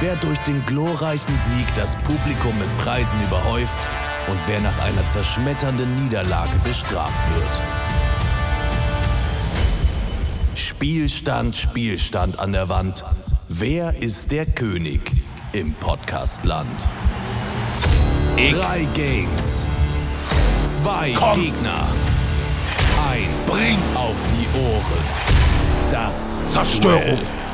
wer 0.00 0.16
durch 0.16 0.38
den 0.40 0.64
glorreichen 0.66 1.36
Sieg 1.38 1.66
das 1.76 1.96
Publikum 1.96 2.58
mit 2.58 2.74
Preisen 2.78 3.22
überhäuft 3.22 3.78
und 4.28 4.38
wer 4.46 4.60
nach 4.60 4.78
einer 4.78 5.06
zerschmetternden 5.06 6.02
Niederlage 6.02 6.58
bestraft 6.64 7.22
wird. 7.36 7.62
Spielstand, 10.54 11.54
Spielstand 11.54 12.38
an 12.38 12.52
der 12.52 12.68
Wand. 12.68 13.04
Wer 13.48 13.96
ist 14.02 14.32
der 14.32 14.46
König 14.46 15.00
im 15.52 15.74
Podcastland? 15.74 16.88
Drei 18.36 18.86
Games. 18.94 19.62
Zwei 20.66 21.12
Komm. 21.14 21.40
Gegner. 21.40 21.86
Eins 23.10 23.46
Bring. 23.46 23.78
auf 23.94 24.16
die 24.30 24.58
Ohren. 24.58 25.90
Das 25.90 26.38
Zerstörung. 26.44 27.02
Duell. 27.02 27.49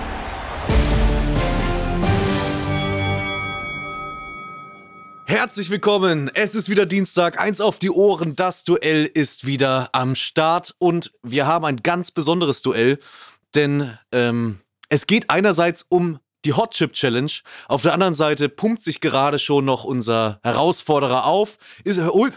Herzlich 5.28 5.70
willkommen. 5.70 6.30
Es 6.34 6.54
ist 6.54 6.68
wieder 6.68 6.86
Dienstag. 6.86 7.40
Eins 7.40 7.60
auf 7.60 7.80
die 7.80 7.90
Ohren. 7.90 8.36
Das 8.36 8.62
Duell 8.62 9.10
ist 9.12 9.44
wieder 9.44 9.88
am 9.90 10.14
Start. 10.14 10.76
Und 10.78 11.10
wir 11.24 11.48
haben 11.48 11.64
ein 11.64 11.78
ganz 11.78 12.12
besonderes 12.12 12.62
Duell. 12.62 13.00
Denn 13.56 13.98
ähm, 14.12 14.60
es 14.88 15.08
geht 15.08 15.28
einerseits 15.28 15.84
um 15.88 16.20
die 16.44 16.52
Hot 16.52 16.74
Chip 16.74 16.92
Challenge. 16.92 17.32
Auf 17.66 17.82
der 17.82 17.92
anderen 17.92 18.14
Seite 18.14 18.48
pumpt 18.48 18.82
sich 18.82 19.00
gerade 19.00 19.40
schon 19.40 19.64
noch 19.64 19.82
unser 19.82 20.38
Herausforderer 20.44 21.24
auf. 21.24 21.58
Ist, 21.82 22.00
holt, 22.00 22.32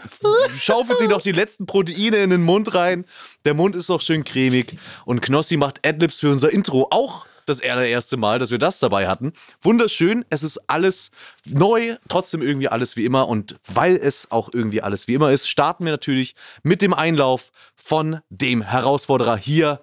schaufelt 0.58 0.98
sich 0.98 1.08
noch 1.08 1.22
die 1.22 1.30
letzten 1.30 1.66
Proteine 1.66 2.16
in 2.16 2.30
den 2.30 2.42
Mund 2.42 2.74
rein. 2.74 3.06
Der 3.44 3.54
Mund 3.54 3.76
ist 3.76 3.88
noch 3.88 4.00
schön 4.00 4.24
cremig. 4.24 4.76
Und 5.04 5.22
Knossi 5.22 5.56
macht 5.56 5.86
Adlibs 5.86 6.18
für 6.18 6.32
unser 6.32 6.50
Intro. 6.50 6.88
Auch 6.90 7.24
das 7.50 7.62
allererste 7.62 8.16
Mal, 8.16 8.38
dass 8.38 8.50
wir 8.50 8.58
das 8.58 8.78
dabei 8.78 9.08
hatten. 9.08 9.32
Wunderschön. 9.60 10.24
Es 10.30 10.42
ist 10.42 10.58
alles 10.68 11.10
neu, 11.44 11.96
trotzdem 12.08 12.42
irgendwie 12.42 12.68
alles 12.68 12.96
wie 12.96 13.04
immer. 13.04 13.28
Und 13.28 13.56
weil 13.66 13.96
es 13.96 14.30
auch 14.30 14.50
irgendwie 14.52 14.82
alles 14.82 15.08
wie 15.08 15.14
immer 15.14 15.30
ist, 15.30 15.48
starten 15.48 15.84
wir 15.84 15.92
natürlich 15.92 16.34
mit 16.62 16.82
dem 16.82 16.94
Einlauf 16.94 17.50
von 17.76 18.20
dem 18.30 18.62
Herausforderer. 18.62 19.36
Hier 19.36 19.80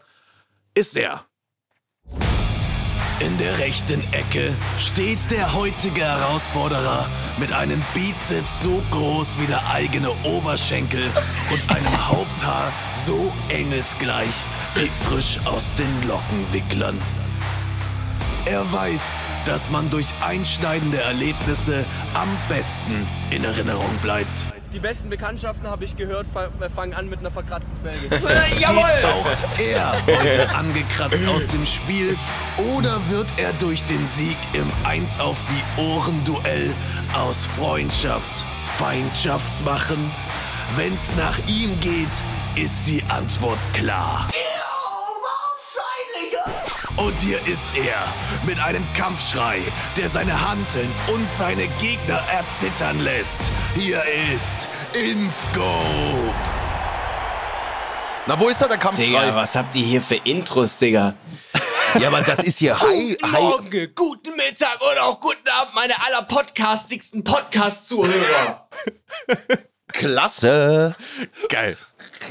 ist 0.73 0.97
er. 0.97 1.25
In 3.19 3.35
der 3.39 3.57
rechten 3.57 4.01
Ecke 4.13 4.53
steht 4.77 5.17
der 5.31 5.55
heutige 5.55 6.03
Herausforderer 6.03 7.09
mit 7.39 7.51
einem 7.51 7.83
Bizeps 7.95 8.61
so 8.61 8.83
groß 8.91 9.39
wie 9.39 9.47
der 9.47 9.67
eigene 9.71 10.11
Oberschenkel 10.23 11.01
und 11.51 11.75
einem 11.75 12.07
Haupthaar 12.07 12.71
so 13.05 13.33
engesgleich 13.49 14.35
wie 14.75 14.89
frisch 15.05 15.39
aus 15.45 15.73
den 15.73 16.07
Lockenwicklern. 16.07 16.99
Er 18.49 18.71
weiß, 18.71 19.01
dass 19.45 19.69
man 19.69 19.89
durch 19.89 20.05
einschneidende 20.25 21.01
Erlebnisse 21.01 21.85
am 22.13 22.29
besten 22.49 23.07
in 23.29 23.43
Erinnerung 23.43 23.89
bleibt. 24.01 24.45
Die 24.73 24.79
besten 24.79 25.09
Bekanntschaften, 25.09 25.67
habe 25.67 25.85
ich 25.85 25.95
gehört, 25.95 26.27
fa- 26.31 26.49
fangen 26.75 26.93
an 26.93 27.09
mit 27.09 27.19
einer 27.19 27.31
verkratzten 27.31 27.73
Felge. 27.81 28.09
Geht 28.57 28.67
auch 28.67 29.59
er 29.59 29.93
heute 30.05 30.55
angekratzt 30.55 31.17
aus 31.27 31.47
dem 31.47 31.65
Spiel 31.65 32.15
oder 32.75 32.99
wird 33.09 33.27
er 33.37 33.53
durch 33.53 33.83
den 33.85 34.05
Sieg 34.09 34.37
im 34.53 34.69
Eins 34.85 35.19
auf 35.19 35.37
die 35.49 35.81
Ohren 35.81 36.23
Duell 36.25 36.71
aus 37.17 37.47
Freundschaft 37.57 38.45
Feindschaft 38.77 39.51
machen? 39.65 40.11
Wenn's 40.75 41.11
nach 41.17 41.37
ihm 41.47 41.79
geht, 41.79 42.07
ist 42.55 42.87
die 42.87 43.01
Antwort 43.07 43.57
klar. 43.73 44.27
Und 46.95 47.19
hier 47.19 47.37
ist 47.47 47.69
er 47.75 48.13
mit 48.45 48.59
einem 48.59 48.85
Kampfschrei, 48.93 49.61
der 49.95 50.09
seine 50.09 50.49
Hanteln 50.49 50.89
und 51.13 51.27
seine 51.37 51.67
Gegner 51.79 52.21
erzittern 52.31 52.99
lässt. 53.01 53.41
Hier 53.75 54.01
ist 54.33 54.67
InScope. 54.93 56.33
Na, 58.25 58.39
wo 58.39 58.47
ist 58.49 58.61
da 58.61 58.67
der 58.67 58.77
Digga, 58.77 58.89
Kampfschrei? 58.89 59.35
was 59.35 59.55
habt 59.55 59.75
ihr 59.75 59.85
hier 59.85 60.01
für 60.01 60.15
Intros, 60.15 60.77
Digga? 60.79 61.13
Ja, 61.99 62.09
aber 62.09 62.21
das 62.21 62.39
ist 62.39 62.57
hier 62.59 62.77
Hi, 62.79 63.15
Guten 63.21 63.31
Hi. 63.31 63.41
Morgen, 63.41 63.91
guten 63.95 64.35
Mittag 64.35 64.79
oder 64.81 65.05
auch 65.05 65.19
guten 65.21 65.47
Abend, 65.59 65.73
meine 65.75 65.93
allerpodcastigsten 66.05 67.23
Podcast-Zuhörer. 67.23 68.67
Klasse. 69.93 70.95
Geil. 71.49 71.77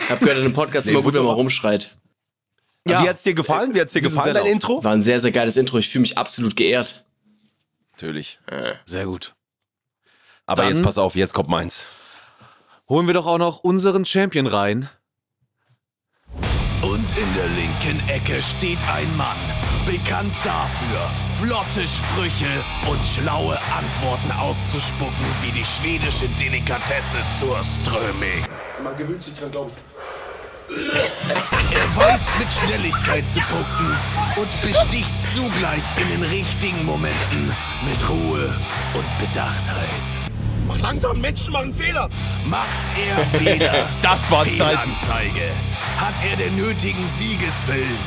Ich 0.04 0.10
hab 0.10 0.20
gehört, 0.20 0.38
in 0.38 0.44
einem 0.44 0.52
Podcast 0.54 0.88
immer 0.88 1.02
gut, 1.02 1.14
wenn 1.14 1.22
man 1.24 1.34
rumschreit. 1.34 1.96
Ja. 2.88 3.02
Wie 3.02 3.08
hat's 3.08 3.22
dir 3.22 3.34
gefallen? 3.34 3.74
Wie 3.74 3.80
hat's 3.80 3.92
dir 3.92 4.00
gefallen, 4.00 4.34
dein. 4.34 4.46
Intro? 4.46 4.82
War 4.84 4.92
ein 4.92 5.02
sehr, 5.02 5.20
sehr 5.20 5.32
geiles 5.32 5.56
Intro. 5.56 5.78
Ich 5.78 5.88
fühle 5.88 6.02
mich 6.02 6.16
absolut 6.18 6.54
geehrt. 6.56 7.04
Natürlich. 7.92 8.38
Sehr 8.84 9.06
gut. 9.06 9.34
Aber 10.46 10.62
Dann- 10.62 10.74
jetzt 10.74 10.84
pass 10.84 10.98
auf, 10.98 11.16
jetzt 11.16 11.34
kommt 11.34 11.48
meins. 11.48 11.84
Holen 12.88 13.06
wir 13.08 13.14
doch 13.14 13.26
auch 13.26 13.38
noch 13.38 13.58
unseren 13.60 14.06
Champion 14.06 14.46
rein. 14.46 14.88
Und 16.82 17.18
in 17.18 17.34
der 17.34 17.48
linken 17.48 18.08
Ecke 18.08 18.40
steht 18.40 18.78
ein 18.94 19.16
Mann, 19.16 19.36
bekannt 19.86 20.32
dafür, 20.44 21.10
flotte 21.42 21.88
Sprüche 21.88 22.46
und 22.88 23.04
schlaue 23.04 23.58
Antworten 23.72 24.30
auszuspucken 24.30 25.26
wie 25.42 25.50
die 25.50 25.64
schwedische 25.64 26.28
Delikatesse 26.38 27.16
zur 27.40 27.58
Ströming. 27.64 28.44
Man 28.84 28.96
gewöhnt 28.96 29.22
sich 29.22 29.34
dran, 29.34 29.50
glaube 29.50 29.72
ich. 29.74 29.95
Er 30.68 31.96
weiß 31.96 32.38
mit 32.38 32.48
Schnelligkeit 32.52 33.24
zu 33.30 33.40
punkten 33.40 33.96
und 34.36 34.62
besticht 34.62 35.12
zugleich 35.34 35.82
in 35.96 36.20
den 36.20 36.28
richtigen 36.30 36.84
Momenten 36.84 37.52
mit 37.88 38.08
Ruhe 38.08 38.56
und 38.94 39.18
Bedachtheit. 39.18 39.88
Mach 40.66 40.78
langsam, 40.80 41.20
Menschen 41.20 41.52
machen 41.52 41.72
Fehler. 41.72 42.08
Macht 42.46 42.66
er 42.96 43.24
Fehler? 43.38 43.88
Das 44.02 44.28
war 44.30 44.44
Zeit. 44.44 44.54
Fehlanzeige. 44.56 45.50
Hat 45.98 46.14
er 46.28 46.36
den 46.36 46.56
nötigen 46.56 47.06
Siegeswillen? 47.16 47.98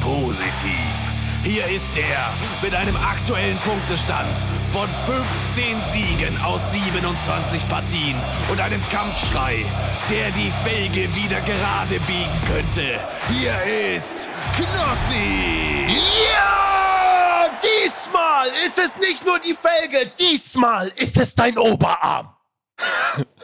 Positiv. 0.00 1.05
Hier 1.46 1.64
ist 1.66 1.96
er 1.96 2.34
mit 2.60 2.74
einem 2.74 2.96
aktuellen 2.96 3.56
Punktestand 3.58 4.36
von 4.72 4.88
15 5.06 5.80
Siegen 5.92 6.36
aus 6.42 6.60
27 6.72 7.68
Partien 7.68 8.16
und 8.50 8.60
einem 8.60 8.82
Kampfschrei, 8.88 9.64
der 10.10 10.32
die 10.32 10.52
Felge 10.64 11.02
wieder 11.14 11.40
gerade 11.42 12.00
biegen 12.00 12.42
könnte. 12.48 12.98
Hier 13.28 13.54
ist 13.94 14.28
Knossi! 14.56 15.86
Ja! 16.34 17.48
Diesmal 17.62 18.48
ist 18.66 18.78
es 18.78 18.96
nicht 18.98 19.24
nur 19.24 19.38
die 19.38 19.54
Felge, 19.54 20.10
diesmal 20.18 20.90
ist 20.96 21.16
es 21.16 21.32
dein 21.32 21.56
Oberarm. 21.56 22.34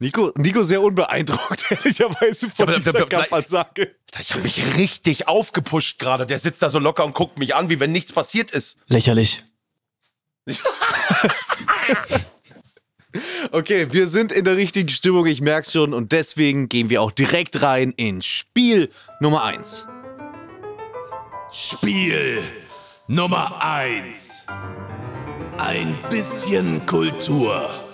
Nico, 0.00 0.32
Nico 0.36 0.62
sehr 0.62 0.80
unbeeindruckt, 0.80 1.66
ehrlicherweise, 1.70 2.50
von 2.50 2.68
Ja, 2.68 2.78
dieser 2.78 3.06
Kampfansage. 3.06 3.94
Ich 4.18 4.32
habe 4.32 4.42
mich 4.42 4.76
richtig 4.76 5.28
aufgepusht 5.28 5.98
gerade. 5.98 6.26
Der 6.26 6.38
sitzt 6.38 6.62
da 6.62 6.70
so 6.70 6.78
locker 6.78 7.04
und 7.04 7.14
guckt 7.14 7.38
mich 7.38 7.54
an, 7.54 7.68
wie 7.68 7.78
wenn 7.80 7.92
nichts 7.92 8.12
passiert 8.12 8.50
ist. 8.50 8.78
Lächerlich. 8.88 9.44
Okay, 13.50 13.92
wir 13.92 14.06
sind 14.06 14.30
in 14.30 14.44
der 14.44 14.56
richtigen 14.56 14.88
Stimmung, 14.88 15.26
ich 15.26 15.40
merk's 15.40 15.72
schon, 15.72 15.92
und 15.94 16.12
deswegen 16.12 16.68
gehen 16.68 16.90
wir 16.90 17.02
auch 17.02 17.10
direkt 17.10 17.60
rein 17.60 17.92
in 17.96 18.22
Spiel 18.22 18.88
Nummer 19.18 19.42
1. 19.42 19.88
Spiel 21.50 22.40
Nummer 23.08 23.60
1. 23.60 24.46
Ein 25.58 25.98
bisschen 26.08 26.86
Kultur. 26.86 27.89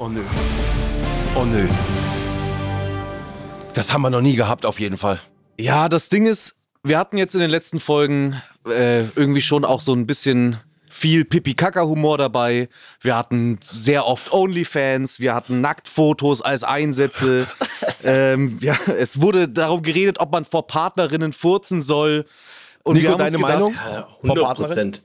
Oh 0.00 0.08
nö. 0.08 0.22
Oh 1.34 1.44
nö. 1.44 1.66
Das 3.74 3.92
haben 3.92 4.02
wir 4.02 4.10
noch 4.10 4.20
nie 4.20 4.36
gehabt, 4.36 4.64
auf 4.64 4.78
jeden 4.78 4.96
Fall. 4.96 5.20
Ja, 5.58 5.88
das 5.88 6.08
Ding 6.08 6.26
ist, 6.26 6.68
wir 6.84 6.98
hatten 6.98 7.18
jetzt 7.18 7.34
in 7.34 7.40
den 7.40 7.50
letzten 7.50 7.80
Folgen 7.80 8.40
äh, 8.68 9.00
irgendwie 9.16 9.40
schon 9.40 9.64
auch 9.64 9.80
so 9.80 9.92
ein 9.92 10.06
bisschen 10.06 10.60
viel 10.88 11.24
Pipi-Kaka-Humor 11.24 12.16
dabei. 12.16 12.68
Wir 13.00 13.16
hatten 13.16 13.58
sehr 13.60 14.06
oft 14.06 14.32
Onlyfans, 14.32 15.18
wir 15.18 15.34
hatten 15.34 15.60
Nacktfotos 15.60 16.42
als 16.42 16.62
Einsätze. 16.62 17.48
ähm, 18.04 18.58
ja, 18.60 18.76
es 18.98 19.20
wurde 19.20 19.48
darum 19.48 19.82
geredet, 19.82 20.20
ob 20.20 20.30
man 20.30 20.44
vor 20.44 20.68
Partnerinnen 20.68 21.32
furzen 21.32 21.82
soll. 21.82 22.24
Und 22.84 22.94
Nico, 22.94 23.06
wir 23.06 23.10
haben 23.12 23.18
deine 23.18 23.36
gedacht, 23.36 23.52
Meinung? 23.52 23.72
Äh, 23.72 24.26
Frau 24.26 24.44
100 24.44 24.56
Prozent. 24.56 25.02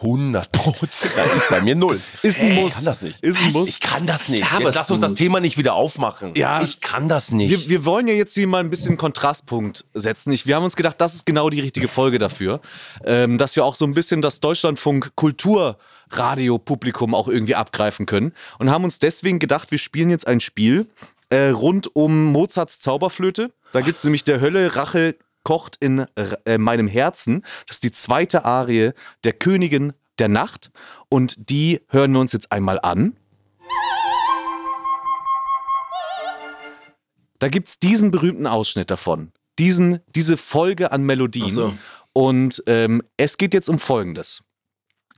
100 0.00 0.52
Prozent. 0.52 1.12
Bei 1.50 1.60
mir 1.60 1.74
null. 1.74 2.00
Ist 2.22 2.40
ein 2.40 2.54
Muss. 2.54 2.68
Ich 2.68 2.74
kann 2.74 2.84
das 2.84 3.02
nicht. 3.02 3.20
Ist 3.20 3.42
ein 3.42 3.52
Muss. 3.52 3.68
Ich 3.68 3.80
kann 3.80 4.06
das 4.06 4.28
nicht. 4.28 4.42
Laberst 4.42 4.64
Jetzt 4.64 4.74
lass 4.76 4.90
uns 4.90 5.00
das 5.00 5.14
Thema 5.14 5.40
nicht 5.40 5.58
wieder 5.58 5.74
aufmachen. 5.74 6.34
Ja. 6.36 6.62
Ich 6.62 6.80
kann 6.80 7.08
das 7.08 7.32
nicht. 7.32 7.50
Wir, 7.50 7.68
wir 7.68 7.84
wollen 7.84 8.06
ja 8.06 8.14
jetzt 8.14 8.34
hier 8.34 8.46
mal 8.46 8.60
ein 8.60 8.70
bisschen 8.70 8.96
Kontrastpunkt 8.96 9.84
setzen. 9.94 10.32
Ich, 10.32 10.46
wir 10.46 10.54
haben 10.56 10.64
uns 10.64 10.76
gedacht, 10.76 11.00
das 11.00 11.14
ist 11.14 11.26
genau 11.26 11.50
die 11.50 11.60
richtige 11.60 11.88
Folge 11.88 12.18
dafür, 12.18 12.60
ähm, 13.04 13.38
dass 13.38 13.56
wir 13.56 13.64
auch 13.64 13.74
so 13.74 13.84
ein 13.84 13.94
bisschen 13.94 14.22
das 14.22 14.38
Deutschlandfunk 14.40 15.12
Kulturradio-Publikum 15.16 17.14
auch 17.14 17.26
irgendwie 17.26 17.56
abgreifen 17.56 18.06
können 18.06 18.32
und 18.58 18.70
haben 18.70 18.84
uns 18.84 19.00
deswegen 19.00 19.38
gedacht, 19.40 19.70
wir 19.72 19.78
spielen 19.78 20.10
jetzt 20.10 20.28
ein 20.28 20.40
Spiel 20.40 20.86
äh, 21.30 21.48
rund 21.48 21.94
um 21.94 22.26
Mozarts 22.32 22.78
Zauberflöte. 22.78 23.52
Da 23.72 23.80
gibt 23.80 23.98
es 23.98 24.04
nämlich 24.04 24.24
der 24.24 24.40
Hölle 24.40 24.76
Rache 24.76 25.16
kocht 25.44 25.76
in 25.80 26.06
äh, 26.44 26.58
meinem 26.58 26.88
Herzen. 26.88 27.42
Das 27.66 27.76
ist 27.76 27.84
die 27.84 27.92
zweite 27.92 28.44
Arie 28.44 28.92
der 29.24 29.32
Königin 29.32 29.92
der 30.18 30.28
Nacht 30.28 30.70
und 31.08 31.50
die 31.50 31.80
hören 31.88 32.12
wir 32.12 32.20
uns 32.20 32.32
jetzt 32.32 32.52
einmal 32.52 32.80
an. 32.80 33.16
Da 37.38 37.48
gibt 37.48 37.68
es 37.68 37.78
diesen 37.78 38.10
berühmten 38.10 38.46
Ausschnitt 38.46 38.90
davon. 38.90 39.32
Diesen, 39.58 40.00
diese 40.14 40.36
Folge 40.36 40.92
an 40.92 41.04
Melodien. 41.04 41.50
So. 41.50 41.74
Und 42.12 42.62
ähm, 42.66 43.02
es 43.16 43.38
geht 43.38 43.54
jetzt 43.54 43.68
um 43.68 43.78
Folgendes. 43.78 44.42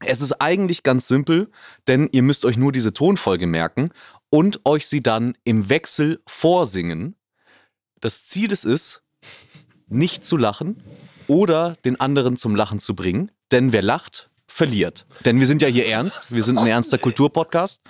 Es 0.05 0.21
ist 0.21 0.33
eigentlich 0.41 0.83
ganz 0.83 1.09
simpel, 1.09 1.51
denn 1.87 2.09
ihr 2.13 2.23
müsst 2.23 2.45
euch 2.45 2.57
nur 2.57 2.73
diese 2.73 2.95
Tonfolge 2.95 3.47
merken 3.47 3.91
und 4.31 4.65
euch 4.65 4.87
sie 4.87 5.03
dann 5.03 5.37
im 5.45 5.69
Wechsel 5.69 6.23
vorsingen. 6.27 7.17
Das 8.01 8.25
Ziel 8.25 8.49
des 8.49 8.65
ist, 8.65 9.03
nicht 9.91 10.25
zu 10.25 10.37
lachen 10.37 10.83
oder 11.27 11.77
den 11.85 12.01
anderen 12.01 12.37
zum 12.37 12.57
Lachen 12.57 12.81
zu 12.81 12.95
bringen, 12.95 13.31
denn 13.53 13.73
wer 13.73 13.83
lacht, 13.83 14.31
verliert. 14.47 15.07
Denn 15.25 15.39
wir 15.39 15.47
sind 15.47 15.63
ja 15.63 15.69
hier 15.69 15.87
ernst, 15.87 16.35
wir 16.35 16.43
sind 16.43 16.59
ein 16.59 16.67
ernster 16.67 16.99
Kulturpodcast. 16.99 17.83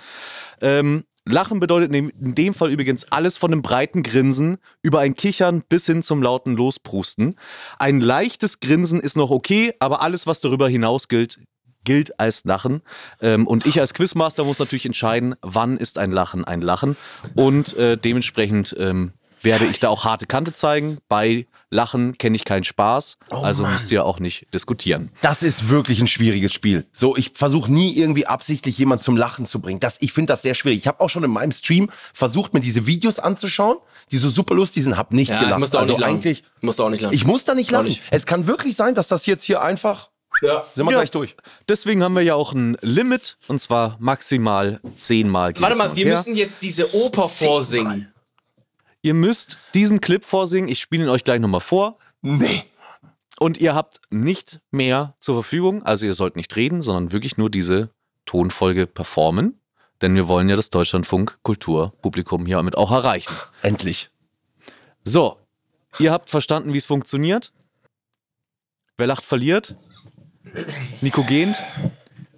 Ähm, 0.61 1.03
Lachen 1.25 1.59
bedeutet 1.59 1.93
in 1.93 2.35
dem- 2.35 2.53
Fall 2.53 2.71
übrigens 2.71 3.11
alles 3.11 3.37
von 3.37 3.51
einem 3.51 3.61
breiten 3.61 4.01
Grinsen 4.03 4.57
über 4.81 4.99
ein 4.99 5.15
Kichern 5.15 5.63
bis 5.67 5.85
hin 5.85 6.01
zum 6.01 6.23
lauten 6.23 6.55
Losprusten. 6.55 7.35
Ein 7.77 8.01
leichtes 8.01 8.59
Grinsen 8.59 8.99
ist 8.99 9.17
noch 9.17 9.29
okay, 9.29 9.73
aber 9.79 10.01
alles, 10.01 10.25
was 10.25 10.39
darüber 10.39 10.67
hinaus 10.67 11.07
gilt, 11.07 11.39
gilt 11.83 12.19
als 12.19 12.43
Lachen. 12.45 12.81
Ähm, 13.21 13.47
und 13.47 13.65
ich 13.65 13.79
als 13.79 13.93
Quizmaster 13.93 14.43
muss 14.43 14.59
natürlich 14.59 14.85
entscheiden, 14.85 15.35
wann 15.41 15.77
ist 15.77 15.97
ein 15.97 16.11
Lachen 16.11 16.43
ein 16.45 16.61
Lachen. 16.61 16.97
Und 17.35 17.75
äh, 17.75 17.97
dementsprechend 17.97 18.75
ähm, 18.79 19.13
werde 19.41 19.65
ich 19.65 19.79
da 19.79 19.89
auch 19.89 20.05
harte 20.05 20.25
Kante 20.25 20.53
zeigen. 20.53 20.97
Bei 21.07 21.47
Lachen 21.73 22.17
kenne 22.17 22.35
ich 22.35 22.43
keinen 22.43 22.65
Spaß, 22.65 23.17
also 23.29 23.65
müsst 23.65 23.89
ihr 23.91 24.03
auch 24.05 24.19
nicht 24.19 24.45
diskutieren. 24.53 25.09
Das 25.21 25.41
ist 25.41 25.69
wirklich 25.69 26.01
ein 26.01 26.07
schwieriges 26.07 26.51
Spiel. 26.53 26.85
So, 26.91 27.15
ich 27.15 27.31
versuche 27.33 27.71
nie 27.71 27.95
irgendwie 27.97 28.27
absichtlich 28.27 28.77
jemand 28.77 29.01
zum 29.01 29.15
Lachen 29.15 29.45
zu 29.45 29.61
bringen. 29.61 29.79
Das, 29.79 29.95
ich 30.01 30.11
finde 30.11 30.33
das 30.33 30.41
sehr 30.41 30.53
schwierig. 30.53 30.79
Ich 30.79 30.87
habe 30.87 30.99
auch 30.99 31.09
schon 31.09 31.23
in 31.23 31.31
meinem 31.31 31.53
Stream 31.53 31.89
versucht, 32.13 32.53
mir 32.53 32.59
diese 32.59 32.85
Videos 32.87 33.19
anzuschauen, 33.19 33.77
die 34.11 34.17
so 34.17 34.29
super 34.29 34.53
lustig 34.53 34.83
sind, 34.83 34.97
hab 34.97 35.13
nicht 35.13 35.31
Ja, 35.31 35.39
gelacht. 35.39 35.59
musst 35.61 35.73
du 35.73 35.77
auch 35.77 35.81
also 35.83 35.93
nicht 35.95 36.03
eigentlich, 36.03 36.43
Musst 36.61 36.79
du 36.79 36.83
auch 36.83 36.89
nicht 36.89 37.01
lachen. 37.01 37.13
ich 37.15 37.25
muss 37.25 37.45
da 37.45 37.55
nicht 37.55 37.71
lachen. 37.71 37.87
nicht. 37.87 38.01
Es 38.11 38.25
kann 38.25 38.47
wirklich 38.47 38.75
sein, 38.75 38.93
dass 38.93 39.07
das 39.07 39.25
jetzt 39.25 39.45
hier 39.45 39.61
einfach, 39.61 40.09
ja. 40.41 40.65
sind 40.73 40.85
wir 40.85 40.91
Ja. 40.91 40.97
gleich 40.99 41.11
durch. 41.11 41.37
Deswegen 41.69 42.03
haben 42.03 42.13
wir 42.15 42.21
ja 42.21 42.35
auch 42.35 42.51
ein 42.51 42.77
Limit 42.81 43.37
und 43.47 43.61
zwar 43.61 43.95
maximal 43.99 44.81
zehnmal. 44.97 45.53
Warte 45.57 45.77
mal, 45.77 45.95
wir 45.95 46.05
her. 46.05 46.17
müssen 46.17 46.35
jetzt 46.35 46.55
diese 46.61 46.93
Oper 46.93 47.29
vorsingen. 47.29 48.10
Ihr 49.01 49.13
müsst 49.13 49.57
diesen 49.73 50.01
Clip 50.01 50.23
vorsingen. 50.23 50.69
Ich 50.69 50.79
spiele 50.79 51.03
ihn 51.03 51.09
euch 51.09 51.23
gleich 51.23 51.39
nochmal 51.39 51.61
vor. 51.61 51.97
Nee. 52.21 52.63
Und 53.39 53.57
ihr 53.57 53.73
habt 53.73 54.01
nicht 54.11 54.61
mehr 54.69 55.15
zur 55.19 55.35
Verfügung. 55.35 55.83
Also 55.83 56.05
ihr 56.05 56.13
sollt 56.13 56.35
nicht 56.35 56.55
reden, 56.55 56.81
sondern 56.81 57.11
wirklich 57.11 57.37
nur 57.37 57.49
diese 57.49 57.89
Tonfolge 58.25 58.85
performen. 58.85 59.59
Denn 60.01 60.15
wir 60.15 60.27
wollen 60.27 60.49
ja 60.49 60.55
das 60.55 60.69
Deutschlandfunk 60.69 61.39
Kulturpublikum 61.43 62.45
hier 62.45 62.57
damit 62.57 62.77
auch 62.77 62.91
erreichen. 62.91 63.33
Endlich. 63.61 64.09
So, 65.03 65.37
ihr 65.99 66.11
habt 66.11 66.29
verstanden, 66.29 66.73
wie 66.73 66.77
es 66.77 66.85
funktioniert. 66.85 67.51
Wer 68.97 69.07
lacht, 69.07 69.25
verliert. 69.25 69.75
Nico 71.01 71.23
gehend. 71.23 71.59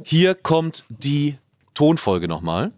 Hier 0.04 0.36
kommt 0.36 0.86
die 0.89 1.38
Tonfolge 1.74 2.27
nochmal. 2.27 2.71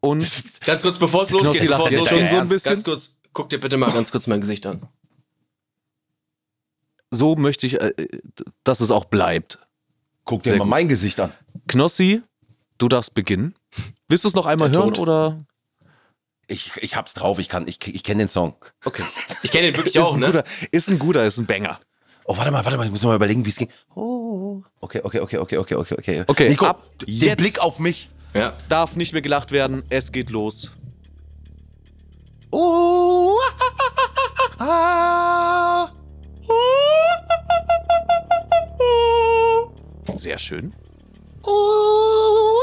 Und 0.00 0.26
Ganz 0.66 0.82
kurz, 0.82 0.98
bevor 0.98 1.22
es 1.24 1.30
losgeht, 1.30 1.68
bevor 1.68 1.88
es 1.88 1.94
losgeht, 1.94 2.18
schon 2.18 2.28
so 2.28 2.36
ein 2.36 2.48
bisschen. 2.48 2.72
ganz 2.72 2.84
kurz, 2.84 3.16
guck 3.32 3.50
dir 3.50 3.58
bitte 3.58 3.76
mal 3.76 3.90
ganz 3.92 4.10
kurz 4.10 4.26
mein 4.26 4.40
Gesicht 4.40 4.66
an. 4.66 4.82
so 7.10 7.34
möchte 7.36 7.66
ich, 7.66 7.80
äh, 7.80 7.92
dass 8.64 8.80
es 8.80 8.90
auch 8.90 9.04
bleibt. 9.06 9.58
Guck 10.24 10.42
dir 10.42 10.50
Sehr 10.50 10.58
mal 10.58 10.64
gut. 10.64 10.70
mein 10.70 10.88
Gesicht 10.88 11.18
an. 11.20 11.32
Knossi, 11.66 12.22
du 12.78 12.88
darfst 12.88 13.14
beginnen. 13.14 13.54
Willst 14.08 14.24
du 14.24 14.28
es 14.28 14.34
noch 14.34 14.46
einmal 14.46 14.70
Der 14.70 14.80
hören 14.80 14.94
Tod. 14.94 15.00
oder? 15.08 15.44
Ich, 16.46 16.72
ich 16.78 16.96
hab's 16.96 17.14
drauf, 17.14 17.38
ich 17.38 17.48
kann, 17.48 17.68
ich, 17.68 17.78
ich 17.86 18.02
kenne 18.02 18.24
den 18.24 18.28
Song. 18.28 18.54
Okay. 18.84 19.04
Ich 19.42 19.50
kenne 19.52 19.70
den 19.70 19.76
wirklich 19.76 19.94
Ist 19.96 20.02
auch, 20.04 20.14
ein, 20.14 20.20
ne? 20.20 20.26
guter, 20.26 20.44
ist 20.72 20.88
ein 20.90 20.98
guter, 20.98 21.24
ist 21.24 21.38
ein 21.38 21.46
Banger. 21.46 21.78
Oh, 22.24 22.36
warte 22.36 22.50
mal, 22.50 22.64
warte 22.64 22.76
mal, 22.76 22.84
ich 22.84 22.90
muss 22.90 23.02
noch 23.02 23.10
mal 23.10 23.16
überlegen, 23.16 23.44
wie 23.44 23.48
es 23.48 23.56
ging. 23.56 23.70
Oh, 23.94 24.62
okay, 24.80 25.00
okay, 25.02 25.20
okay, 25.20 25.38
okay, 25.38 25.56
okay, 25.58 25.74
okay, 25.74 25.94
okay. 25.98 26.24
Okay, 26.26 26.48
Nico, 26.48 26.66
ab 26.66 26.84
den 27.00 27.08
jetzt. 27.08 27.38
Blick 27.38 27.58
auf 27.60 27.78
mich. 27.78 28.10
Ja. 28.34 28.52
Darf 28.68 28.96
nicht 28.96 29.12
mehr 29.12 29.22
gelacht 29.22 29.50
werden, 29.50 29.82
es 29.88 30.12
geht 30.12 30.30
los. 30.30 30.70
Oh, 32.52 33.36
Sehr 40.14 40.38
schön. 40.38 40.74
oh, 41.42 42.60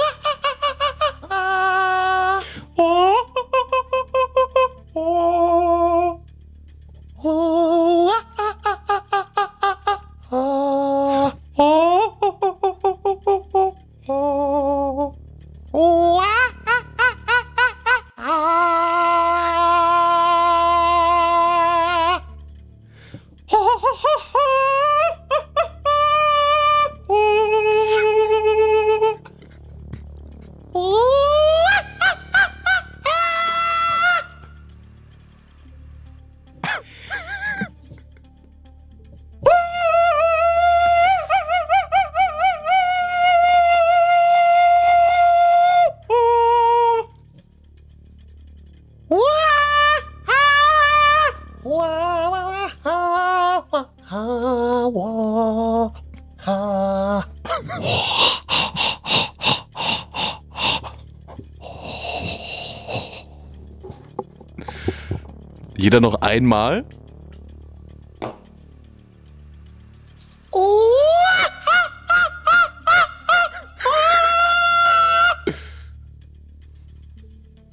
Jeder 65.88 66.02
noch 66.02 66.16
einmal. 66.16 66.84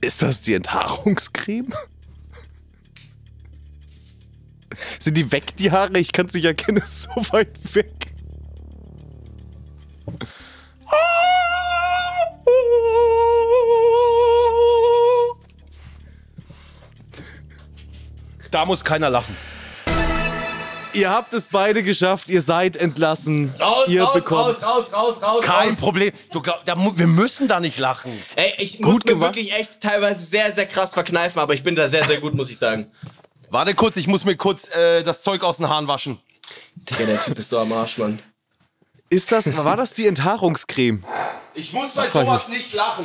Ist 0.01 0.23
das 0.23 0.43
die 0.43 0.55
Enthaarungscreme? 0.55 1.75
Sind 5.01 5.17
die 5.17 5.33
weg, 5.33 5.57
die 5.57 5.73
Haare? 5.73 5.99
Ich 5.99 6.13
kann 6.13 6.27
es 6.27 6.35
nicht 6.35 6.45
erkennen, 6.45 6.77
es 6.77 6.93
ist 6.93 7.03
so 7.03 7.33
weit 7.33 7.59
Da 18.65 18.69
muss 18.69 18.83
keiner 18.83 19.11
lachen. 19.11 19.37
Ihr 20.95 21.11
habt 21.11 21.35
es 21.35 21.49
beide 21.49 21.83
geschafft, 21.83 22.31
ihr 22.31 22.41
seid 22.41 22.79
entlassen. 22.79 23.53
Raus, 23.61 23.89
ihr 23.89 24.03
raus, 24.03 24.15
bekommt 24.15 24.41
raus, 24.41 24.63
raus, 24.63 24.91
raus, 24.91 25.23
raus, 25.23 25.45
Kein 25.45 25.69
raus. 25.69 25.79
Problem. 25.79 26.13
Du 26.33 26.41
glaub, 26.41 26.65
da, 26.65 26.75
wir 26.75 27.07
müssen 27.07 27.47
da 27.47 27.61
nicht 27.61 27.79
lachen. 27.79 28.11
Ey, 28.37 28.55
ich 28.57 28.79
Gut 28.79 28.87
muss 28.87 29.05
mir 29.05 29.11
gemacht. 29.11 29.37
wirklich 29.37 29.53
echt 29.53 29.83
teilweise 29.83 30.25
sehr, 30.25 30.51
sehr 30.53 30.65
krass 30.65 30.95
verkneifen, 30.95 31.41
aber 31.41 31.53
ich 31.53 31.63
bin 31.63 31.77
da 31.77 31.91
sehr, 31.91 32.07
sehr 32.07 32.23
gut, 32.23 32.33
muss 32.33 32.49
ich 32.49 32.57
sagen. 32.57 32.91
Warte 33.51 33.75
kurz, 33.75 33.99
ich 33.99 34.07
muss 34.07 34.25
mir 34.25 34.35
kurz 34.35 34.75
äh, 34.75 35.03
das 35.03 35.21
Zeug 35.21 35.45
aus 35.45 35.59
den 35.59 35.69
Haaren 35.69 35.87
waschen. 35.87 36.19
Digga, 36.75 37.05
der 37.05 37.23
Typ 37.23 37.39
ist 37.39 37.51
so 37.51 37.59
am 37.59 37.71
Arsch, 37.71 37.99
Mann. 37.99 38.19
Ist 39.11 39.31
das, 39.31 39.55
war 39.59 39.77
das 39.77 39.93
die 39.93 40.07
Enthaarungscreme? 40.07 41.05
Ich 41.53 41.75
muss 41.75 41.91
bei 41.91 42.09
sowas 42.09 42.49
nicht 42.49 42.73
lachen. 42.73 43.05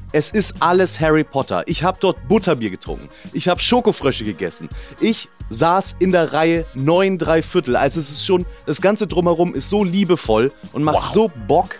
es 0.13 0.31
ist 0.31 0.55
alles 0.61 0.99
Harry 0.99 1.23
Potter. 1.23 1.63
Ich 1.67 1.83
habe 1.83 1.97
dort 1.99 2.27
Butterbier 2.27 2.69
getrunken. 2.69 3.09
Ich 3.33 3.47
habe 3.47 3.61
Schokofrösche 3.61 4.25
gegessen. 4.25 4.69
Ich 4.99 5.29
saß 5.49 5.95
in 5.99 6.11
der 6.11 6.33
Reihe 6.33 6.65
9 6.73 7.17
3 7.17 7.41
Viertel. 7.41 7.75
Also 7.75 7.99
es 7.99 8.09
ist 8.09 8.25
schon, 8.25 8.45
das 8.65 8.81
Ganze 8.81 9.07
drumherum 9.07 9.53
ist 9.53 9.69
so 9.69 9.83
liebevoll 9.83 10.51
und 10.73 10.83
macht 10.83 11.11
so 11.11 11.31
Bock. 11.47 11.79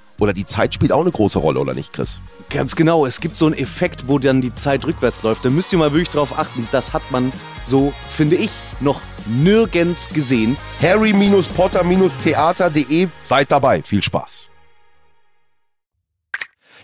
oder 0.21 0.31
die 0.33 0.45
Zeit 0.45 0.75
spielt 0.75 0.91
auch 0.91 0.99
eine 1.01 1.11
große 1.11 1.39
Rolle, 1.39 1.59
oder 1.59 1.73
nicht, 1.73 1.93
Chris? 1.93 2.21
Ganz 2.49 2.75
genau, 2.75 3.07
es 3.07 3.19
gibt 3.19 3.35
so 3.35 3.47
einen 3.47 3.55
Effekt, 3.55 4.07
wo 4.07 4.19
dann 4.19 4.39
die 4.39 4.53
Zeit 4.53 4.85
rückwärts 4.85 5.23
läuft. 5.23 5.43
Da 5.43 5.49
müsst 5.49 5.73
ihr 5.73 5.79
mal 5.79 5.93
wirklich 5.93 6.11
drauf 6.11 6.37
achten. 6.37 6.67
Das 6.71 6.93
hat 6.93 7.01
man 7.09 7.33
so, 7.63 7.91
finde 8.07 8.35
ich, 8.35 8.51
noch 8.79 9.01
nirgends 9.25 10.09
gesehen. 10.09 10.57
harry-potter-theater.de 10.79 13.07
Seid 13.23 13.51
dabei, 13.51 13.81
viel 13.81 14.03
Spaß. 14.03 14.50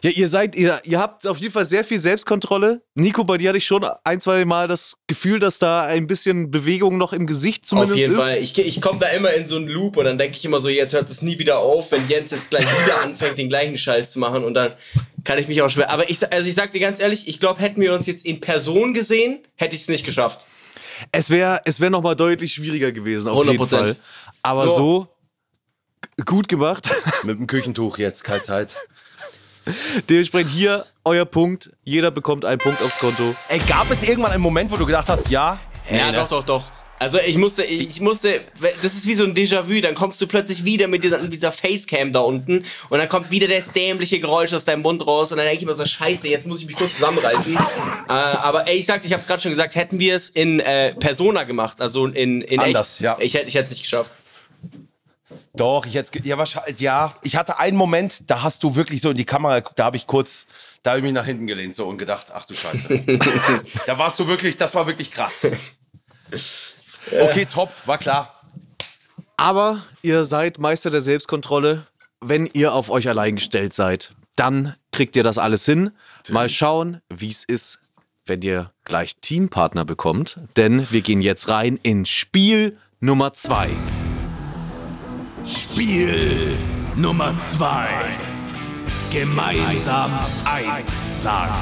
Ja, 0.04 0.12
ihr 0.12 0.28
seid, 0.28 0.56
ihr, 0.56 0.80
ihr 0.84 1.00
habt 1.00 1.26
auf 1.26 1.38
jeden 1.38 1.52
Fall 1.52 1.66
sehr 1.66 1.84
viel 1.84 2.00
Selbstkontrolle. 2.00 2.82
Nico, 2.96 3.24
bei 3.24 3.38
dir 3.38 3.50
hatte 3.50 3.58
ich 3.58 3.66
schon 3.66 3.84
ein, 4.04 4.22
zwei 4.22 4.46
Mal 4.46 4.68
das 4.68 4.98
Gefühl, 5.08 5.40
dass 5.40 5.60
da 5.60 5.82
ein 5.86 6.08
bisschen 6.08 6.52
Bewegung 6.52 6.98
noch 6.98 7.14
im 7.14 7.26
Gesicht 7.26 7.66
zumindest 7.66 7.94
Auf 7.94 8.00
jeden 8.00 8.14
ist. 8.14 8.20
Fall. 8.20 8.38
Ich, 8.38 8.58
ich 8.58 8.82
komme 8.82 9.00
da 9.00 9.08
immer 9.08 9.34
in 9.34 9.48
so 9.48 9.56
einen 9.56 9.68
Loop 9.68 9.98
und 9.98 10.06
dann 10.06 10.18
denke 10.18 10.38
ich 10.38 10.46
immer 10.46 10.62
so, 10.62 10.70
jetzt 10.70 10.94
hört 10.94 11.10
es 11.10 11.22
nie 11.22 11.40
wieder 11.40 11.60
auf, 11.60 11.92
wenn 11.92 12.08
Jens 12.08 12.32
jetzt 12.32 12.50
gleich 12.50 12.66
wieder 12.84 13.02
anfängt, 13.04 13.38
den 13.38 13.50
gleichen 13.50 13.78
Scheiß 13.78 14.12
zu 14.12 14.20
machen 14.20 14.44
und 14.44 14.54
dann 14.54 14.74
kann 15.24 15.40
ich 15.40 15.48
mich 15.48 15.62
auch 15.62 15.70
schwer. 15.70 15.90
Aber 15.90 16.10
ich, 16.10 16.32
also 16.32 16.48
ich 16.48 16.56
sag 16.56 16.72
dir 16.72 16.80
ganz 16.80 17.00
ehrlich, 17.00 17.28
ich 17.28 17.40
glaube, 17.40 17.60
hätten 17.62 17.82
wir 17.82 17.94
uns 17.94 18.08
jetzt 18.08 18.26
in 18.26 18.40
Person 18.40 18.94
gesehen, 18.94 19.40
hätte 19.56 19.76
ich 19.76 19.82
es 19.82 19.88
nicht 19.88 20.06
geschafft. 20.06 20.46
Es 21.12 21.30
wäre 21.30 21.62
es 21.66 21.80
wär 21.80 21.90
nochmal 21.90 22.16
deutlich 22.16 22.54
schwieriger 22.54 22.92
gewesen, 22.92 23.30
auf 23.30 23.46
jeden 23.46 23.62
100%. 23.64 23.68
Fall. 23.70 23.96
Aber 24.44 24.66
So. 24.68 24.76
so, 24.76 26.24
gut 26.26 26.48
gemacht. 26.48 26.90
Mit 27.24 27.38
dem 27.40 27.48
Küchentuch 27.48 27.98
jetzt, 27.98 28.24
keine 28.24 28.42
Zeit. 28.42 28.76
Dementsprechend 30.10 30.52
hier 30.52 30.86
euer 31.06 31.26
Punkt. 31.26 31.72
Jeder 31.84 32.12
bekommt 32.12 32.46
einen 32.46 32.60
Punkt 32.60 32.82
aufs 32.82 33.00
Konto. 33.00 33.36
Ey, 33.50 33.60
gab 33.60 33.90
es 33.92 34.04
irgendwann 34.04 34.32
einen 34.32 34.44
Moment, 34.44 34.72
wo 34.72 34.78
du 34.78 34.86
gedacht 34.86 35.08
hast, 35.10 35.30
ja? 35.30 35.60
ja, 35.90 36.12
ne? 36.12 36.18
doch, 36.18 36.28
doch, 36.28 36.44
doch. 36.44 36.64
Also 37.00 37.20
ich 37.20 37.38
musste, 37.38 37.64
ich 37.64 38.02
musste, 38.02 38.42
das 38.82 38.94
ist 38.94 39.06
wie 39.06 39.14
so 39.14 39.24
ein 39.24 39.36
Déjà-vu, 39.36 39.82
dann 39.82 39.94
kommst 39.94 40.20
du 40.20 40.26
plötzlich 40.26 40.64
wieder 40.66 40.88
mit 40.88 41.04
dieser, 41.04 41.20
mit 41.20 41.32
dieser 41.32 41.52
Facecam 41.52 42.12
da 42.12 42.22
unten 42.22 42.66
und 42.90 42.98
dann 42.98 43.08
kommt 43.08 43.30
wieder 43.30 43.48
das 43.48 43.72
dämliche 43.72 44.20
Geräusch 44.20 44.52
aus 44.54 44.66
deinem 44.66 44.82
Mund 44.82 45.06
raus 45.06 45.32
und 45.32 45.38
dann 45.38 45.46
denke 45.46 45.62
ich 45.62 45.68
mir 45.68 45.76
so, 45.76 45.86
scheiße, 45.86 46.28
jetzt 46.28 46.48
muss 46.48 46.62
ich 46.62 46.66
mich 46.66 46.76
kurz 46.76 46.96
zusammenreißen. 46.96 47.54
äh, 48.10 48.12
aber 48.12 48.68
ey, 48.68 48.78
ich 48.78 48.88
sagte, 48.88 49.06
ich 49.06 49.14
habe 49.14 49.22
es 49.22 49.28
gerade 49.28 49.44
schon 49.44 49.52
gesagt, 49.52 49.76
hätten 49.76 50.00
wir 50.00 50.16
es 50.16 50.32
in 50.32 50.60
äh, 50.60 50.96
Persona 50.96 51.44
gemacht, 51.44 51.82
also 51.82 52.08
in, 52.08 52.42
in 52.42 52.60
Anders, 52.60 52.94
echt, 52.96 53.02
ja. 53.02 53.18
ich, 53.20 53.36
hätte- 53.36 53.48
ich 53.48 53.54
hätte 53.54 53.66
es 53.66 53.70
nicht 53.70 53.84
geschafft. 53.84 54.14
Doch, 55.54 55.86
ich 55.86 55.94
jetzt, 55.94 56.14
ja, 56.26 56.38
wahrscheinlich, 56.38 56.80
ja. 56.80 57.16
Ich 57.24 57.36
hatte 57.36 57.60
einen 57.60 57.78
Moment, 57.78 58.30
da 58.30 58.44
hast 58.44 58.64
du 58.64 58.76
wirklich 58.76 59.02
so 59.02 59.12
in 59.12 59.18
die 59.18 59.26
Kamera 59.26 59.60
geguckt, 59.60 59.80
da 59.80 59.86
habe 59.86 59.98
ich 59.98 60.08
kurz, 60.08 60.48
da 60.84 60.92
habe 60.92 61.00
ich 61.00 61.04
mich 61.04 61.14
nach 61.14 61.26
hinten 61.26 61.48
gelehnt 61.48 61.76
so 61.76 61.88
und 61.88 61.98
gedacht, 61.98 62.28
ach 62.34 62.46
du 62.46 62.54
Scheiße. 62.54 63.00
da 63.86 63.98
warst 63.98 64.20
du 64.20 64.28
wirklich, 64.28 64.58
das 64.58 64.74
war 64.76 64.88
wirklich 64.88 65.12
krass. 65.12 65.48
Okay, 67.12 67.46
top, 67.46 67.72
war 67.86 67.98
klar. 67.98 68.42
Aber 69.38 69.84
ihr 70.02 70.26
seid 70.26 70.60
Meister 70.60 70.90
der 70.90 71.02
Selbstkontrolle. 71.02 71.86
Wenn 72.20 72.48
ihr 72.48 72.74
auf 72.74 72.90
euch 72.90 73.08
allein 73.08 73.36
gestellt 73.36 73.74
seid, 73.74 74.14
dann 74.36 74.76
kriegt 74.92 75.16
ihr 75.16 75.24
das 75.24 75.38
alles 75.38 75.66
hin. 75.66 75.92
Mal 76.30 76.50
schauen, 76.50 77.02
wie 77.10 77.30
es 77.30 77.44
ist, 77.44 77.82
wenn 78.26 78.42
ihr 78.42 78.72
gleich 78.84 79.18
Teampartner 79.18 79.86
bekommt. 79.86 80.40
Denn 80.56 80.90
wir 80.90 81.02
gehen 81.02 81.22
jetzt 81.22 81.50
rein 81.50 81.80
in 81.84 82.06
Spiel 82.06 82.78
Nummer 83.00 83.34
zwei. 83.34 83.70
Spiel 85.48 86.58
Nummer 86.96 87.38
2. 87.38 87.88
Gemeinsam 89.12 90.20
eins 90.44 91.24
sagen. 91.24 91.56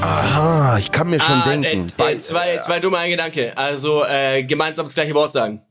Aha, 0.00 0.78
ich 0.78 0.90
kann 0.90 1.08
mir 1.10 1.20
schon 1.20 1.34
Ah, 1.34 1.44
denken. 1.44 1.92
äh, 1.98 2.12
äh, 2.12 2.20
zwei, 2.20 2.58
zwei 2.58 2.80
dumme 2.80 2.98
ein 2.98 3.10
Gedanke. 3.10 3.56
Also 3.56 4.04
äh, 4.04 4.42
gemeinsam 4.44 4.86
das 4.86 4.94
gleiche 4.94 5.14
Wort 5.14 5.32
sagen. 5.32 5.62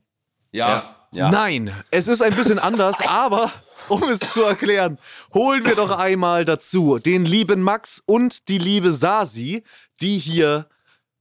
ja, 0.52 0.82
ja. 1.12 1.30
Nein, 1.30 1.72
es 1.92 2.08
ist 2.08 2.22
ein 2.22 2.34
bisschen 2.34 2.58
anders, 2.58 2.96
aber 3.06 3.50
um 3.88 4.02
es 4.04 4.18
zu 4.32 4.42
erklären, 4.42 4.98
holen 5.32 5.64
wir 5.64 5.76
doch 5.76 5.96
einmal 5.96 6.44
dazu 6.44 6.98
den 6.98 7.24
lieben 7.24 7.62
Max 7.62 8.02
und 8.04 8.48
die 8.48 8.58
liebe 8.58 8.92
Sasi, 8.92 9.62
die 10.00 10.18
hier 10.18 10.66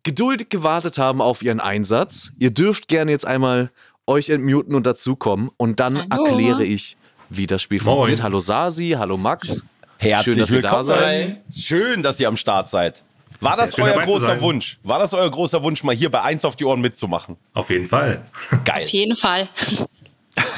geduldig 0.04 0.50
gewartet 0.50 0.98
haben 0.98 1.22
auf 1.22 1.42
ihren 1.42 1.60
Einsatz. 1.60 2.32
Ihr 2.40 2.52
dürft 2.52 2.88
gerne 2.88 3.12
jetzt 3.12 3.26
einmal 3.26 3.72
euch 4.06 4.30
entmuten 4.30 4.76
und 4.76 4.86
dazukommen 4.86 5.50
und 5.58 5.80
dann 5.80 5.98
Hallo. 6.12 6.26
erkläre 6.26 6.64
ich, 6.64 6.98
wie 7.30 7.48
das 7.48 7.62
Spiel 7.62 7.80
Moin. 7.80 7.86
funktioniert. 7.86 8.24
Hallo 8.24 8.40
Sasi, 8.40 8.96
hallo 8.98 9.18
Max. 9.18 9.64
Herzlich 9.98 10.34
Schön, 10.36 10.40
dass 10.40 10.50
ihr 10.52 10.62
da 10.62 10.70
willkommen. 10.70 10.86
seid. 10.86 11.42
Schön, 11.56 12.04
dass 12.04 12.20
ihr 12.20 12.28
am 12.28 12.38
Start 12.38 12.70
seid. 12.70 13.04
War 13.40 13.58
das 13.58 13.76
schön, 13.76 13.86
euer 13.86 14.02
großer. 14.02 14.40
Wunsch? 14.42 14.80
War 14.84 15.00
das 15.00 15.14
euer 15.14 15.30
großer 15.30 15.64
Wunsch, 15.64 15.84
mal 15.84 15.96
hier 15.96 16.10
bei 16.12 16.22
eins 16.22 16.46
auf 16.46 16.56
die 16.56 16.66
Ohren 16.66 16.82
mitzumachen? 16.82 17.38
Auf 17.54 17.70
jeden 17.70 17.88
Fall. 17.88 18.26
Geil. 18.66 18.84
Auf 18.84 18.90
jeden 18.90 19.16
Fall. 19.16 19.50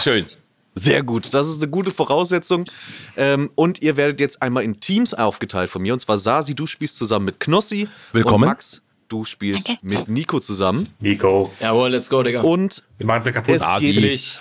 Schön. 0.01 0.25
Sehr 0.77 1.03
gut, 1.03 1.33
das 1.33 1.47
ist 1.47 1.61
eine 1.61 1.71
gute 1.71 1.89
Voraussetzung. 1.89 2.65
Ähm, 3.15 3.49
und 3.55 3.81
ihr 3.81 3.95
werdet 3.95 4.19
jetzt 4.19 4.41
einmal 4.41 4.63
in 4.63 4.79
Teams 4.81 5.13
aufgeteilt 5.13 5.69
von 5.69 5.81
mir. 5.81 5.93
Und 5.93 6.01
zwar 6.01 6.17
Sasi, 6.17 6.53
du 6.53 6.67
spielst 6.67 6.97
zusammen 6.97 7.25
mit 7.25 7.39
Knossi. 7.39 7.87
Willkommen. 8.11 8.43
Und 8.43 8.49
Max, 8.49 8.81
du 9.07 9.25
spielst 9.25 9.67
Danke. 9.67 9.85
mit 9.85 10.07
Nico 10.07 10.39
zusammen. 10.39 10.93
Nico, 10.99 11.51
Jawohl, 11.59 11.89
let's 11.89 12.09
go, 12.09 12.23
Digga. 12.23 12.41
Und 12.41 12.83
wir 12.97 13.05
machen 13.05 13.23
sie 13.23 13.31
kaputt. 13.31 13.55
es 13.55 13.61
geht 13.61 13.69
Natürlich. 13.69 14.39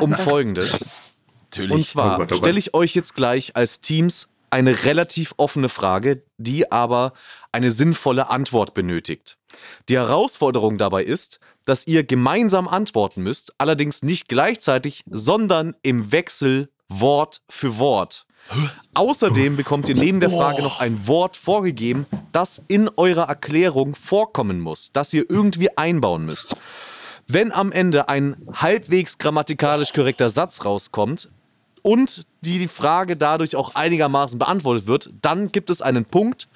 um 0.00 0.14
Folgendes. 0.14 0.84
Natürlich. 1.50 1.72
Und 1.72 1.86
zwar 1.86 2.18
Oh 2.20 2.26
oh 2.30 2.34
stelle 2.36 2.58
ich 2.58 2.74
euch 2.74 2.94
jetzt 2.94 3.14
gleich 3.14 3.56
als 3.56 3.80
Teams 3.80 4.28
eine 4.50 4.84
relativ 4.84 5.34
offene 5.36 5.68
Frage, 5.68 6.22
die 6.38 6.70
aber 6.70 7.12
eine 7.52 7.70
sinnvolle 7.70 8.30
Antwort 8.30 8.74
benötigt. 8.74 9.36
Die 9.88 9.96
Herausforderung 9.96 10.78
dabei 10.78 11.04
ist, 11.04 11.40
dass 11.64 11.86
ihr 11.86 12.04
gemeinsam 12.04 12.68
antworten 12.68 13.22
müsst, 13.22 13.54
allerdings 13.58 14.02
nicht 14.02 14.28
gleichzeitig, 14.28 15.04
sondern 15.10 15.74
im 15.82 16.12
Wechsel 16.12 16.70
Wort 16.88 17.42
für 17.48 17.78
Wort. 17.78 18.26
Außerdem 18.94 19.56
bekommt 19.56 19.88
ihr 19.88 19.94
neben 19.94 20.20
der 20.20 20.30
Frage 20.30 20.62
noch 20.62 20.80
ein 20.80 21.06
Wort 21.06 21.36
vorgegeben, 21.36 22.06
das 22.32 22.62
in 22.68 22.90
eurer 22.96 23.28
Erklärung 23.28 23.94
vorkommen 23.94 24.60
muss, 24.60 24.92
das 24.92 25.12
ihr 25.12 25.28
irgendwie 25.28 25.76
einbauen 25.76 26.24
müsst. 26.24 26.54
Wenn 27.26 27.52
am 27.52 27.72
Ende 27.72 28.08
ein 28.08 28.36
halbwegs 28.54 29.18
grammatikalisch 29.18 29.92
korrekter 29.92 30.30
Satz 30.30 30.64
rauskommt 30.64 31.28
und 31.82 32.26
die 32.40 32.68
Frage 32.68 33.16
dadurch 33.16 33.54
auch 33.54 33.74
einigermaßen 33.74 34.38
beantwortet 34.38 34.86
wird, 34.86 35.10
dann 35.20 35.52
gibt 35.52 35.68
es 35.68 35.82
einen 35.82 36.06
Punkt. 36.06 36.48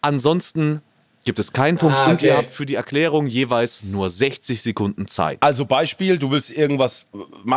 Ansonsten 0.00 0.80
gibt 1.24 1.38
es 1.38 1.52
keinen 1.52 1.78
Punkt 1.78 1.96
Ah, 1.96 2.06
und 2.06 2.22
ihr 2.22 2.32
okay. 2.34 2.42
habt 2.44 2.54
für 2.54 2.66
die 2.66 2.74
Erklärung 2.74 3.26
jeweils 3.26 3.82
nur 3.82 4.10
60 4.10 4.62
Sekunden 4.62 5.08
Zeit. 5.08 5.38
Also 5.42 5.64
Beispiel, 5.64 6.18
du 6.18 6.30
willst 6.30 6.50
irgendwas. 6.50 7.06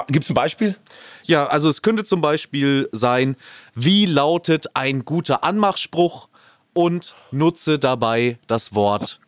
Gibt 0.10 0.24
es 0.24 0.30
ein 0.30 0.34
Beispiel? 0.36 0.76
Ja, 1.24 1.46
also 1.48 1.70
es 1.70 1.82
könnte 1.82 2.04
zum 2.06 2.22
Beispiel 2.22 2.90
sein, 2.92 3.36
wie 3.76 4.06
lautet 4.06 4.68
ein 4.76 5.04
guter 5.06 5.44
Anmachspruch 5.44 6.30
und 6.74 7.14
nutze 7.32 7.80
dabei 7.80 8.40
das 8.48 8.74
Wort 8.74 9.20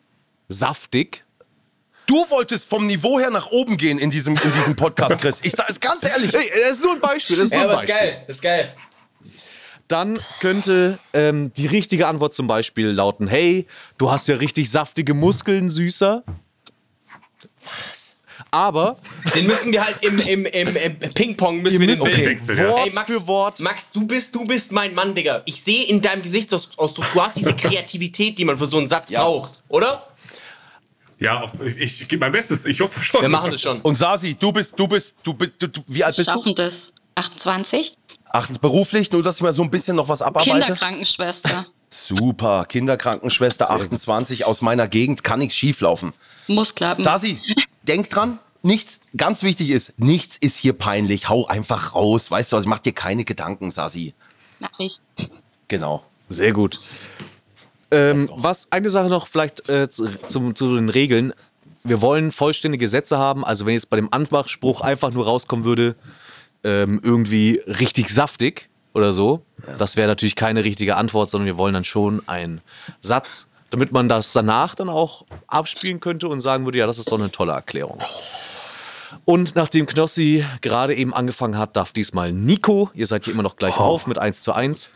saftig. 0.48 1.26
Du 2.06 2.16
wolltest 2.30 2.68
vom 2.68 2.88
Niveau 2.88 3.20
her 3.20 3.30
nach 3.30 3.52
oben 3.52 3.78
gehen 3.78 4.00
in 4.00 4.10
diesem, 4.10 4.36
in 4.36 4.52
diesem 4.54 4.76
Podcast, 4.76 5.20
Chris. 5.20 5.42
Ich 5.44 5.52
sage 5.54 5.72
es 5.72 5.80
ganz 5.80 6.04
ehrlich. 6.04 6.34
Hey, 6.34 6.50
das 6.64 6.78
ist 6.78 6.84
nur 6.84 6.94
ein 6.94 7.00
Beispiel. 7.02 7.36
Das 7.38 7.46
ist 7.46 7.52
Ja, 7.52 7.60
nur 7.60 7.68
ein 7.68 7.72
aber 7.76 7.84
ist 7.84 7.88
Beispiel. 7.90 8.10
geil, 8.12 8.24
ist 8.28 8.42
geil. 8.42 8.76
Dann 9.90 10.20
könnte 10.40 11.00
ähm, 11.14 11.52
die 11.58 11.66
richtige 11.66 12.08
Antwort 12.08 12.34
zum 12.34 12.48
Beispiel 12.48 12.88
lauten: 12.88 13.28
Hey, 13.28 13.68
du 13.98 14.10
hast 14.10 14.28
ja 14.28 14.38
richtig 14.38 14.72
saftige 14.72 15.14
Muskeln, 15.14 15.70
Süßer. 15.70 16.24
Was? 17.64 18.00
Aber 18.52 18.98
Den 19.36 19.48
müssen 19.48 19.72
wir 19.72 19.86
halt 19.86 19.98
im, 20.02 20.20
im, 20.20 20.46
im, 20.46 20.76
im 20.76 21.00
Ping-Pong 21.14 21.62
müssen 21.62 21.80
wir 21.80 21.88
den 21.88 22.00
müsst 22.00 22.04
bilden. 22.04 22.26
Wechsel, 22.26 22.58
ja. 22.58 22.70
Wort 22.70 22.88
Ey, 22.88 22.94
Max, 22.94 23.12
für 23.12 23.28
Wort. 23.28 23.60
Max, 23.60 23.88
du 23.92 24.08
bist, 24.08 24.34
du 24.34 24.46
bist 24.46 24.72
mein 24.72 24.96
Mann, 24.96 25.14
Digga. 25.14 25.42
Ich 25.46 25.62
sehe 25.62 25.86
in 25.86 26.02
deinem 26.02 26.24
Gesichtsausdruck, 26.24 27.06
du 27.14 27.22
hast 27.22 27.38
diese 27.38 27.56
Kreativität, 27.56 28.38
die 28.38 28.46
man 28.46 28.58
für 28.58 28.68
so 28.68 28.78
einen 28.78 28.88
Satz 28.88 29.12
braucht, 29.12 29.62
oder? 29.68 30.08
Ja, 31.20 31.52
ich, 31.64 32.02
ich 32.02 32.08
gebe 32.08 32.22
mein 32.22 32.32
Bestes. 32.32 32.66
Ich 32.66 32.80
hoffe 32.80 33.04
schon. 33.04 33.22
Wir 33.22 33.30
machen 33.30 33.52
das 33.52 33.62
schon. 33.62 33.82
Und 33.82 33.98
Sasi, 33.98 34.36
du 34.36 34.52
bist, 34.54 34.80
du 34.80 34.88
bist, 34.88 35.18
du 35.22 35.34
bist, 35.34 35.52
du, 35.60 35.68
du, 35.68 35.82
wie 35.88 36.04
alt 36.04 36.16
bist 36.16 36.30
du? 36.30 36.34
Schaffen 36.34 36.56
das. 36.56 36.94
28? 37.16 37.98
Achtens 38.30 38.60
beruflich, 38.60 39.12
nur 39.12 39.24
dass 39.24 39.38
ich 39.38 39.42
mal 39.42 39.54
so 39.54 39.64
ein 39.64 39.72
bisschen 39.72 39.96
noch 39.96 40.08
was 40.08 40.22
abarbeite. 40.22 40.60
Kinderkrankenschwester. 40.60 41.66
Super, 41.90 42.66
Kinderkrankenschwester 42.66 43.72
28 43.72 44.46
aus 44.46 44.62
meiner 44.62 44.88
Gegend, 44.88 45.24
kann 45.24 45.40
nichts 45.40 45.56
schieflaufen. 45.56 46.14
Muss 46.48 46.76
klappen. 46.76 47.04
Sasi, 47.04 47.42
denk 47.84 48.10
dran, 48.12 48.38
nichts, 48.62 49.00
ganz 49.18 49.42
wichtig 49.42 49.72
ist, 49.72 49.94
nichts 49.98 50.38
ist 50.38 50.58
hier 50.58 50.74
peinlich. 50.74 51.30
Hau 51.30 51.48
einfach 51.48 51.96
raus, 51.96 52.30
weißt 52.30 52.52
du, 52.52 52.58
also 52.58 52.70
mach 52.70 52.80
dir 52.80 52.94
keine 52.94 53.26
Gedanken, 53.26 53.72
Sasi. 53.72 54.14
Mach 54.60 54.80
ich. 54.80 55.00
Genau. 55.68 56.04
Sehr 56.30 56.54
gut. 56.54 56.80
Ähm, 57.92 58.30
was 58.36 58.72
eine 58.72 58.92
Sache 58.92 59.10
noch 59.10 59.26
vielleicht 59.26 59.68
äh, 59.68 59.90
zu, 59.90 60.10
zum, 60.28 60.56
zu 60.56 60.76
den 60.76 60.90
Regeln. 60.90 61.34
Wir 61.84 62.02
wollen 62.02 62.32
vollständige 62.32 62.88
Sätze 62.88 63.18
haben. 63.18 63.44
Also 63.44 63.66
wenn 63.66 63.74
jetzt 63.74 63.90
bei 63.90 63.96
dem 63.96 64.14
Anmachspruch 64.14 64.82
einfach 64.82 65.12
nur 65.12 65.26
rauskommen 65.26 65.66
würde, 65.66 65.96
ähm, 66.64 67.00
irgendwie 67.04 67.62
richtig 67.66 68.10
saftig 68.10 68.70
oder 68.94 69.14
so, 69.14 69.44
das 69.78 69.96
wäre 69.96 70.08
natürlich 70.08 70.36
keine 70.36 70.64
richtige 70.64 70.96
Antwort, 70.98 71.30
sondern 71.30 71.46
wir 71.46 71.58
wollen 71.58 71.74
dann 71.74 71.84
schon 71.84 72.22
einen 72.28 72.62
Satz, 73.02 73.50
damit 73.70 73.92
man 73.92 74.10
das 74.10 74.34
danach 74.34 74.76
dann 74.76 74.90
auch 74.90 75.26
abspielen 75.48 76.00
könnte 76.00 76.28
und 76.28 76.42
sagen 76.42 76.66
würde, 76.66 76.80
ja, 76.80 76.88
das 76.88 76.98
ist 76.98 77.12
doch 77.12 77.20
eine 77.20 77.32
tolle 77.32 77.54
Erklärung. 77.54 78.00
Und 79.26 79.56
nachdem 79.56 79.86
Knossi 79.86 80.46
gerade 80.62 80.96
eben 80.96 81.14
angefangen 81.14 81.58
hat, 81.58 81.76
darf 81.76 81.92
diesmal 81.92 82.32
Nico, 82.32 82.90
ihr 82.94 83.08
seid 83.08 83.26
hier 83.26 83.34
immer 83.34 83.44
noch 83.44 83.58
gleich 83.58 83.78
auf 83.78 84.08
mit 84.08 84.18
1 84.18 84.44
zu 84.44 84.54
1. 84.54 84.90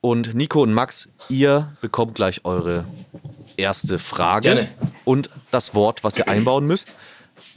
Und 0.00 0.34
Nico 0.34 0.62
und 0.62 0.72
Max, 0.72 1.10
ihr 1.28 1.72
bekommt 1.80 2.16
gleich 2.16 2.44
eure 2.44 2.84
erste 3.56 4.00
Frage 4.00 4.54
Gerne. 4.54 4.68
und 5.04 5.30
das 5.52 5.74
Wort, 5.74 6.02
was 6.02 6.18
ihr 6.18 6.28
einbauen 6.28 6.66
müsst. 6.66 6.88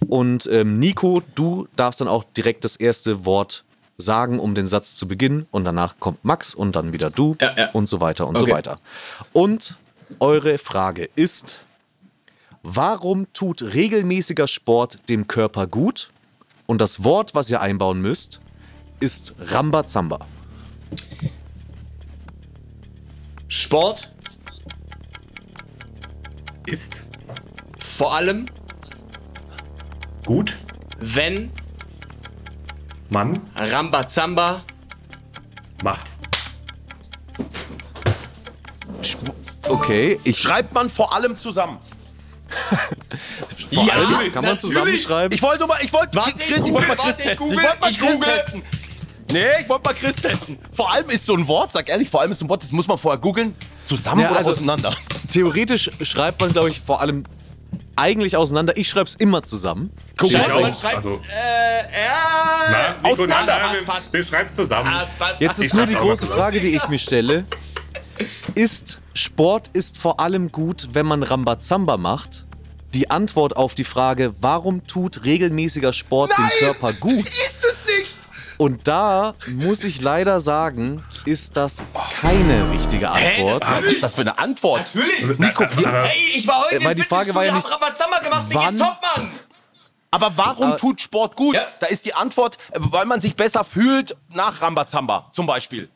Und 0.08 0.48
ähm, 0.52 0.80
Nico, 0.80 1.22
du 1.36 1.68
darfst 1.76 2.02
dann 2.02 2.08
auch 2.08 2.24
direkt 2.36 2.64
das 2.64 2.76
erste 2.76 3.26
Wort 3.26 3.64
sagen, 3.98 4.40
um 4.40 4.56
den 4.56 4.68
Satz 4.68 4.96
zu 4.96 5.08
beginnen. 5.08 5.48
Und 5.52 5.64
danach 5.66 5.96
kommt 6.00 6.24
Max 6.26 6.54
und 6.54 6.76
dann 6.76 6.92
wieder 6.94 7.10
du 7.10 7.36
Ja, 7.40 7.54
ja. 7.58 7.72
und 7.72 7.88
so 7.88 8.02
weiter 8.02 8.28
und 8.28 8.36
Okay. 8.38 8.46
so 8.50 8.52
weiter. 8.54 8.80
Und 9.34 9.78
eure 10.20 10.58
Frage 10.58 11.10
ist, 11.16 11.64
warum 12.62 13.32
tut 13.34 13.62
regelmäßiger 13.62 14.48
Sport 14.48 15.00
dem 15.10 15.28
Körper 15.28 15.66
gut? 15.68 16.10
Und 16.68 16.82
das 16.82 17.04
Wort, 17.04 17.36
was 17.36 17.50
ihr 17.50 17.62
einbauen 17.62 18.02
müsst, 18.02 18.42
ist 19.00 19.36
Rambazamba. 19.40 20.26
Sport, 23.48 24.12
Ist 26.68 27.04
vor 27.78 28.16
allem, 28.16 28.46
gut. 30.26 30.58
wenn 31.00 31.52
Mann 33.10 33.40
Rambazamba 33.56 34.62
macht. 35.84 36.08
Okay, 39.68 40.20
ich 40.24 40.40
Schreibt 40.40 40.74
man 40.74 40.90
vor 40.90 41.14
allem 41.14 41.36
zusammen. 41.36 41.78
vor 43.74 43.92
allem 43.92 44.10
natürlich. 44.12 44.34
kann 44.34 44.46
man 44.46 44.60
zusammenschreiben. 44.60 45.36
Ich 45.36 45.42
wollte 45.42 45.66
mal, 45.68 45.78
ich 45.82 45.92
wollte, 45.92 46.16
Warte, 46.16 46.38
Chris, 46.38 46.66
ich 46.66 46.74
wollte 46.74 46.88
mal 46.88 46.96
Chris 46.98 47.18
testen. 47.18 47.48
Ich 47.52 47.58
wollte 47.58 47.80
mal 47.80 47.94
Chris 47.94 48.20
testen. 48.20 48.64
Nee, 49.32 49.46
ich 49.62 49.70
wollte 49.70 49.90
mal 49.90 49.94
Chris 49.96 50.16
testen. 50.16 50.60
Vor 50.72 50.92
allem 50.92 51.10
ist 51.10 51.26
so 51.26 51.34
ein 51.36 51.48
Wort, 51.48 51.72
sag 51.74 51.90
ehrlich, 51.90 52.10
vor 52.10 52.22
allem 52.22 52.32
ist 52.32 52.40
so 52.40 52.46
ein 52.46 52.50
Wort, 52.50 52.62
das 52.62 52.72
muss 52.72 52.88
man 52.88 52.98
vorher 52.98 53.20
googeln, 53.20 53.56
zusammen 53.84 54.22
Ja, 54.22 54.30
oder 54.30 54.38
also- 54.38 54.52
auseinander. 54.52 54.94
Theoretisch 55.32 55.90
schreibt 56.02 56.42
man, 56.42 56.54
glaube 56.54 56.70
ich, 56.70 56.80
vor 56.82 57.02
allem 57.02 57.24
eigentlich 57.96 58.36
auseinander. 58.38 58.76
Ich 58.78 58.90
schreibe 58.90 59.06
es 59.08 59.16
immer 59.16 59.44
zusammen. 59.44 59.92
Guck 60.18 60.30
Ich 60.32 60.38
mal. 60.38 60.62
man 60.62 60.74
schreibt, 60.74 60.98
Also, 60.98 61.22
äh, 61.36 63.02
Nico, 63.04 63.14
auseinander. 63.14 63.60
nein, 63.60 63.84
nein, 63.88 64.04
wir 64.12 64.24
schreiben's 64.24 64.56
zusammen. 64.56 64.90
Ah, 64.92 65.08
passt, 65.18 65.40
Jetzt 65.42 65.60
ist 65.60 65.74
nur 65.74 65.86
die 65.86 65.96
große 65.96 66.28
Frage, 66.28 66.60
die 66.60 66.70
ich 66.76 66.88
mir 66.88 67.00
stelle. 67.00 67.46
Ist 68.54 69.02
Sport 69.14 69.70
ist 69.74 69.98
vor 69.98 70.20
allem 70.20 70.52
gut, 70.52 70.90
wenn 70.94 71.06
man 71.06 71.24
Rambazamba 71.24 71.98
macht? 71.98 72.46
Die 72.94 73.10
Antwort 73.10 73.58
auf 73.58 73.76
die 73.76 73.84
Frage, 73.84 74.34
warum 74.40 74.88
tut 74.88 75.26
regelmäßiger 75.26 75.92
Sport 75.92 76.32
dem 76.38 76.48
Körper 76.60 76.94
gut? 76.94 77.28
Ist 77.28 77.65
es? 77.65 77.65
Und 78.58 78.88
da 78.88 79.34
muss 79.48 79.84
ich 79.84 80.02
leider 80.02 80.40
sagen, 80.40 81.04
ist 81.26 81.58
das 81.58 81.84
keine 82.22 82.72
richtige 82.72 83.10
Antwort. 83.12 83.64
Was 83.68 83.84
ist 83.86 84.02
das 84.04 84.14
für 84.14 84.22
eine 84.22 84.38
Antwort? 84.40 84.90
Natürlich. 84.96 85.40
Nico, 85.40 85.66
wie, 85.78 85.86
Aber- 85.86 86.04
Ey, 86.10 86.18
ich 86.36 86.48
war 86.48 86.62
heute 86.66 86.76
Äh, 86.78 86.84
weil 86.86 86.92
im 86.92 86.98
die 86.98 87.04
Frage 87.04 87.36
war 87.36 87.44
ja 87.46 87.54
Fitnessstudio, 87.54 87.76
hab 87.76 87.84
Rambazamba 87.84 88.20
gemacht, 88.20 88.46
wann- 88.52 88.76
geht's 88.78 88.88
top, 88.88 88.98
Mann. 89.18 89.32
aber 90.12 90.38
warum 90.38 90.68
Aber- 90.68 90.78
tut 90.78 91.02
Sport 91.02 91.36
gut? 91.36 91.56
Ja. 91.56 91.66
Da 91.80 91.88
ist 91.88 92.06
die 92.06 92.14
Antwort, 92.14 92.58
äh, 92.72 92.80
weil 92.80 93.06
man 93.06 93.20
sich 93.22 93.36
besser 93.36 93.64
fühlt 93.64 94.16
nach 94.34 94.62
Rambazamba 94.62 95.28
zum 95.32 95.46
Beispiel. 95.46 95.90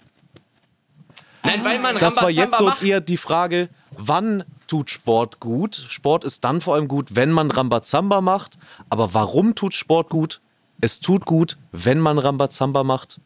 Nein, 1.43 1.63
weil 1.63 1.79
man 1.79 1.95
Das 1.97 2.15
war 2.17 2.23
Rambazamba 2.23 2.29
jetzt 2.29 2.57
so 2.57 2.65
macht. 2.65 2.83
eher 2.83 2.99
die 3.01 3.15
Frage, 3.17 3.69
wann 3.97 4.43
tut 4.67 4.89
Sport 4.91 5.39
gut? 5.39 5.75
Sport 5.87 6.25
ist 6.25 6.43
dann 6.43 6.59
vor 6.59 6.75
allem 6.75 6.87
gut, 6.89 7.15
wenn 7.15 7.31
man 7.31 7.49
Rambazamba 7.49 8.19
macht. 8.21 8.57
Aber 8.89 9.13
warum 9.13 9.55
tut 9.55 9.73
Sport 9.73 10.09
gut? 10.09 10.41
Es 10.81 10.99
tut 10.99 11.25
gut, 11.25 11.57
wenn 11.71 11.99
man 11.99 12.17
Rambazamba 12.19 12.83
macht. 12.83 13.19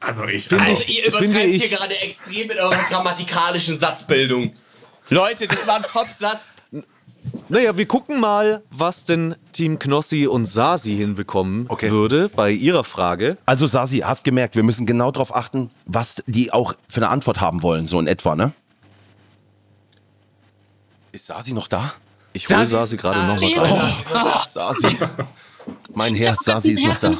Also 0.00 0.24
ich 0.26 0.48
Finde 0.48 0.64
also, 0.64 0.82
ich- 0.82 0.98
Ihr 0.98 1.06
übertreibt 1.08 1.30
finde 1.32 1.46
ich- 1.46 1.62
hier 1.64 1.76
gerade 1.76 1.96
extrem 1.98 2.46
mit 2.48 2.58
eurer 2.58 2.76
grammatikalischen 2.88 3.76
Satzbildung. 3.76 4.54
Leute, 5.10 5.46
das 5.46 5.66
war 5.66 5.76
ein 5.76 5.82
Top-Satz. 5.82 6.40
Naja, 7.50 7.76
wir 7.76 7.86
gucken 7.86 8.18
mal, 8.18 8.62
was 8.70 9.04
denn 9.04 9.36
Team 9.52 9.78
Knossi 9.78 10.26
und 10.26 10.46
Sasi 10.46 10.96
hinbekommen 10.96 11.66
Okay. 11.68 11.90
würde 11.90 12.30
bei 12.30 12.50
ihrer 12.50 12.82
Frage. 12.84 13.36
Also 13.44 13.66
Sasi, 13.66 13.98
hast 13.98 14.24
gemerkt, 14.24 14.56
wir 14.56 14.62
müssen 14.62 14.86
genau 14.86 15.10
darauf 15.10 15.34
achten, 15.34 15.70
was 15.84 16.22
die 16.26 16.50
auch 16.52 16.72
für 16.88 17.00
eine 17.00 17.08
Antwort 17.10 17.40
haben 17.40 17.60
wollen, 17.62 17.86
so 17.86 18.00
in 18.00 18.06
etwa, 18.06 18.36
ne? 18.36 18.52
Ist 21.12 21.26
Sasi 21.26 21.52
noch 21.52 21.68
da? 21.68 21.92
Ich 22.32 22.46
hole 22.48 22.60
Sasi- 22.60 22.70
Sasi 22.70 22.96
gerade 22.96 23.18
Ah, 23.18 23.26
nochmal 23.34 23.50
nee. 23.50 23.58
rein. 23.58 24.44
Sasi. 24.48 24.96
Mein 25.94 26.14
Herz, 26.14 26.44
Sasi 26.44 26.72
ist 26.72 26.82
noch 26.84 26.98
da. 26.98 27.14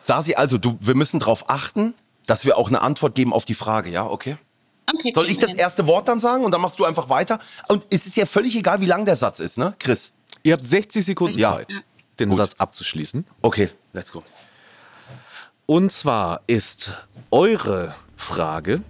Sasi, 0.00 0.34
also 0.34 0.58
du, 0.58 0.76
wir 0.80 0.94
müssen 0.94 1.18
darauf 1.20 1.48
achten, 1.50 1.94
dass 2.26 2.44
wir 2.44 2.56
auch 2.58 2.68
eine 2.68 2.82
Antwort 2.82 3.14
geben 3.14 3.32
auf 3.32 3.44
die 3.44 3.54
Frage, 3.54 3.90
ja, 3.90 4.04
okay? 4.06 4.36
Okay, 4.94 5.12
Soll 5.14 5.26
ich 5.28 5.38
das 5.38 5.50
hin. 5.50 5.58
erste 5.58 5.86
Wort 5.88 6.06
dann 6.06 6.20
sagen 6.20 6.44
und 6.44 6.52
dann 6.52 6.60
machst 6.60 6.78
du 6.78 6.84
einfach 6.84 7.08
weiter? 7.08 7.40
Und 7.68 7.84
es 7.90 8.06
ist 8.06 8.16
ja 8.16 8.24
völlig 8.24 8.54
egal, 8.56 8.80
wie 8.80 8.86
lang 8.86 9.04
der 9.04 9.16
Satz 9.16 9.40
ist, 9.40 9.58
ne, 9.58 9.74
Chris? 9.80 10.12
Ihr 10.44 10.52
habt 10.52 10.64
60 10.64 11.04
Sekunden 11.04 11.38
Ja. 11.38 11.54
Zeit, 11.56 11.68
den 12.20 12.32
Satz 12.32 12.54
abzuschließen. 12.54 13.26
Okay, 13.42 13.70
let's 13.92 14.12
go. 14.12 14.22
Und 15.66 15.90
zwar 15.90 16.42
ist 16.46 16.92
eure 17.32 17.94
Frage, 18.16 18.80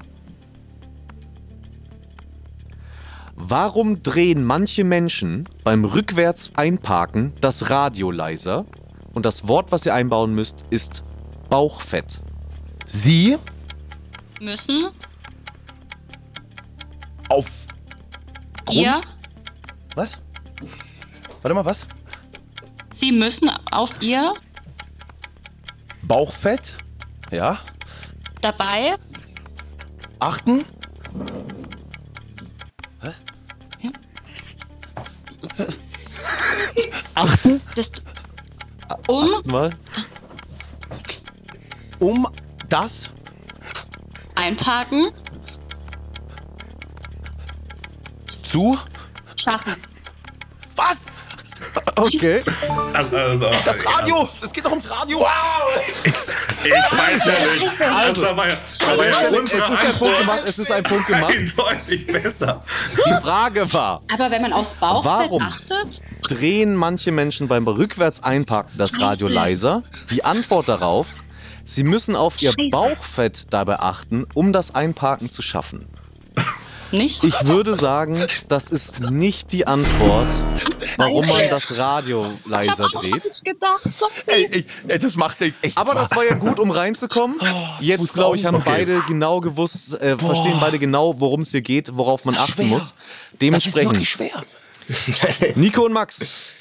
warum 3.37 4.03
drehen 4.03 4.44
manche 4.44 4.83
Menschen 4.85 5.49
beim 5.64 5.85
rückwärts 5.85 6.51
einparken 6.55 7.33
das 7.40 7.70
Radio 7.70 8.11
leiser? 8.11 8.66
Und 9.14 9.25
das 9.25 9.46
Wort, 9.49 9.72
was 9.72 9.87
ihr 9.87 9.94
einbauen 9.94 10.35
müsst, 10.35 10.64
ist 10.70 11.03
Bauchfett. 11.49 12.20
Sie 12.87 13.37
Müssen 14.40 14.85
auf 17.31 17.66
Grund. 18.66 18.81
ihr, 18.81 19.01
Was? 19.94 20.18
Warte 21.42 21.55
mal, 21.55 21.64
was? 21.64 21.87
sie 22.92 23.12
müssen 23.12 23.49
auf 23.70 23.90
ihr 24.01 24.33
Bauchfett? 26.03 26.77
Ja. 27.31 27.59
dabei 28.42 28.90
Achten? 30.18 30.64
Achten? 37.16 37.62
das 37.74 37.90
um 39.09 39.42
Mal. 39.46 39.70
Um 41.98 42.29
das 42.68 43.11
einparken 44.35 45.07
zu. 48.42 48.79
schaffen. 49.35 49.76
Was? 50.76 51.07
Okay. 51.96 52.42
Also, 52.92 53.16
also, 53.16 53.50
Das 53.64 53.85
Radio! 53.87 54.28
Es 54.42 54.52
geht 54.52 54.64
doch 54.64 54.70
ums 54.70 54.90
Radio! 54.90 55.18
Wow! 55.20 55.94
Ich 56.62 56.70
weiß 56.70 57.24
ja 57.24 57.64
nicht. 57.64 57.80
Also, 57.80 58.22
da 58.22 58.37
war 58.37 58.48
ja, 58.48 58.56
war 58.96 59.06
ja 59.06 59.12
Es 59.32 59.38
ist 59.38 59.85
ein 59.85 59.94
Punkt 59.94 60.18
gemacht. 60.18 60.40
Es 60.44 60.59
ist 60.59 60.70
ein 60.72 60.82
Punkt 60.82 61.06
gemacht. 61.06 61.35
eindeutig 61.37 62.06
besser. 62.06 62.62
Die 63.06 63.22
Frage 63.22 63.72
war, 63.72 64.02
Aber 64.12 64.30
wenn 64.30 64.42
man 64.42 64.52
aufs 64.52 64.74
Bauchfett 64.74 65.11
Warum? 65.11 65.42
achtet, 65.42 66.02
drehen 66.28 66.76
manche 66.76 67.12
Menschen 67.12 67.48
beim 67.48 67.66
rückwärts 67.66 68.22
einparken 68.22 68.72
das 68.76 69.00
Radio 69.00 69.28
leiser? 69.28 69.82
Die 70.11 70.22
Antwort 70.22 70.68
darauf, 70.68 71.06
sie 71.64 71.85
müssen 71.85 72.14
auf 72.14 72.42
ihr. 72.42 72.52
Bauchfett 72.70 73.46
dabei 73.50 73.80
achten, 73.80 74.26
um 74.35 74.52
das 74.52 74.74
Einparken 74.74 75.30
zu 75.30 75.40
schaffen. 75.40 75.87
Nicht? 76.92 77.22
Ich 77.25 77.46
würde 77.46 77.75
sagen, 77.75 78.27
das 78.49 78.70
ist 78.70 79.01
nicht 79.11 79.53
die 79.53 79.66
Antwort, 79.66 80.29
warum 80.96 81.27
man 81.27 81.49
das 81.51 81.77
Radio 81.79 82.25
Ich 82.44 82.51
leiser 82.51 82.87
dreht. 82.88 83.25
nicht 83.25 83.44
gedacht. 83.44 83.81
Ey, 84.27 84.46
ich, 84.53 84.66
ey, 84.88 84.99
das 84.99 85.16
macht 85.16 85.40
echt. 85.42 85.62
echt 85.62 85.77
Aber 85.79 85.94
das 85.94 86.11
war 86.14 86.25
ja 86.25 86.35
gut, 86.35 86.59
um 86.59 86.70
reinzukommen. 86.70 87.38
Jetzt, 87.81 88.01
wusste 88.01 88.14
glaube 88.14 88.37
ich, 88.37 88.44
haben 88.44 88.55
nicht. 88.57 88.66
Okay. 88.66 88.85
beide 88.87 89.01
genau 89.07 89.40
gewusst, 89.40 90.01
äh, 90.01 90.16
verstehen 90.16 90.57
beide 90.61 90.79
genau, 90.79 91.20
worum 91.20 91.42
es 91.42 91.51
hier 91.51 91.62
geht, 91.62 91.96
worauf 91.96 92.25
man 92.25 92.37
achten 92.37 92.53
schwer? 92.55 92.64
muss. 92.66 92.83
Das 92.83 92.92
ist 93.31 93.42
Dementsprechend, 93.42 93.92
wirklich 93.92 94.11
schwer. 94.11 94.44
Nico 95.57 95.85
und 95.85 95.92
Max, 95.92 96.55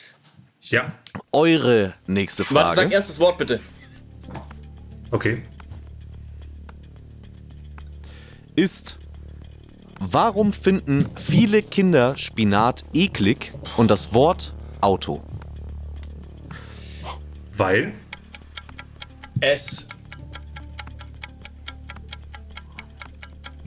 Ja, 0.62 0.92
eure 1.32 1.94
nächste 2.08 2.44
Warte, 2.52 2.70
sag 2.70 2.76
Frage 2.76 2.94
erst 2.94 3.10
das 3.10 3.20
Wort 3.20 3.38
bitte. 3.38 3.60
okay. 5.12 5.44
ist, 8.56 8.98
warum 10.00 10.54
finden 10.54 11.06
viele 11.16 11.62
Kinder 11.62 12.18
Spinat 12.18 12.86
eklig? 12.94 13.54
Und 13.78 13.92
das 13.92 14.14
Wort 14.14 14.54
Auto? 14.82 15.24
Weil? 17.54 17.94
Es 19.42 19.88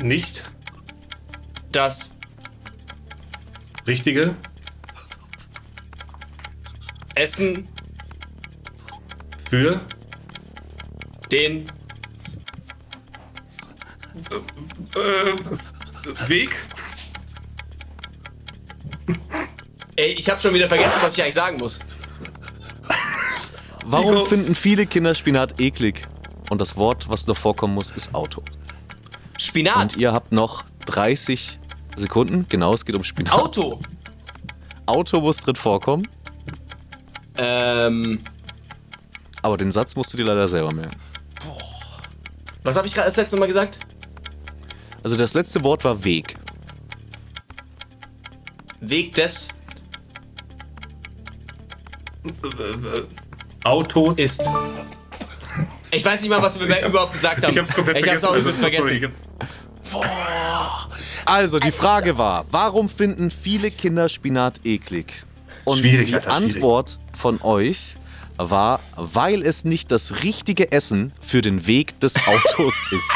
nicht? 0.02 0.50
Das 1.72 2.12
richtige? 3.86 4.34
Essen 7.14 7.68
für? 9.50 9.80
den 11.30 11.66
äh, 14.94 15.34
Weg 16.26 16.50
Ey, 19.96 20.14
ich 20.16 20.30
habe 20.30 20.40
schon 20.40 20.54
wieder 20.54 20.68
vergessen, 20.68 20.92
was 21.00 21.14
ich 21.14 21.22
eigentlich 21.22 21.34
sagen 21.34 21.56
muss. 21.58 21.80
Warum 23.84 24.14
Nico. 24.14 24.26
finden 24.26 24.54
viele 24.54 24.86
Kinder 24.86 25.12
Spinat 25.12 25.60
eklig 25.60 26.02
und 26.50 26.60
das 26.60 26.76
Wort, 26.76 27.08
was 27.08 27.26
noch 27.26 27.36
vorkommen 27.36 27.74
muss, 27.74 27.90
ist 27.90 28.14
Auto? 28.14 28.42
Spinat. 29.38 29.94
Und 29.94 29.96
ihr 29.96 30.12
habt 30.12 30.30
noch 30.30 30.64
30 30.86 31.58
Sekunden. 31.96 32.46
Genau, 32.48 32.72
es 32.74 32.84
geht 32.84 32.96
um 32.96 33.02
Spinat. 33.02 33.32
Auto. 33.32 33.80
Auto 34.86 35.20
muss 35.20 35.38
drin 35.38 35.56
vorkommen, 35.56 36.06
Ähm, 37.36 38.20
aber 39.42 39.56
den 39.56 39.72
Satz 39.72 39.96
musst 39.96 40.12
du 40.12 40.16
dir 40.16 40.24
leider 40.26 40.46
selber 40.46 40.72
merken. 40.72 40.96
was 42.62 42.76
habe 42.76 42.86
ich 42.86 42.94
gerade 42.94 43.08
als 43.08 43.16
letztes 43.16 43.38
Mal 43.38 43.46
gesagt? 43.46 43.80
Also 45.02 45.16
das 45.16 45.34
letzte 45.34 45.62
Wort 45.64 45.84
war 45.84 46.02
Weg. 46.04 46.36
Weg 48.80 49.12
des 49.14 49.48
Autos. 53.64 54.18
ist. 54.18 54.42
Ich 55.90 56.04
weiß 56.04 56.20
nicht 56.20 56.28
mal, 56.30 56.42
was 56.42 56.58
wir 56.60 56.86
überhaupt 56.86 57.14
gesagt 57.14 57.42
haben. 57.42 57.52
ich 57.52 57.58
hab's 57.58 57.72
komplett 57.74 57.98
ich 57.98 58.08
hab's 58.08 58.20
vergessen. 58.20 58.26
auch 58.28 58.36
übelst 58.40 58.62
also, 58.62 58.76
sorry, 58.76 59.00
vergessen. 59.00 59.14
ich 59.90 59.94
hab- 59.94 60.08
Also 61.24 61.58
die 61.58 61.70
Frage 61.72 62.18
war, 62.18 62.44
warum 62.50 62.88
finden 62.88 63.30
viele 63.30 63.70
Kinder 63.70 64.08
Spinat 64.08 64.60
eklig? 64.64 65.12
Und 65.64 65.78
Schwierig, 65.78 66.08
die 66.08 66.14
Alter, 66.14 66.36
schwierig. 66.36 66.54
Antwort 66.56 66.98
von 67.16 67.40
euch 67.42 67.96
war, 68.36 68.80
weil 68.96 69.42
es 69.42 69.64
nicht 69.64 69.90
das 69.90 70.22
richtige 70.22 70.70
Essen 70.72 71.12
für 71.20 71.42
den 71.42 71.66
Weg 71.66 71.98
des 72.00 72.14
Autos 72.26 72.74
ist. 72.92 73.12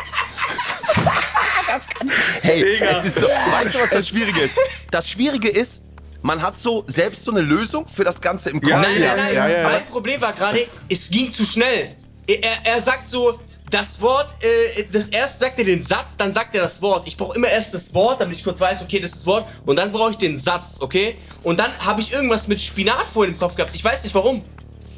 Hey, 2.42 2.64
Digga. 2.64 2.98
es 2.98 3.05
ist 3.07 3.20
so, 3.20 3.26
weißt 3.26 3.74
du, 3.74 3.81
was 3.81 3.90
das 3.90 4.09
Schwierige 4.09 4.40
ist? 4.40 4.57
Das 4.90 5.09
Schwierige 5.09 5.48
ist, 5.48 5.83
man 6.22 6.42
hat 6.42 6.59
so 6.59 6.85
selbst 6.87 7.24
so 7.24 7.31
eine 7.31 7.40
Lösung 7.40 7.87
für 7.88 8.05
das 8.05 8.20
Ganze 8.20 8.50
im 8.50 8.61
Kopf. 8.61 8.70
Ja, 8.70 8.81
Nein, 8.81 9.00
ja, 9.00 9.16
nein, 9.16 9.24
nein. 9.26 9.35
ja, 9.35 9.48
ja, 9.48 9.59
ja. 9.62 9.68
Mein 9.68 9.87
Problem 9.87 10.20
war 10.20 10.33
gerade, 10.33 10.66
es 10.88 11.09
ging 11.09 11.33
zu 11.33 11.44
schnell. 11.44 11.96
Er, 12.26 12.38
er 12.74 12.83
sagt 12.83 13.09
so, 13.09 13.38
das 13.70 14.00
Wort, 14.00 14.28
äh, 14.42 14.85
das 14.92 15.09
erst 15.09 15.40
sagt 15.40 15.59
er 15.59 15.64
den 15.64 15.83
Satz, 15.83 16.09
dann 16.18 16.33
sagt 16.33 16.55
er 16.55 16.62
das 16.62 16.83
Wort. 16.83 17.09
Ich 17.09 17.16
brauche 17.16 17.35
immer 17.37 17.48
erst 17.48 17.72
das 17.72 17.92
Wort, 17.94 18.20
damit 18.20 18.37
ich 18.37 18.44
kurz 18.44 18.61
weiß, 18.61 18.83
okay, 18.83 19.00
das 19.00 19.12
ist 19.12 19.20
das 19.20 19.26
Wort. 19.26 19.48
Und 19.64 19.76
dann 19.76 19.90
brauche 19.92 20.11
ich 20.11 20.16
den 20.18 20.38
Satz, 20.38 20.76
okay? 20.81 21.16
Und 21.42 21.59
dann 21.59 21.70
habe 21.78 22.00
ich 22.02 22.12
irgendwas 22.12 22.46
mit 22.48 22.61
Spinat 22.61 23.07
vorhin 23.12 23.33
im 23.35 23.40
Kopf 23.40 23.55
gehabt. 23.57 23.74
Ich 23.74 23.83
weiß 23.83 24.05
nicht 24.05 24.14
warum. 24.14 24.44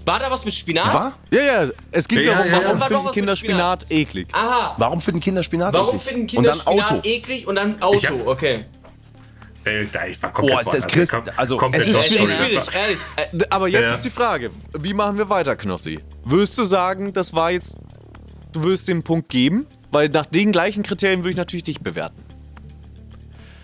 War 0.06 0.18
da 0.18 0.30
was 0.30 0.44
mit 0.44 0.54
Spinat? 0.54 0.92
War? 0.92 1.12
Ja, 1.30 1.40
ja, 1.64 1.68
es 1.90 2.06
geht 2.06 2.26
Ja, 2.26 2.34
darum, 2.34 2.46
ja, 2.50 2.58
ja. 2.60 2.64
warum 2.64 2.78
doch 2.78 2.86
finden 2.88 3.04
was 3.06 3.12
Kinder 3.14 3.36
Spinat. 3.36 3.82
Spinat 3.82 3.92
eklig? 3.92 4.28
Aha. 4.32 4.74
Warum 4.78 5.00
finden 5.00 5.20
Kinder 5.20 5.42
Spinat 5.42 5.72
Warum 5.72 5.96
eklig? 5.96 6.02
finden 6.02 6.26
Kinder 6.26 6.50
Und 6.52 6.66
dann 6.66 6.74
Spinat 6.74 6.90
Auto. 6.92 7.08
eklig 7.08 7.46
und 7.46 7.54
dann 7.56 7.82
Auto? 7.82 8.06
Hab- 8.08 8.26
okay. 8.26 8.64
Alter, 9.66 10.08
ich 10.08 10.22
war 10.22 10.30
komplett 10.30 10.56
Oh, 10.66 10.70
ist 10.72 10.74
das. 10.74 10.86
Christ- 10.86 11.14
also, 11.38 11.56
komplett 11.56 11.88
es 11.88 11.96
ist 11.96 12.04
schwierig, 12.06 12.28
war- 12.28 12.74
ehrlich. 12.74 12.98
Äh, 13.16 13.46
Aber 13.48 13.66
jetzt 13.68 13.80
Ja. 13.80 13.92
ist 13.94 14.04
die 14.04 14.10
Frage, 14.10 14.50
wie 14.78 14.92
machen 14.92 15.16
wir 15.16 15.30
weiter, 15.30 15.56
Knossi? 15.56 16.00
Würdest 16.22 16.58
du 16.58 16.64
sagen, 16.64 17.14
das 17.14 17.32
war 17.32 17.50
jetzt, 17.50 17.76
du 18.52 18.62
würdest 18.62 18.88
den 18.88 19.02
Punkt 19.02 19.30
geben? 19.30 19.66
Weil 19.90 20.10
nach 20.10 20.26
den 20.26 20.52
gleichen 20.52 20.82
Kriterien 20.82 21.20
würde 21.20 21.30
ich 21.30 21.36
natürlich 21.36 21.64
dich 21.64 21.80
bewerten. 21.80 22.22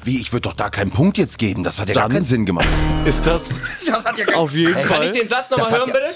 Wie, 0.03 0.19
ich 0.19 0.33
würde 0.33 0.49
doch 0.49 0.55
da 0.57 0.71
keinen 0.71 0.91
Punkt 0.91 1.19
jetzt 1.19 1.39
geben. 1.39 1.63
Das 1.65 1.79
hat 1.79 1.89
ja 1.89 1.95
gar 1.95 2.05
Dann- 2.05 2.13
keinen 2.13 2.25
Sinn 2.25 2.47
gemacht. 2.47 2.67
Ist 3.05 3.27
das 3.27 3.61
Das 3.87 4.03
hat 4.07 4.17
ja 4.19 4.25
gar 4.25 4.39
auf 4.39 4.55
jeden 4.55 4.73
Kann 4.73 4.85
Fall... 4.85 5.05
ich 5.07 5.13
den 5.13 5.29
Satz 5.29 5.51
nochmal 5.51 5.71
hören, 5.71 5.89
ja- 5.89 5.93
bitte? 5.95 6.15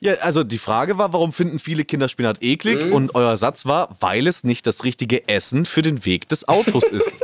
Ja, 0.00 0.14
also 0.14 0.44
die 0.44 0.58
Frage 0.58 0.98
war, 0.98 1.12
warum 1.12 1.32
finden 1.32 1.58
viele 1.58 1.84
Kinder 1.84 2.08
Spinat 2.08 2.42
eklig? 2.42 2.84
Mhm. 2.86 2.92
Und 2.92 3.14
euer 3.14 3.36
Satz 3.36 3.66
war, 3.66 3.96
weil 4.00 4.26
es 4.26 4.44
nicht 4.44 4.66
das 4.66 4.84
richtige 4.84 5.28
Essen 5.28 5.66
für 5.66 5.82
den 5.82 6.04
Weg 6.04 6.28
des 6.28 6.46
Autos 6.48 6.84
ist. 6.88 7.14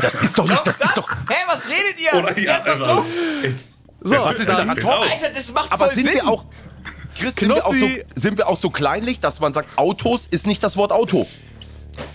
Das 0.00 0.14
ist 0.14 0.38
doch 0.38 0.48
nicht, 0.48 0.66
das 0.66 0.78
Doch, 0.78 0.84
ist 0.86 0.96
doch. 0.96 1.08
Hä, 1.28 1.34
was 1.46 1.64
redet 1.66 2.00
ihr? 2.00 2.18
Oder 2.18 2.32
Der 2.34 2.44
ja, 2.44 2.56
ist 2.56 2.66
doch. 2.86 3.04
So, 4.02 4.16
Was 4.16 4.36
ist 4.36 4.48
denn 4.48 4.56
daran 4.56 4.76
Genau. 4.76 5.00
Alter, 5.00 5.30
das 5.34 5.52
macht 5.52 5.72
Aber 5.72 5.86
voll 5.86 5.94
sind 5.94 6.04
Sinn. 6.06 6.14
wir 6.14 6.28
auch. 6.28 6.44
Chris, 7.18 7.34
sind 7.34 7.48
wir 7.48 7.66
auch, 7.66 7.74
so, 7.74 7.88
sind 8.14 8.38
wir 8.38 8.46
auch 8.48 8.58
so 8.58 8.68
kleinlich, 8.70 9.20
dass 9.20 9.40
man 9.40 9.54
sagt, 9.54 9.78
Autos 9.78 10.26
ist 10.26 10.46
nicht 10.46 10.62
das 10.62 10.76
Wort 10.76 10.92
Auto? 10.92 11.26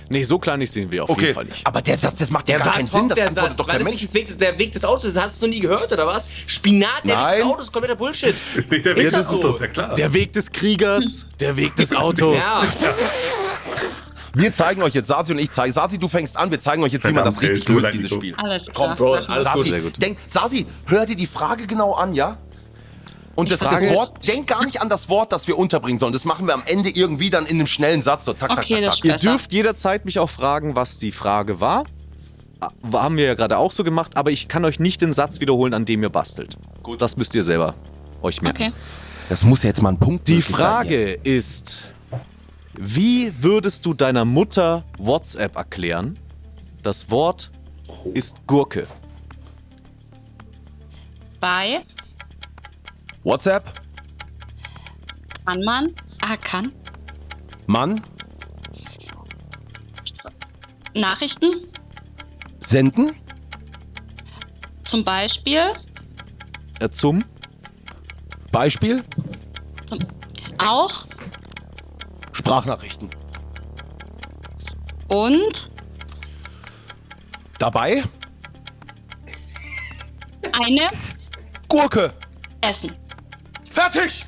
Nee, 0.09 0.23
so 0.23 0.37
klein 0.39 0.65
sehen 0.65 0.91
wir 0.91 1.03
auf 1.03 1.09
Okay, 1.09 1.21
jeden 1.21 1.33
Fall 1.35 1.45
nicht. 1.45 1.65
aber 1.65 1.81
der 1.81 1.97
Satz, 1.97 2.15
das 2.19 2.29
macht 2.31 2.47
ja 2.49 2.57
Der 2.57 2.65
gar 2.65 2.73
keinen 2.75 2.87
Sinn, 2.87 3.09
das 3.09 3.17
antwortet 3.19 3.35
Satz, 3.49 3.57
doch 3.57 3.67
weil 3.67 3.75
kein 3.77 3.83
das 3.85 3.91
Mensch. 3.91 4.01
nicht 4.01 4.13
das 4.29 4.29
Weg, 4.31 4.39
der 4.39 4.59
Weg 4.59 4.71
des 4.71 4.85
Autos 4.85 5.05
ist. 5.09 5.19
Hast 5.21 5.41
du 5.41 5.47
noch 5.47 5.53
nie 5.53 5.59
gehört, 5.59 5.91
oder 5.91 6.05
was? 6.07 6.27
Spinat, 6.47 6.89
der 7.03 7.09
Weg 7.11 7.15
Nein. 7.15 7.37
des 7.39 7.45
Autos, 7.47 7.65
ist 7.65 7.71
kompletter 7.73 7.95
Bullshit. 7.95 8.35
Ist 8.55 8.71
nicht 8.71 8.85
der 8.85 8.95
Weg 8.95 9.05
Ist 9.05 9.15
des 9.15 9.27
das 9.27 9.39
so? 9.41 9.47
Autos, 9.47 9.59
ja 9.61 9.67
klar. 9.67 9.93
Der 9.95 10.13
Weg 10.13 10.33
des 10.33 10.51
Kriegers, 10.51 11.25
der 11.39 11.55
Weg 11.57 11.75
des 11.75 11.93
Autos. 11.93 12.37
Ja, 12.37 12.63
Wir 14.33 14.53
zeigen 14.53 14.81
euch 14.81 14.93
jetzt, 14.93 15.07
Sasi 15.07 15.33
und 15.33 15.39
ich 15.39 15.51
zeigen. 15.51 15.73
Sasi, 15.73 15.97
du 15.99 16.07
fängst 16.07 16.37
an, 16.37 16.51
wir 16.51 16.59
zeigen 16.61 16.81
euch 16.83 16.93
jetzt, 16.93 17.05
wie 17.05 17.11
man 17.11 17.25
das 17.25 17.41
richtig 17.41 17.67
löst, 17.67 17.89
dieses. 17.93 18.11
Spiel. 18.11 18.33
Alles 18.37 18.67
Komm, 18.73 18.85
klar. 18.85 18.95
Bro, 18.95 19.09
machen 19.15 19.23
wir. 19.27 19.29
alles 19.29 19.43
Sasi, 19.45 19.57
gut. 19.59 19.67
sehr 19.67 19.79
gut. 19.81 20.01
Denk, 20.01 20.17
Sasi, 20.27 20.65
hör 20.87 21.05
dir 21.05 21.17
die 21.17 21.25
Frage 21.27 21.67
genau 21.67 21.93
an, 21.95 22.13
ja? 22.13 22.37
Und 23.35 23.49
das, 23.51 23.59
das 23.61 23.69
Frage- 23.69 23.89
Wort, 23.95 24.27
denk 24.27 24.47
gar 24.47 24.63
nicht 24.65 24.81
an 24.81 24.89
das 24.89 25.07
Wort, 25.09 25.31
das 25.31 25.47
wir 25.47 25.57
unterbringen 25.57 25.99
sollen. 25.99 26.13
Das 26.13 26.25
machen 26.25 26.47
wir 26.47 26.53
am 26.53 26.63
Ende 26.65 26.89
irgendwie 26.89 27.29
dann 27.29 27.45
in 27.45 27.55
einem 27.55 27.67
schnellen 27.67 28.01
Satz. 28.01 28.25
So, 28.25 28.33
tak, 28.33 28.51
Okay, 28.51 28.83
tak, 28.83 28.95
tak, 28.95 28.95
tak. 28.95 29.05
Ihr 29.05 29.15
dürft 29.17 29.53
jederzeit 29.53 30.05
mich 30.05 30.19
auch 30.19 30.29
fragen, 30.29 30.75
was 30.75 30.97
die 30.97 31.11
Frage 31.11 31.59
war. 31.61 31.85
Ah, 32.59 32.69
Haben 32.93 33.17
wir 33.17 33.25
ja 33.25 33.33
gerade 33.33 33.57
auch 33.57 33.71
so 33.71 33.83
gemacht, 33.83 34.17
aber 34.17 34.31
ich 34.31 34.47
kann 34.47 34.65
euch 34.65 34.79
nicht 34.79 35.01
den 35.01 35.13
Satz 35.13 35.39
wiederholen, 35.39 35.73
an 35.73 35.85
dem 35.85 36.03
ihr 36.03 36.09
bastelt. 36.09 36.57
Gut. 36.83 37.01
Das 37.01 37.17
müsst 37.17 37.33
ihr 37.35 37.43
selber 37.43 37.73
euch 38.21 38.41
merken. 38.41 38.63
Okay. 38.63 38.73
Das 39.29 39.43
muss 39.43 39.63
ja 39.63 39.69
jetzt 39.69 39.81
mal 39.81 39.89
ein 39.89 39.97
Punkt 39.99 40.27
Die 40.27 40.33
möglich 40.33 40.47
sein 40.55 40.55
Frage 40.65 41.11
ist, 41.13 41.83
Wie 42.77 43.31
würdest 43.41 43.85
du 43.85 43.93
deiner 43.93 44.25
Mutter 44.25 44.83
WhatsApp 44.97 45.55
erklären? 45.55 46.19
Das 46.83 47.09
Wort 47.09 47.49
ist 48.13 48.35
Gurke. 48.45 48.87
Bei 51.39 51.79
WhatsApp, 53.23 53.71
kann 55.45 55.63
man, 55.63 55.93
ah, 56.21 56.37
kann, 56.37 56.71
Mann, 57.67 58.01
Nachrichten, 60.93 61.51
senden, 62.59 63.11
zum 64.83 65.03
Beispiel, 65.03 65.71
Äh, 66.79 66.89
zum? 66.89 67.23
Beispiel, 68.51 69.01
zum, 69.87 69.99
auch? 70.57 71.05
Sprachnachrichten. 72.33 73.09
und? 75.09 75.69
Dabei? 77.59 78.03
Eine? 80.51 80.87
Gurke. 81.69 82.13
Essen. 82.61 82.91
Fertig! 83.81 84.25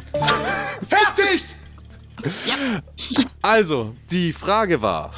Fertig! 0.88 1.46
Also, 3.44 3.94
die 4.10 4.34
Frage 4.34 4.82
war, 4.82 5.12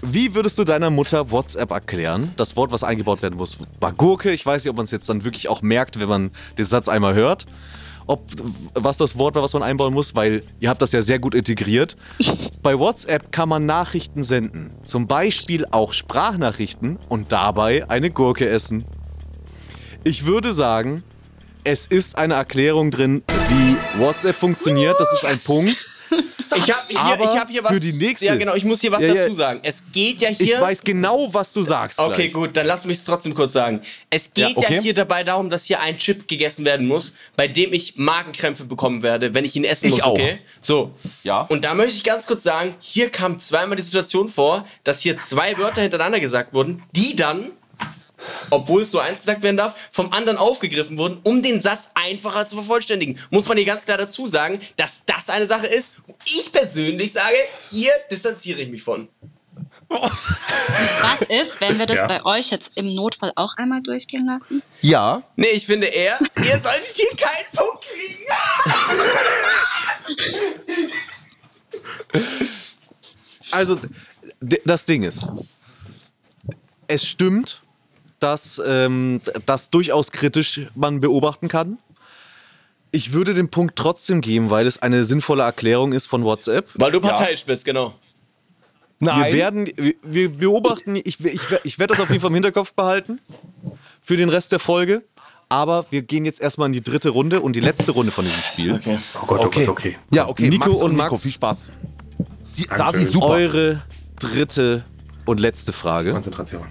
wie 0.00 0.34
würdest 0.34 0.58
du 0.58 0.64
deiner 0.64 0.88
Mutter 0.88 1.30
WhatsApp 1.30 1.70
erklären? 1.70 2.32
Das 2.38 2.56
Wort, 2.56 2.72
was 2.72 2.82
eingebaut 2.82 3.20
werden 3.20 3.36
muss, 3.36 3.58
war 3.78 3.92
Gurke. 3.92 4.32
Ich 4.32 4.46
weiß 4.46 4.64
nicht, 4.64 4.70
ob 4.70 4.76
man 4.78 4.84
es 4.84 4.90
jetzt 4.90 5.06
dann 5.10 5.22
wirklich 5.22 5.50
auch 5.50 5.60
merkt, 5.60 6.00
wenn 6.00 6.08
man 6.08 6.30
den 6.56 6.64
Satz 6.64 6.88
einmal 6.88 7.12
hört. 7.12 7.44
Ob, 8.06 8.24
was 8.72 8.96
das 8.96 9.18
Wort 9.18 9.34
war, 9.34 9.42
was 9.42 9.52
man 9.52 9.62
einbauen 9.62 9.92
muss, 9.92 10.14
weil 10.14 10.42
ihr 10.60 10.70
habt 10.70 10.80
das 10.80 10.92
ja 10.92 11.02
sehr 11.02 11.18
gut 11.18 11.34
integriert. 11.34 11.98
Bei 12.62 12.78
WhatsApp 12.78 13.32
kann 13.32 13.50
man 13.50 13.66
Nachrichten 13.66 14.24
senden. 14.24 14.70
Zum 14.84 15.06
Beispiel 15.06 15.66
auch 15.70 15.92
Sprachnachrichten 15.92 16.98
und 17.10 17.32
dabei 17.32 17.86
eine 17.90 18.10
Gurke 18.10 18.48
essen. 18.48 18.86
Ich 20.04 20.24
würde 20.24 20.54
sagen, 20.54 21.02
es 21.64 21.86
ist 21.86 22.16
eine 22.18 22.34
Erklärung 22.34 22.90
drin, 22.90 23.22
wie 23.48 23.98
WhatsApp 24.00 24.36
funktioniert. 24.36 24.98
Das 25.00 25.12
ist 25.14 25.24
ein 25.24 25.38
Punkt. 25.38 25.86
Ich 26.38 26.50
habe 26.70 26.82
hier, 26.88 27.24
ich 27.24 27.38
hab 27.40 27.50
hier 27.50 27.64
was. 27.64 27.72
für 27.72 27.80
die 27.80 27.94
nächste- 27.94 28.26
Ja, 28.26 28.36
genau, 28.36 28.54
ich 28.54 28.64
muss 28.64 28.80
hier 28.82 28.92
was 28.92 29.00
Ja, 29.02 29.08
ja. 29.08 29.14
dazu 29.14 29.32
sagen. 29.34 29.60
Es 29.62 29.78
geht 29.92 30.20
ja 30.20 30.30
Ich 30.30 30.38
hier. 30.38 30.60
weiß 30.60 30.82
genau, 30.82 31.32
was 31.32 31.52
du 31.52 31.62
sagst. 31.62 31.98
Okay, 31.98 32.28
gleich. 32.28 32.32
gut, 32.34 32.56
dann 32.56 32.66
lass 32.66 32.84
mich 32.84 32.98
es 32.98 33.04
trotzdem 33.04 33.34
kurz 33.34 33.52
sagen. 33.54 33.80
Es 34.10 34.24
geht 34.30 34.50
Ja, 34.50 34.56
okay. 34.56 34.74
ja 34.76 34.80
hier 34.82 34.94
dabei 34.94 35.24
darum, 35.24 35.50
dass 35.50 35.64
hier 35.64 35.80
ein 35.80 35.96
Chip 35.96 36.28
gegessen 36.28 36.64
werden 36.66 36.86
muss, 36.86 37.14
bei 37.36 37.48
dem 37.48 37.72
ich 37.72 37.96
Magenkrämpfe 37.96 38.64
bekommen 38.64 39.02
werde, 39.02 39.34
wenn 39.34 39.44
ich 39.44 39.56
ihn 39.56 39.64
essen 39.64 39.86
Ich 39.86 39.92
muss, 39.92 40.02
auch. 40.02 40.12
okay? 40.12 40.38
So. 40.62 40.92
Ja. 41.24 41.40
Und 41.42 41.64
da 41.64 41.74
möchte 41.74 41.94
ich 41.96 42.04
ganz 42.04 42.26
kurz 42.26 42.44
sagen, 42.44 42.74
hier 42.78 43.08
kam 43.10 43.40
zweimal 43.40 43.76
die 43.76 43.82
Situation 43.82 44.28
vor, 44.28 44.66
dass 44.84 45.00
hier 45.00 45.18
zwei 45.18 45.56
Wörter 45.58 45.82
hintereinander 45.82 46.20
gesagt 46.20 46.52
wurden, 46.54 46.82
die 46.94 47.16
dann, 47.16 47.50
obwohl 48.54 48.82
es 48.82 48.92
nur 48.92 49.02
eins 49.02 49.20
gesagt 49.20 49.42
werden 49.42 49.56
darf, 49.56 49.74
vom 49.90 50.12
anderen 50.12 50.38
aufgegriffen 50.38 50.98
wurden, 50.98 51.18
um 51.24 51.42
den 51.42 51.60
Satz 51.60 51.88
einfacher 51.94 52.46
zu 52.48 52.56
vervollständigen. 52.56 53.18
Muss 53.30 53.48
man 53.48 53.56
hier 53.56 53.66
ganz 53.66 53.84
klar 53.84 53.98
dazu 53.98 54.26
sagen, 54.26 54.60
dass 54.76 55.02
das 55.06 55.28
eine 55.28 55.46
Sache 55.46 55.66
ist, 55.66 55.90
wo 56.06 56.14
ich 56.24 56.50
persönlich 56.52 57.12
sage, 57.12 57.36
hier 57.70 57.92
distanziere 58.10 58.60
ich 58.60 58.68
mich 58.68 58.82
von. 58.82 59.08
Was 59.88 61.20
ist, 61.28 61.60
wenn 61.60 61.78
wir 61.78 61.86
das 61.86 61.98
Ja. 61.98 62.06
bei 62.06 62.24
euch 62.24 62.50
jetzt 62.50 62.72
im 62.74 62.88
Notfall 62.94 63.32
auch 63.36 63.54
einmal 63.58 63.82
durchgehen 63.82 64.26
lassen? 64.26 64.62
Ja. 64.80 65.22
Nee, 65.36 65.48
ich 65.48 65.66
finde 65.66 65.86
eher, 65.88 66.18
ihr 66.38 66.60
solltet 66.62 66.96
hier 66.96 67.10
keinen 67.16 67.46
Punkt 67.54 67.84
kriegen. 67.84 68.24
Also, 73.50 73.78
das 74.40 74.84
Ding 74.84 75.02
ist, 75.02 75.26
es 76.88 77.06
stimmt, 77.06 77.62
dass 78.24 78.60
ähm, 78.66 79.20
das 79.46 79.68
durchaus 79.70 80.10
kritisch 80.10 80.62
man 80.74 81.00
beobachten 81.00 81.48
kann. 81.48 81.78
Ich 82.90 83.12
würde 83.12 83.34
den 83.34 83.50
Punkt 83.50 83.76
trotzdem 83.76 84.20
geben, 84.20 84.50
weil 84.50 84.66
es 84.66 84.80
eine 84.80 85.04
sinnvolle 85.04 85.42
Erklärung 85.42 85.92
ist 85.92 86.06
von 86.06 86.24
WhatsApp. 86.24 86.68
Weil 86.74 86.92
du 86.92 87.00
parteiisch 87.00 87.44
bist, 87.44 87.64
genau. 87.64 87.94
Nein. 89.00 89.26
Wir 89.26 89.32
werden, 89.34 89.66
wir- 89.76 89.94
wir 90.02 90.32
beobachten, 90.32 90.96
ich, 90.96 91.22
ich, 91.24 91.40
ich 91.64 91.78
werde 91.78 91.92
das 91.94 92.00
auf 92.02 92.08
jeden 92.08 92.20
Fall 92.20 92.30
im 92.30 92.34
Hinterkopf 92.34 92.72
behalten 92.72 93.20
für 94.00 94.16
den 94.16 94.28
Rest 94.28 94.52
der 94.52 94.58
Folge. 94.60 95.02
Aber 95.50 95.84
wir 95.90 96.02
gehen 96.02 96.24
jetzt 96.24 96.40
erstmal 96.40 96.66
in 96.68 96.72
die 96.72 96.82
dritte 96.82 97.10
Runde 97.10 97.40
und 97.42 97.54
die 97.54 97.60
letzte 97.60 97.92
Runde 97.92 98.10
von 98.12 98.24
diesem 98.24 98.40
Spiel. 98.42 98.72
Okay. 98.74 98.98
Oh 99.22 99.26
Gott, 99.26 99.40
oh 99.40 99.44
okay. 99.46 99.60
Gott, 99.66 99.68
okay. 99.76 99.98
Ja, 100.10 100.26
okay. 100.28 100.48
Nico 100.48 100.66
Max 100.70 100.76
und 100.78 100.82
und 100.84 100.92
Nico, 100.92 101.10
Max. 101.10 101.22
viel 101.22 101.32
Spaß. 101.32 101.70
Sie, 102.42 102.66
sah 102.74 102.92
sie 102.92 103.04
super. 103.04 103.26
Eure 103.28 103.82
dritte 104.18 104.84
und 105.26 105.40
letzte 105.40 105.72
Frage. 105.72 106.12
Konzentration. 106.12 106.64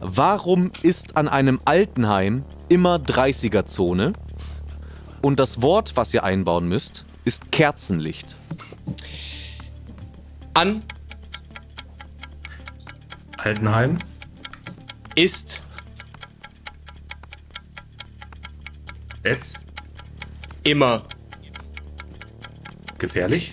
Warum 0.00 0.70
ist 0.82 1.16
an 1.16 1.28
einem 1.28 1.60
Altenheim 1.64 2.44
immer 2.68 2.96
30er-Zone? 2.96 4.12
Und 5.22 5.40
das 5.40 5.60
Wort, 5.60 5.96
was 5.96 6.14
ihr 6.14 6.22
einbauen 6.22 6.68
müsst, 6.68 7.04
ist 7.24 7.50
Kerzenlicht. 7.50 8.36
An 10.54 10.82
Altenheim. 13.38 13.98
ist 15.14 15.62
S. 19.22 19.52
immer 20.62 21.04
Gefährlich. 22.98 23.52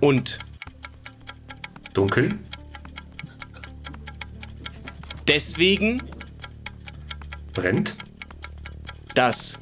und 0.00 0.38
Dunkel. 1.94 2.28
Deswegen 5.28 6.02
Brennt. 7.54 7.94
das 9.14 9.54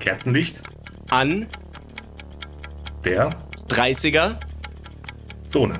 Kerzenlicht. 0.00 0.60
an 1.10 1.46
Der 3.04 3.28
30er 3.68 4.36
Zone. 5.46 5.74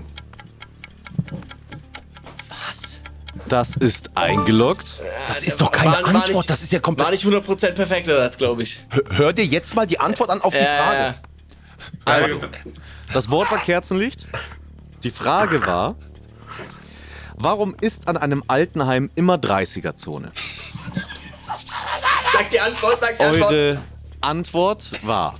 Das 3.49 3.77
ist 3.77 4.17
eingeloggt. 4.17 4.95
Das 5.29 5.43
ist 5.43 5.61
doch 5.61 5.71
keine 5.71 5.91
War- 5.93 6.03
war 6.03 6.09
Antwort. 6.23 6.29
nicht- 6.37 6.51
das 6.51 6.63
ist 6.63 6.73
ja 6.73 6.79
war 6.79 6.83
komplett. 6.83 7.11
nicht 7.11 7.25
100% 7.25 7.73
perfekter 7.73 8.17
Satz, 8.17 8.39
glaube 8.39 8.63
ich. 8.63 8.81
Hör- 8.89 9.05
Hör 9.11 9.33
dir 9.35 9.45
jetzt 9.45 9.75
mal 9.75 9.87
die 9.87 10.01
Antwort 10.01 10.31
an 10.31 10.41
auf 10.41 10.55
die 10.55 10.59
Frage. 10.65 11.17
Also, 12.07 12.41
das 13.13 13.29
Wort 13.31 13.51
war 13.51 13.59
Kerzenlicht. 13.59 14.27
Die 15.03 15.11
Frage 15.11 15.67
war, 15.67 15.97
warum 17.43 17.75
ist 17.81 18.09
an 18.09 18.17
einem 18.17 18.43
Altenheim 18.49 19.11
immer 19.15 19.35
30er-Zone? 19.37 20.33
Sag 22.33 22.51
die 22.51 22.61
Antwort, 22.61 22.99
sag 23.01 23.17
die 23.19 23.25
Antwort. 23.25 23.53
Eure 23.53 23.79
Antwort 24.21 24.91
war, 25.03 25.35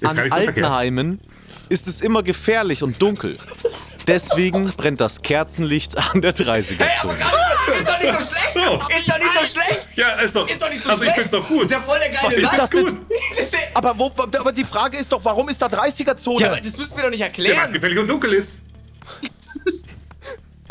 Ist 0.00 0.10
an 0.10 0.16
nicht 0.16 0.24
so 0.26 0.30
verkehrt. 0.34 0.48
Altenheimen 0.48 1.20
ist 1.68 1.88
es 1.88 2.00
immer 2.00 2.22
gefährlich 2.22 2.82
und 2.82 3.00
dunkel. 3.00 3.38
Deswegen 4.06 4.70
brennt 4.72 5.00
das 5.00 5.22
Kerzenlicht 5.22 5.96
an 5.96 6.20
der 6.20 6.34
30er-Zone. 6.34 6.78
Hey, 6.84 6.98
aber 7.02 7.14
gar 7.14 7.30
nicht, 7.30 7.80
ist 7.80 7.88
doch 7.88 7.98
nicht 8.00 8.12
so 8.12 8.26
schlecht. 8.26 8.52
So. 8.54 8.60
Ist 8.60 9.08
doch 9.08 9.18
nicht 9.18 9.34
so 9.40 9.46
schlecht. 9.60 9.88
Ja, 9.96 10.08
ist 10.20 10.36
doch, 10.36 10.48
Ist 10.48 10.62
doch 10.62 10.68
nicht 10.70 10.82
so 10.82 10.90
also 10.90 11.04
ich 11.04 11.12
schlecht. 11.12 11.30
find's 11.30 11.30
doch 11.30 11.48
gut. 11.48 11.64
Ist 11.64 11.72
ja 11.72 11.80
voll 11.80 11.98
der 12.00 12.10
geile 12.10 12.34
ist 12.34 12.42
Satz. 12.50 12.56
das 12.56 12.70
gut? 12.70 13.00
Das 13.36 13.44
ist 13.46 13.56
Aber, 13.74 13.98
wo, 13.98 14.06
aber 14.16 14.52
die 14.52 14.64
Frage 14.64 14.98
ist 14.98 15.10
doch, 15.12 15.24
warum 15.24 15.48
ist 15.48 15.62
da 15.62 15.66
30er-Zone? 15.66 16.40
Ja, 16.40 16.48
aber 16.48 16.60
das 16.60 16.76
müssen 16.76 16.96
wir 16.96 17.04
doch 17.04 17.10
nicht 17.10 17.20
Ja, 17.20 17.26
weil 17.26 17.32
es 17.32 17.38
erklären. 17.38 17.72
gefährlich 17.72 17.98
und 18.00 18.08
dunkel 18.08 18.32
ist. 18.34 18.58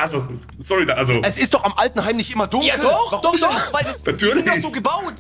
Also, 0.02 0.28
sorry, 0.60 0.86
da, 0.86 0.94
also. 0.94 1.14
es 1.24 1.38
ist 1.38 1.54
doch 1.54 1.64
am 1.64 1.74
Altenheim 1.76 2.18
nicht 2.18 2.34
immer 2.34 2.48
dunkel. 2.48 2.70
Ja, 2.70 2.78
doch, 2.78 3.12
Warum 3.12 3.40
doch, 3.40 3.50
doch, 3.50 3.74
weil 3.74 3.84
das 3.84 4.02
die 4.04 4.12
Natürlich. 4.12 4.44
sind 4.44 4.48
doch 4.58 4.62
so 4.70 4.72
gebaut. 4.72 5.14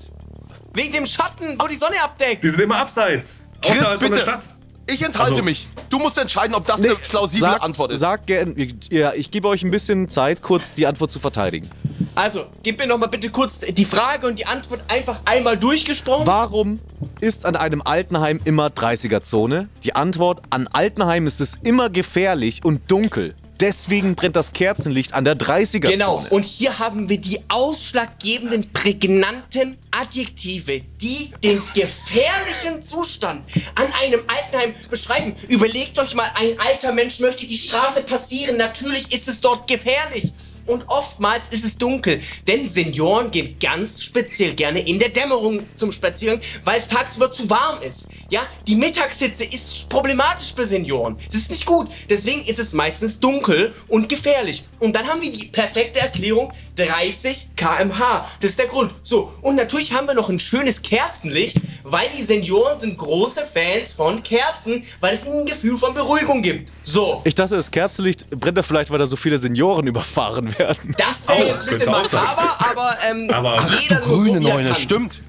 Wegen 0.74 0.94
dem 0.94 1.06
Schatten, 1.06 1.58
wo 1.60 1.68
die 1.68 1.76
Sonne 1.76 2.02
abdeckt. 2.04 2.44
Die 2.44 2.50
sind 2.50 2.62
immer 2.62 2.78
abseits. 2.78 3.38
Chris, 3.62 3.78
Außerhalb 3.80 4.00
von 4.02 4.10
der 4.10 4.16
bitte. 4.18 4.22
Stadt. 4.22 4.48
Ich 4.88 5.02
enthalte 5.04 5.32
Also- 5.34 5.44
mich. 5.44 5.68
Du 5.90 6.00
musst 6.00 6.18
entscheiden, 6.18 6.56
ob 6.56 6.66
das 6.66 6.78
eine 6.84 6.96
plausible 6.96 7.42
Sag, 7.42 7.62
Antwort 7.62 7.92
ist. 7.92 8.00
sag 8.00 8.26
gern, 8.26 8.56
ja, 8.90 9.14
ich 9.14 9.30
gebe 9.30 9.48
euch 9.50 9.62
ein 9.64 9.70
bisschen 9.72 10.10
Zeit, 10.10 10.42
kurz 10.42 10.74
die 10.74 10.88
Antwort 10.88 11.12
zu 11.12 11.20
verteidigen. 11.20 11.70
Also, 12.16 12.46
gib 12.64 12.80
mir 12.80 12.88
noch 12.88 12.98
mal 12.98 13.08
bitte 13.08 13.30
kurz 13.30 13.60
die 13.60 13.86
Frage 13.86 14.28
und 14.28 14.40
die 14.40 14.46
Antwort 14.48 14.82
einfach 14.88 15.20
einmal 15.26 15.58
durchgesprochen. 15.58 16.26
Warum 16.26 16.80
ist 17.20 17.46
an 17.46 17.56
einem 17.56 17.82
Altenheim 17.84 18.40
immer 18.46 18.70
30er-Zone? 18.70 19.70
Die 19.84 19.96
Antwort, 19.96 20.42
an 20.50 20.68
Altenheim 20.68 21.28
ist 21.28 21.40
es 21.42 21.60
immer 21.64 21.90
gefährlich 21.90 22.64
und 22.66 22.90
dunkel. 22.90 23.36
Deswegen 23.62 24.16
brennt 24.16 24.36
das 24.36 24.54
Kerzenlicht 24.54 25.14
an 25.14 25.24
der 25.24 25.38
30er-Zone. 25.38 25.92
Genau, 25.92 26.26
und 26.32 26.44
hier 26.46 26.80
haben 26.80 27.10
wir 27.10 27.20
die 27.20 27.42
ausschlaggebenden, 27.48 28.74
prägnanten 28.74 29.78
Adjektive, 29.92 30.82
die 31.00 31.32
den 31.44 31.62
gefährlichen 31.76 32.82
Zustand 32.84 33.44
an 33.76 33.86
einem 34.02 34.22
Altenheim 34.26 34.74
beschreiben. 34.90 35.36
Überlegt 35.48 36.00
euch 36.00 36.16
mal, 36.16 36.32
ein 36.34 36.60
alter 36.60 36.92
Mensch 36.92 37.20
möchte 37.20 37.46
die 37.46 37.58
Straße 37.58 38.02
passieren. 38.02 38.58
Natürlich 38.58 39.14
ist 39.14 39.28
es 39.28 39.40
dort 39.40 39.68
gefährlich. 39.68 40.34
Und 40.66 40.84
oftmals 40.88 41.44
ist 41.52 41.66
es 41.66 41.78
dunkel, 41.78 42.22
denn 42.48 42.68
Senioren 42.68 43.32
gehen 43.32 43.58
ganz 43.60 44.04
speziell 44.04 44.54
gerne 44.54 44.80
in 44.80 45.00
der 45.00 45.10
Dämmerung 45.10 45.62
zum 45.76 45.92
Spaziergang, 45.92 46.42
weil 46.64 46.82
es 46.82 46.88
tagsüber 46.88 47.32
zu 47.32 47.50
warm 47.50 47.82
ist. 47.82 48.08
Ja, 48.30 48.42
die 48.68 48.76
Mittagshitze 48.76 49.44
ist 49.44 49.90
problematisch 49.90 50.54
für 50.56 50.66
Senioren. 50.66 51.18
Das 51.28 51.42
ist 51.42 51.52
nicht 51.52 51.66
gut. 51.66 51.90
Deswegen 52.10 52.42
ist 52.46 52.60
es 52.60 52.74
meistens 52.74 53.20
dunkel 53.20 53.74
und 53.88 54.10
gefährlich. 54.10 54.64
Und 54.80 54.96
dann 54.96 55.08
haben 55.08 55.22
wir 55.22 55.32
die 55.32 55.48
perfekte 55.48 56.00
Erklärung 56.00 56.52
30 56.76 57.50
km/h. 57.56 58.28
Das 58.40 58.52
ist 58.52 58.60
der 58.60 58.68
Grund. 58.68 58.94
So, 59.04 59.32
und 59.42 59.56
natürlich 59.56 59.94
haben 59.94 60.08
wir 60.08 60.14
noch 60.14 60.30
ein 60.30 60.40
schönes 60.40 60.82
Kerzenlicht, 60.82 61.58
weil 61.84 62.08
die 62.18 62.24
Senioren 62.24 62.80
sind 62.80 62.98
große 62.98 63.48
Fans 63.54 63.94
von 63.94 64.24
Kerzen, 64.24 64.84
weil 65.00 65.16
es 65.16 65.26
ihnen 65.26 65.42
ein 65.42 65.46
Gefühl 65.46 65.78
von 65.78 65.94
Beruhigung 65.94 66.42
gibt. 66.42 66.72
So. 66.84 67.22
Ich 67.26 67.36
dachte, 67.36 67.56
das 67.56 67.70
Kerzenlicht 67.72 68.30
brennt 68.32 68.58
da 68.58 68.64
vielleicht, 68.64 68.90
weil 68.92 68.98
da 69.00 69.06
so 69.08 69.16
viele 69.16 69.38
Senioren 69.38 69.86
überfahren 69.88 70.58
werden. 70.58 70.96
Das 70.98 71.28
wäre 71.28 71.40
Oh, 71.40 71.48
jetzt 71.48 71.62
ein 71.62 71.66
bisschen 71.68 71.92
makaber, 71.92 72.56
aber, 72.60 72.98
ähm, 73.10 73.30
Aber- 73.32 73.66
jeder 73.80 74.00
nur 74.00 74.08
so 74.08 74.16
Grüne 74.24 74.40
wie 74.42 74.48
er 74.48 74.54
Neune, 74.56 74.76
stimmt. 74.76 75.22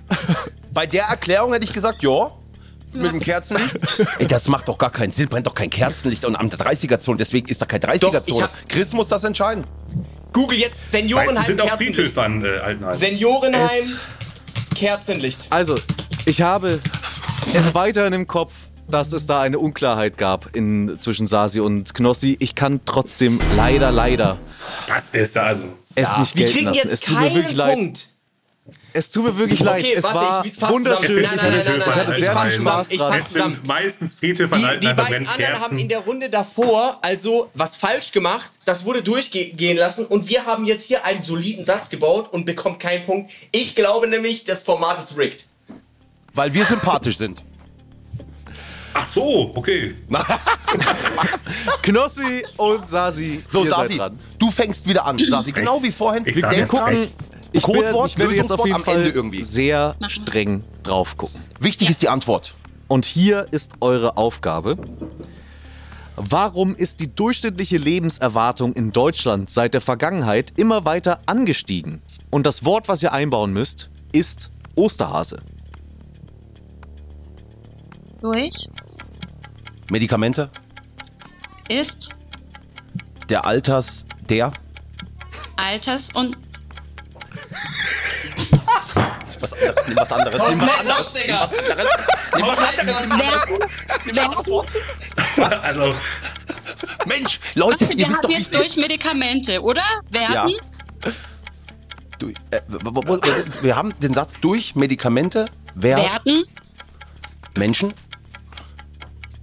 Bei 0.72 0.86
der 0.86 1.04
Erklärung 1.04 1.52
hätte 1.52 1.64
ich 1.64 1.72
gesagt, 1.72 2.02
ja. 2.02 2.30
Mit 2.94 3.10
dem 3.10 3.20
Kerzenlicht? 3.20 3.78
Ey, 4.18 4.26
das 4.26 4.48
macht 4.48 4.68
doch 4.68 4.76
gar 4.76 4.90
keinen 4.90 5.12
Sinn. 5.12 5.26
Brennt 5.28 5.46
doch 5.46 5.54
kein 5.54 5.70
Kerzenlicht 5.70 6.24
und 6.26 6.36
am 6.36 6.48
30er-Zone. 6.48 7.16
Deswegen 7.16 7.48
ist 7.48 7.62
da 7.62 7.66
ich 7.66 7.82
30er-Zone. 7.82 8.42
hab- 8.44 8.68
Chris 8.68 8.92
muss 8.92 9.08
das 9.08 9.24
entscheiden. 9.24 9.64
Google 10.34 10.58
jetzt 10.58 10.74
Meistens 10.78 10.90
Seniorenheim 10.90 11.44
sind 11.46 11.60
auch 11.62 11.66
Kerzenlicht. 11.68 11.96
Friedhöfe 11.96 12.22
an 12.22 12.44
äh, 12.44 12.48
Altenheim. 12.58 12.94
Seniorenheim 12.94 13.70
Es- 13.78 13.96
Kerzenlicht. 14.74 15.46
Also, 15.50 15.78
ich 16.26 16.42
habe 16.42 16.80
es 17.54 17.74
weiterhin 17.74 18.12
im 18.12 18.26
Kopf, 18.26 18.52
dass 18.88 19.12
es 19.12 19.26
da 19.26 19.40
eine 19.40 19.58
Unklarheit 19.58 20.18
gab 20.18 20.54
in, 20.54 20.98
zwischen 21.00 21.26
Sasi 21.26 21.60
und 21.60 21.94
Knossi. 21.94 22.36
Ich 22.40 22.54
kann 22.54 22.80
trotzdem 22.84 23.38
leider, 23.56 23.90
leider 23.90 24.38
Das 24.88 25.10
ist 25.10 25.34
ja 25.36 25.42
also. 25.44 25.64
es 25.94 26.16
nicht 26.18 26.36
Wir 26.36 26.44
gelten 26.46 26.52
kriegen 26.58 26.66
lassen. 26.66 26.78
jetzt 26.88 26.92
Es 26.92 27.00
tut 27.00 27.18
mir 27.20 27.34
wirklich 27.34 27.46
keinen 27.46 27.56
leid. 27.56 27.74
Punkt. 27.78 28.08
Es 28.94 29.10
tut 29.10 29.24
mir 29.24 29.38
wirklich 29.38 29.60
leid. 29.60 29.82
Okay, 29.82 29.94
Es 29.96 30.04
warte, 30.04 30.16
war 30.18 30.44
zusammen. 30.44 30.72
wunderschön. 30.74 31.24
Es 31.24 31.36
nein, 31.42 31.52
nein, 31.52 31.64
nein, 31.66 31.82
ich 31.88 31.94
hatte 31.94 32.18
sehr 32.18 32.36
viel. 32.42 32.60
Spaß 32.60 32.88
dran. 32.90 33.18
Es 33.20 33.32
sind 33.32 33.66
meistens 33.66 34.14
Friedhöfe 34.14 34.54
an 34.54 34.60
Die, 34.80 34.86
die 34.86 34.94
beiden 34.94 35.26
anderen 35.26 35.60
haben 35.60 35.78
in 35.78 35.88
der 35.88 36.00
Runde 36.00 36.28
davor 36.28 36.98
also 37.00 37.50
was 37.54 37.76
falsch 37.78 38.12
gemacht. 38.12 38.50
Das 38.66 38.84
wurde 38.84 39.02
durchgehen 39.02 39.78
lassen 39.78 40.04
und 40.04 40.28
wir 40.28 40.44
haben 40.44 40.66
jetzt 40.66 40.84
hier 40.84 41.04
einen 41.06 41.24
soliden 41.24 41.64
Satz 41.64 41.88
gebaut 41.88 42.32
und 42.32 42.44
bekommen 42.44 42.78
keinen 42.78 43.04
Punkt. 43.06 43.30
Ich 43.50 43.74
glaube 43.74 44.06
nämlich, 44.08 44.44
das 44.44 44.62
Format 44.62 45.00
ist 45.02 45.16
rigged. 45.16 45.46
Weil 46.34 46.52
wir 46.52 46.64
sympathisch 46.66 47.16
sind. 47.16 47.42
Ach 48.94 49.08
so, 49.08 49.50
okay. 49.54 49.94
Knossi 51.82 52.44
und 52.56 52.88
Sasi, 52.88 53.42
So, 53.48 53.64
ihr 53.64 53.70
seid 53.70 53.78
Sasi, 53.88 53.96
dran. 53.98 54.18
du 54.38 54.50
fängst 54.50 54.86
wieder 54.88 55.04
an. 55.06 55.18
Sasi, 55.18 55.52
genau 55.52 55.82
wie 55.82 55.90
vorhin. 55.92 56.24
Ich 56.26 56.36
Wir 56.36 56.42
sag 56.42 56.68
gucken. 56.68 57.08
Ich 57.54 57.66
werde, 57.68 57.80
Codewort, 57.84 58.10
ich 58.10 58.18
werde 58.18 58.34
jetzt 58.34 58.50
auf 58.52 58.64
Lösungswort 58.64 58.66
jeden 58.66 58.76
am 58.76 58.84
Fall 58.84 58.96
Ende 58.96 59.10
irgendwie. 59.10 59.42
sehr 59.42 59.94
streng 60.08 60.64
drauf 60.82 61.16
gucken. 61.18 61.40
Wichtig 61.60 61.90
ist 61.90 62.00
die 62.02 62.08
Antwort. 62.08 62.54
Und 62.88 63.04
hier 63.04 63.46
ist 63.50 63.72
eure 63.80 64.16
Aufgabe. 64.16 64.76
Warum 66.16 66.74
ist 66.76 67.00
die 67.00 67.14
durchschnittliche 67.14 67.78
Lebenserwartung 67.78 68.72
in 68.74 68.92
Deutschland 68.92 69.50
seit 69.50 69.74
der 69.74 69.80
Vergangenheit 69.80 70.52
immer 70.56 70.84
weiter 70.84 71.20
angestiegen? 71.26 72.02
Und 72.30 72.46
das 72.46 72.64
Wort, 72.64 72.88
was 72.88 73.02
ihr 73.02 73.12
einbauen 73.12 73.52
müsst, 73.52 73.90
ist 74.12 74.50
Osterhase. 74.74 75.40
Durch 78.22 78.68
Medikamente, 79.90 80.48
ist 81.68 82.08
der 83.28 83.44
Alters, 83.44 84.06
der. 84.28 84.52
Alters- 85.56 86.08
und 86.14 86.36
Was 89.40 89.52
anderes, 89.54 89.88
nimm 89.88 89.96
was 89.96 90.12
anderes, 90.12 90.42
nimm 90.48 90.60
was 90.60 90.78
anderes. 90.78 91.14
Nimm 91.14 92.46
was 92.46 92.58
anderes. 92.58 93.02
Nimm 93.02 93.18
was 93.18 93.18
anderes. 93.18 93.46
Nimm 94.04 94.18
ein 94.18 94.24
anderes 94.24 94.48
Wort. 94.48 94.68
Also, 95.62 95.92
Mensch, 97.06 97.40
Leute, 97.54 97.88
wir 97.88 97.98
ihr 97.98 98.08
wisst 98.08 98.18
haben 98.18 98.22
doch, 98.22 98.28
wie 98.28 98.34
jetzt 98.34 98.46
es 98.46 98.50
durch 98.52 98.66
ist. 98.68 98.76
Medikamente, 98.76 99.60
oder? 99.60 99.82
Ja. 100.14 100.46
Werden 100.46 100.56
Du, 102.20 102.28
äh, 102.28 102.60
wir 103.62 103.74
haben 103.74 103.92
den 103.98 104.14
Satz 104.14 104.34
durch 104.40 104.76
Medikamente, 104.76 105.46
wer, 105.74 105.96
werden 105.96 106.44
Menschen, 107.56 107.92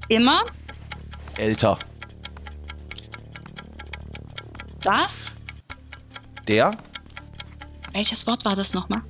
immer 0.10 0.44
älter, 1.38 1.78
das. 4.82 5.32
der, 6.48 6.72
Welches 7.94 8.28
Wort 8.28 8.44
war 8.46 8.56
das 8.56 8.74
nochmal? 8.74 9.02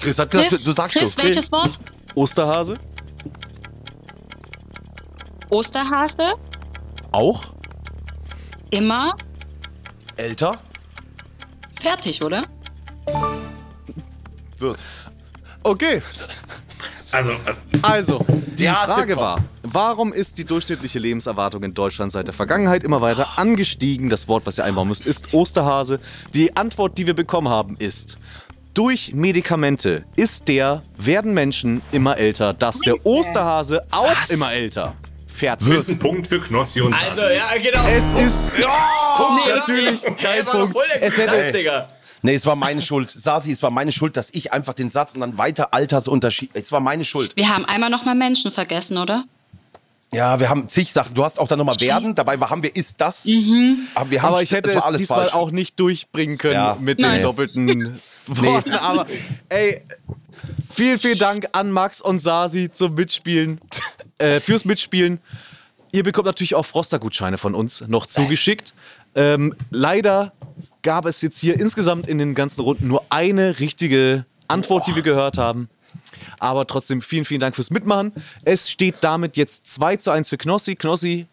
Chris 0.00 0.18
hat 0.18 0.30
gesagt, 0.30 0.52
du, 0.52 0.56
Chris, 0.56 0.64
du 0.64 0.72
sagst 0.72 0.98
Chris, 0.98 1.14
so. 1.14 1.22
welches 1.22 1.52
Wort? 1.52 1.78
Osterhase? 2.14 2.74
Osterhase, 5.50 6.28
Auch, 7.12 7.52
immer 8.70 9.14
älter, 10.16 10.58
fertig, 11.80 12.22
oder? 12.24 12.42
wird. 14.58 14.82
Okay, 15.62 16.02
also, 17.12 17.32
äh, 17.32 17.71
also, 17.82 18.24
die 18.58 18.64
Ja, 18.64 18.74
Frage 18.74 19.08
Tipptopp. 19.08 19.18
war, 19.20 19.38
warum 19.62 20.12
ist 20.12 20.38
die 20.38 20.44
durchschnittliche 20.44 20.98
Lebenserwartung 20.98 21.62
in 21.62 21.74
Deutschland 21.74 22.12
seit 22.12 22.26
der 22.26 22.34
Vergangenheit 22.34 22.84
immer 22.84 23.00
weiter 23.00 23.26
angestiegen? 23.36 24.08
Das 24.10 24.28
Wort, 24.28 24.46
was 24.46 24.58
ihr 24.58 24.64
einbauen 24.64 24.88
müsst, 24.88 25.06
ist 25.06 25.32
Osterhase. 25.34 26.00
Die 26.34 26.56
Antwort, 26.56 26.96
die 26.98 27.06
wir 27.06 27.14
bekommen 27.14 27.48
haben, 27.48 27.76
ist 27.78 28.18
durch 28.74 29.12
Medikamente 29.14 30.04
ist 30.16 30.48
der, 30.48 30.82
werden 30.96 31.34
Menschen 31.34 31.82
immer 31.92 32.16
älter, 32.16 32.54
dass 32.54 32.78
der 32.78 33.04
Osterhase 33.04 33.84
auch 33.90 34.30
immer 34.30 34.52
älter. 34.52 34.94
Fertig. 35.26 35.68
ist 35.68 35.88
ein 35.88 35.98
Punkt 35.98 36.26
für 36.26 36.40
Knossi 36.40 36.80
und 36.82 36.94
Also, 36.94 37.22
ja, 37.22 37.44
genau. 37.60 37.86
Es 37.88 38.12
ist 38.12 38.54
Punkt, 38.54 39.46
oder? 39.46 39.56
natürlich 39.56 40.02
kein 40.20 40.44
Punkt. 40.44 40.72
voll 40.72 40.84
der 40.94 41.02
Es 41.02 41.16
hätte- 41.16 41.52
Digga. 41.58 41.88
Nee, 42.22 42.34
es 42.34 42.46
war 42.46 42.56
meine 42.56 42.80
Schuld. 42.82 43.10
Sasi, 43.14 43.50
es 43.52 43.62
war 43.62 43.70
meine 43.70 43.92
Schuld, 43.92 44.16
dass 44.16 44.30
ich 44.32 44.52
einfach 44.52 44.74
den 44.74 44.90
Satz 44.90 45.14
und 45.14 45.20
dann 45.20 45.38
weiter 45.38 45.74
Altersunterschied. 45.74 46.50
Es 46.54 46.70
war 46.72 46.80
meine 46.80 47.04
Schuld. 47.04 47.36
Wir 47.36 47.48
haben 47.48 47.64
einmal 47.64 47.90
nochmal 47.90 48.14
Menschen 48.14 48.52
vergessen, 48.52 48.96
oder? 48.98 49.24
Ja, 50.14 50.38
wir 50.38 50.50
haben 50.50 50.68
zig 50.68 50.92
Sachen. 50.92 51.14
Du 51.14 51.24
hast 51.24 51.40
auch 51.40 51.48
dann 51.48 51.58
nochmal 51.58 51.80
werden. 51.80 52.14
Dabei 52.14 52.36
haben 52.36 52.62
wir 52.62 52.76
ist 52.76 53.00
das. 53.00 53.26
Aber, 53.94 54.10
wir 54.10 54.20
haben 54.22 54.28
Aber 54.34 54.42
ich 54.42 54.52
hätte 54.52 54.70
es 54.70 54.82
alles 54.82 55.00
diesmal 55.00 55.20
falsch. 55.20 55.34
auch 55.34 55.50
nicht 55.50 55.80
durchbringen 55.80 56.36
können 56.36 56.54
Ja. 56.54 56.76
mit 56.78 56.98
Nein. 57.00 57.14
den 57.14 57.22
doppelten 57.22 57.98
Worten. 58.26 58.72
Aber 58.74 59.06
ey, 59.48 59.80
vielen, 60.70 60.98
vielen 60.98 61.18
Dank 61.18 61.48
an 61.52 61.72
Max 61.72 62.02
und 62.02 62.20
Sasi 62.20 62.70
zum 62.70 62.94
Mitspielen, 62.94 63.58
äh, 64.18 64.38
fürs 64.40 64.66
Mitspielen. 64.66 65.18
Ihr 65.92 66.02
bekommt 66.02 66.26
natürlich 66.26 66.54
auch 66.56 66.66
Froster-Gutscheine 66.66 67.38
von 67.38 67.54
uns 67.54 67.82
noch 67.88 68.04
zugeschickt. 68.06 68.74
Ähm, 69.14 69.54
leider 69.70 70.32
gab 70.82 71.06
es 71.06 71.20
jetzt 71.22 71.38
hier 71.38 71.58
insgesamt 71.58 72.06
in 72.06 72.18
den 72.18 72.34
ganzen 72.34 72.60
Runden 72.62 72.88
nur 72.88 73.04
eine 73.10 73.58
richtige 73.60 74.24
Antwort, 74.48 74.86
die 74.86 74.94
wir 74.94 75.02
gehört 75.02 75.38
haben. 75.38 75.68
Aber 76.38 76.66
trotzdem 76.66 77.02
vielen, 77.02 77.24
vielen 77.24 77.40
Dank 77.40 77.54
fürs 77.54 77.70
Mitmachen. 77.70 78.12
Es 78.44 78.70
steht 78.70 78.96
damit 79.00 79.36
jetzt 79.36 79.66
2 79.66 79.96
zu 79.96 80.10
1 80.10 80.28
für 80.28 80.36
Knossi. 80.36 80.74
Knossi, 80.76 81.26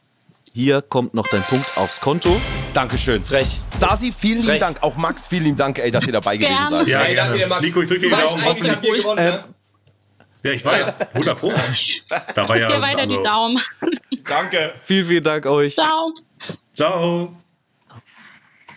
hier 0.53 0.81
kommt 0.81 1.13
noch 1.13 1.27
dein 1.27 1.41
Punkt 1.41 1.65
aufs 1.77 1.99
Konto. 1.99 2.39
Dankeschön. 2.73 3.23
Frech. 3.23 3.59
Sasi, 3.75 4.11
vielen 4.11 4.41
lieben. 4.41 4.59
Dank. 4.59 4.81
Auch 4.83 4.97
Max, 4.97 5.27
vielen 5.27 5.45
lieben 5.45 5.57
Dank, 5.57 5.79
ey, 5.79 5.91
dass 5.91 6.05
ihr 6.05 6.13
dabei 6.13 6.37
gewesen 6.37 6.69
seid. 6.69 6.87
Ja, 6.87 7.01
Ey, 7.01 7.15
danke 7.15 7.37
dir. 7.37 7.47
Max. 7.47 7.61
Nico, 7.61 7.81
ich 7.81 7.87
drücke 7.87 8.01
dir 8.01 8.09
die 8.09 8.21
Daumen. 8.21 8.37
ich 8.39 8.45
hab 8.45 8.49
Hoffentlich. 8.55 8.79
hier 8.81 8.97
gewonnen, 8.97 9.25
ne? 9.25 9.43
Ja, 10.43 10.51
ich 10.51 10.63
weiß. 10.63 11.01
100 11.13 11.37
Pro. 11.37 11.51
Da 12.35 12.47
war 12.47 12.57
ja. 12.57 12.67
Dir 12.67 12.81
weiter 12.81 12.99
also, 12.99 13.17
die 13.17 13.23
Daumen. 13.23 13.59
Danke. 14.25 14.73
Vielen, 14.85 15.05
vielen 15.05 15.23
Dank 15.23 15.45
euch. 15.45 15.75
Ciao. 15.75 16.13
Ciao. 16.73 17.33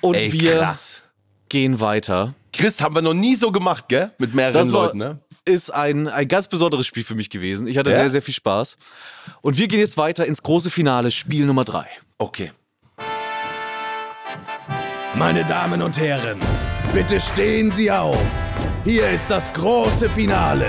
Und 0.03 0.14
Ey, 0.16 0.30
wir 0.32 0.59
krass. 0.59 1.03
gehen 1.48 1.80
weiter. 1.80 2.34
Chris, 2.53 2.82
haben 2.82 2.94
wir 2.94 3.00
noch 3.03 3.14
nie 3.14 3.34
so 3.34 3.50
gemacht, 3.50 3.88
gell? 3.88 4.12
Mit 4.18 4.34
mehreren 4.34 4.53
Das 4.53 4.72
war, 4.74 4.84
Leuten, 4.84 4.98
ne? 4.98 5.18
ist 5.46 5.70
ein, 5.70 6.07
ein 6.09 6.28
ganz 6.28 6.46
besonderes 6.48 6.86
Spiel 6.86 7.03
für 7.03 7.14
mich 7.14 7.30
gewesen. 7.30 7.66
Ich 7.66 7.78
hatte 7.78 7.90
Ja? 7.90 7.96
sehr, 7.96 8.11
sehr 8.11 8.22
viel 8.22 8.34
Spaß. 8.34 8.76
Und 9.40 9.57
wir 9.57 9.68
gehen 9.68 9.80
jetzt 9.80 9.96
weiter 9.96 10.26
ins 10.26 10.42
große 10.42 10.70
Finale, 10.70 11.11
Spiel 11.11 11.46
Nummer 11.46 11.64
3. 11.64 11.86
Okay. 12.18 12.53
Meine 15.14 15.44
Damen 15.44 15.82
und 15.82 15.98
Herren, 15.98 16.38
bitte 16.92 17.18
stehen 17.20 17.70
Sie 17.70 17.90
auf. 17.90 18.22
Hier 18.84 19.09
ist 19.11 19.30
das 19.30 19.53
große 19.53 20.09
Finale. 20.09 20.68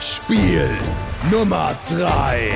Spiel 0.00 0.68
Nummer 1.30 1.76
3. 1.88 2.50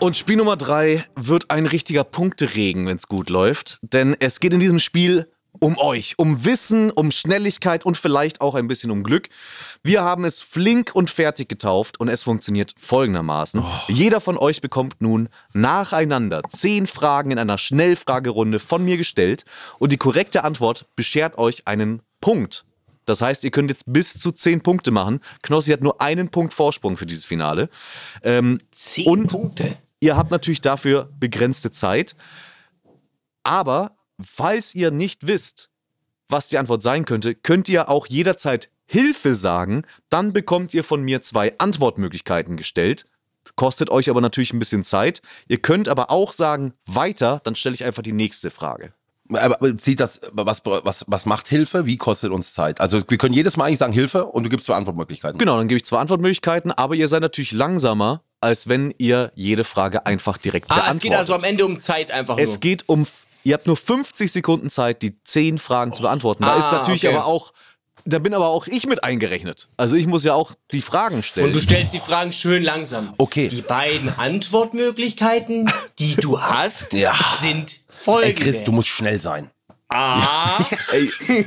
Und 0.00 0.16
Spiel 0.16 0.36
Nummer 0.36 0.56
3 0.56 1.04
wird 1.14 1.50
ein 1.50 1.66
richtiger 1.66 2.04
Punkteregen, 2.04 2.86
wenn 2.86 2.96
es 2.96 3.06
gut 3.06 3.28
läuft. 3.28 3.78
Denn 3.82 4.16
es 4.18 4.40
geht 4.40 4.54
in 4.54 4.60
diesem 4.60 4.78
Spiel 4.78 5.30
um 5.58 5.76
euch, 5.76 6.14
um 6.16 6.42
Wissen, 6.46 6.90
um 6.90 7.10
Schnelligkeit 7.10 7.84
und 7.84 7.98
vielleicht 7.98 8.40
auch 8.40 8.54
ein 8.54 8.66
bisschen 8.66 8.90
um 8.90 9.02
Glück. 9.02 9.28
Wir 9.82 10.00
haben 10.02 10.24
es 10.24 10.40
flink 10.40 10.92
und 10.94 11.10
fertig 11.10 11.50
getauft 11.50 12.00
und 12.00 12.08
es 12.08 12.22
funktioniert 12.22 12.72
folgendermaßen. 12.78 13.62
Jeder 13.88 14.22
von 14.22 14.38
euch 14.38 14.62
bekommt 14.62 15.02
nun 15.02 15.28
nacheinander 15.52 16.40
zehn 16.48 16.86
Fragen 16.86 17.30
in 17.30 17.38
einer 17.38 17.58
Schnellfragerunde 17.58 18.58
von 18.58 18.82
mir 18.82 18.96
gestellt 18.96 19.44
und 19.78 19.92
die 19.92 19.98
korrekte 19.98 20.44
Antwort 20.44 20.86
beschert 20.96 21.36
euch 21.36 21.66
einen 21.66 22.00
Punkt. 22.22 22.64
Das 23.04 23.20
heißt, 23.20 23.44
ihr 23.44 23.50
könnt 23.50 23.70
jetzt 23.70 23.92
bis 23.92 24.14
zu 24.14 24.32
zehn 24.32 24.62
Punkte 24.62 24.92
machen. 24.92 25.20
Knossi 25.42 25.72
hat 25.72 25.82
nur 25.82 26.00
einen 26.00 26.30
Punkt 26.30 26.54
Vorsprung 26.54 26.96
für 26.96 27.06
dieses 27.06 27.26
Finale. 27.26 27.68
Ähm, 28.22 28.60
Zehn 28.72 29.26
Punkte. 29.26 29.76
Ihr 30.00 30.16
habt 30.16 30.30
natürlich 30.30 30.62
dafür 30.62 31.10
begrenzte 31.18 31.70
Zeit. 31.70 32.16
Aber 33.42 33.96
falls 34.22 34.74
ihr 34.74 34.90
nicht 34.90 35.26
wisst, 35.26 35.70
was 36.28 36.48
die 36.48 36.58
Antwort 36.58 36.82
sein 36.82 37.04
könnte, 37.04 37.34
könnt 37.34 37.68
ihr 37.68 37.88
auch 37.88 38.06
jederzeit 38.06 38.70
Hilfe 38.86 39.34
sagen. 39.34 39.84
Dann 40.08 40.32
bekommt 40.32 40.74
ihr 40.74 40.84
von 40.84 41.02
mir 41.02 41.22
zwei 41.22 41.54
Antwortmöglichkeiten 41.58 42.56
gestellt. 42.56 43.06
Kostet 43.56 43.90
euch 43.90 44.10
aber 44.10 44.20
natürlich 44.20 44.52
ein 44.52 44.58
bisschen 44.58 44.84
Zeit. 44.84 45.22
Ihr 45.48 45.58
könnt 45.58 45.88
aber 45.88 46.10
auch 46.10 46.32
sagen, 46.32 46.74
weiter, 46.86 47.40
dann 47.44 47.56
stelle 47.56 47.74
ich 47.74 47.84
einfach 47.84 48.02
die 48.02 48.12
nächste 48.12 48.50
Frage. 48.50 48.92
Aber 49.32 49.76
zieht 49.78 50.00
das, 50.00 50.20
was, 50.32 50.62
was, 50.64 51.04
was 51.06 51.26
macht 51.26 51.48
Hilfe? 51.48 51.86
Wie 51.86 51.96
kostet 51.96 52.30
uns 52.32 52.54
Zeit? 52.54 52.80
Also 52.80 53.00
wir 53.08 53.18
können 53.18 53.34
jedes 53.34 53.56
Mal 53.56 53.64
eigentlich 53.66 53.78
sagen 53.78 53.92
Hilfe 53.92 54.26
und 54.26 54.44
du 54.44 54.48
gibst 54.50 54.66
zwei 54.66 54.74
Antwortmöglichkeiten. 54.74 55.38
Genau, 55.38 55.56
dann 55.56 55.68
gebe 55.68 55.76
ich 55.78 55.84
zwei 55.84 55.98
Antwortmöglichkeiten, 55.98 56.72
aber 56.72 56.94
ihr 56.94 57.08
seid 57.08 57.22
natürlich 57.22 57.52
langsamer, 57.52 58.22
als 58.40 58.68
wenn 58.68 58.94
ihr 58.98 59.32
jede 59.34 59.64
Frage 59.64 60.06
einfach 60.06 60.38
direkt 60.38 60.66
Ah, 60.70 60.74
beantwortet. 60.76 60.96
es 60.96 61.02
geht 61.02 61.14
also 61.18 61.34
am 61.34 61.44
Ende 61.44 61.64
um 61.66 61.80
Zeit 61.80 62.10
einfach 62.10 62.36
nur. 62.36 62.44
Es 62.44 62.60
geht 62.60 62.88
um, 62.88 63.06
ihr 63.44 63.54
habt 63.54 63.66
nur 63.66 63.76
50 63.76 64.32
Sekunden 64.32 64.70
Zeit, 64.70 65.02
die 65.02 65.14
10 65.24 65.58
Fragen 65.58 65.92
zu 65.92 66.02
beantworten. 66.02 66.42
Da 66.44 66.54
Ah, 66.54 66.58
ist 66.58 66.72
natürlich 66.72 67.06
okay. 67.06 67.14
aber 67.14 67.26
auch, 67.26 67.52
da 68.06 68.18
bin 68.18 68.32
aber 68.32 68.48
auch 68.48 68.66
ich 68.66 68.86
mit 68.86 69.04
eingerechnet. 69.04 69.68
Also 69.76 69.94
ich 69.94 70.06
muss 70.06 70.24
ja 70.24 70.32
auch 70.34 70.52
die 70.72 70.80
Fragen 70.80 71.22
stellen. 71.22 71.48
Und 71.48 71.54
du 71.54 71.60
stellst 71.60 71.92
die 71.92 71.98
Fragen 71.98 72.32
schön 72.32 72.62
langsam. 72.62 73.12
Okay. 73.18 73.48
Die 73.48 73.60
beiden 73.62 74.08
Antwortmöglichkeiten, 74.18 75.70
die 75.98 76.16
du 76.16 76.40
hast, 76.40 76.92
Ja. 76.92 77.14
sind 77.40 77.79
Ey 78.00 78.04
folgende. 78.04 78.42
Chris, 78.42 78.64
du 78.64 78.72
musst 78.72 78.88
schnell 78.88 79.20
sein. 79.20 79.50
A. 79.88 80.58
Ey. 80.92 81.10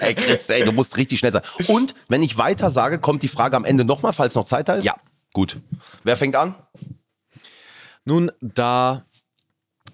ey 0.00 0.14
Chris, 0.14 0.48
ey, 0.48 0.64
du 0.64 0.72
musst 0.72 0.96
richtig 0.96 1.18
schnell 1.18 1.32
sein. 1.32 1.42
Und 1.66 1.94
wenn 2.08 2.22
ich 2.22 2.38
weiter 2.38 2.70
sage, 2.70 2.98
kommt 2.98 3.22
die 3.22 3.28
Frage 3.28 3.56
am 3.56 3.64
Ende 3.64 3.84
nochmal, 3.84 4.12
falls 4.12 4.34
noch 4.34 4.46
Zeit 4.46 4.68
da 4.68 4.74
ist? 4.74 4.84
Ja. 4.84 4.96
Gut. 5.32 5.58
Wer 6.04 6.16
fängt 6.16 6.36
an? 6.36 6.54
Nun, 8.04 8.30
da 8.40 9.04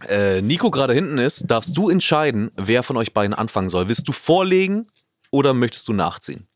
äh, 0.08 0.40
Nico 0.42 0.70
gerade 0.70 0.94
hinten 0.94 1.18
ist, 1.18 1.44
darfst 1.50 1.76
du 1.76 1.90
entscheiden, 1.90 2.50
wer 2.56 2.82
von 2.82 2.96
euch 2.96 3.12
beiden 3.12 3.34
anfangen 3.34 3.68
soll. 3.68 3.88
Willst 3.88 4.06
du 4.08 4.12
vorlegen 4.12 4.88
oder 5.30 5.54
möchtest 5.54 5.88
du 5.88 5.92
nachziehen? 5.92 6.46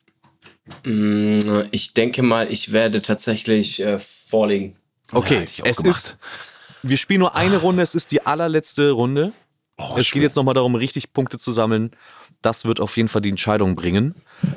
Ich 1.72 1.94
denke 1.94 2.22
mal, 2.22 2.50
ich 2.50 2.72
werde 2.72 3.02
tatsächlich 3.02 3.80
äh, 3.80 3.98
vorlegen. 3.98 4.74
Okay, 5.10 5.46
auch 5.60 5.66
es 5.66 5.76
gemacht. 5.78 5.96
ist. 5.96 6.16
Wir 6.82 6.96
spielen 6.96 7.20
nur 7.20 7.34
eine 7.36 7.58
Runde, 7.58 7.82
es 7.82 7.94
ist 7.94 8.10
die 8.12 8.24
allerletzte 8.26 8.90
Runde. 8.90 9.32
Oh, 9.78 9.94
es 9.96 10.10
geht 10.10 10.22
jetzt 10.22 10.36
nochmal 10.36 10.54
darum, 10.54 10.74
richtig 10.74 11.12
Punkte 11.12 11.38
zu 11.38 11.50
sammeln. 11.52 11.92
Das 12.42 12.64
wird 12.64 12.80
auf 12.80 12.96
jeden 12.96 13.08
Fall 13.08 13.22
die 13.22 13.30
Entscheidung 13.30 13.74
bringen. 13.76 14.14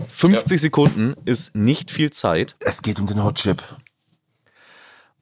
50 0.09 0.59
Sekunden 0.59 1.15
ist 1.25 1.55
nicht 1.55 1.91
viel 1.91 2.11
Zeit 2.11 2.55
Es 2.59 2.81
geht 2.81 2.99
um 2.99 3.07
den 3.07 3.23
Hot 3.23 3.35
Chip. 3.35 3.63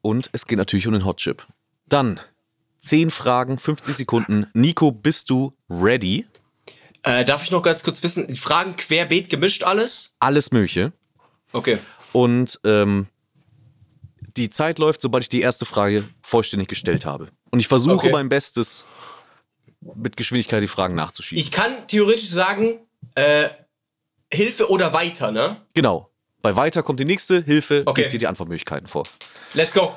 und 0.02 0.30
es 0.32 0.48
geht 0.48 0.58
natürlich 0.58 0.88
um 0.88 0.94
den 0.94 1.06
Hot 1.06 1.18
Chip. 1.18 1.46
Dann 1.88 2.20
10 2.80 3.12
Fragen, 3.12 3.58
50 3.60 3.96
Sekunden. 3.96 4.48
Nico, 4.54 4.92
bist 4.92 5.30
du 5.30 5.54
ready? 5.70 6.26
Äh, 7.04 7.26
darf 7.26 7.44
ich 7.44 7.52
noch 7.52 7.62
ganz 7.64 7.84
kurz 7.84 8.02
wissen, 8.04 8.28
die 8.28 8.36
Fragen 8.36 8.76
querbeet 8.78 9.30
gemischt 9.30 9.64
alles? 9.64 10.16
Alles 10.20 10.52
Mögliche. 10.52 10.94
Okay. 11.52 11.80
Und 12.14 12.60
ähm, 12.64 13.08
die 14.38 14.50
Zeit 14.50 14.80
läuft, 14.80 15.02
sobald 15.02 15.24
ich 15.24 15.30
die 15.30 15.42
erste 15.42 15.66
Frage 15.66 16.08
vollständig 16.22 16.68
gestellt 16.68 17.06
habe. 17.06 17.28
Und 17.52 17.60
ich 17.60 17.68
versuche 17.68 17.96
Okay. 17.96 18.12
mein 18.12 18.30
Bestes, 18.30 18.86
mit 19.96 20.16
Geschwindigkeit 20.18 20.64
die 20.64 20.68
Fragen 20.68 20.96
nachzuschieben. 20.96 21.40
Ich 21.42 21.52
kann 21.52 21.72
theoretisch 21.88 22.30
sagen, 22.30 22.80
äh, 23.16 23.50
Hilfe 24.32 24.70
oder 24.70 24.94
weiter, 24.94 25.32
ne? 25.32 25.58
Genau. 25.74 26.10
Bei 26.42 26.56
weiter 26.56 26.84
kommt 26.84 27.00
die 27.00 27.06
nächste 27.06 27.42
Hilfe, 27.44 27.84
Okay. 27.86 28.02
gibt 28.04 28.14
dir 28.14 28.18
die 28.20 28.28
Antwortmöglichkeiten 28.28 28.88
vor. 28.88 29.04
Let's 29.54 29.74
go. 29.74 29.94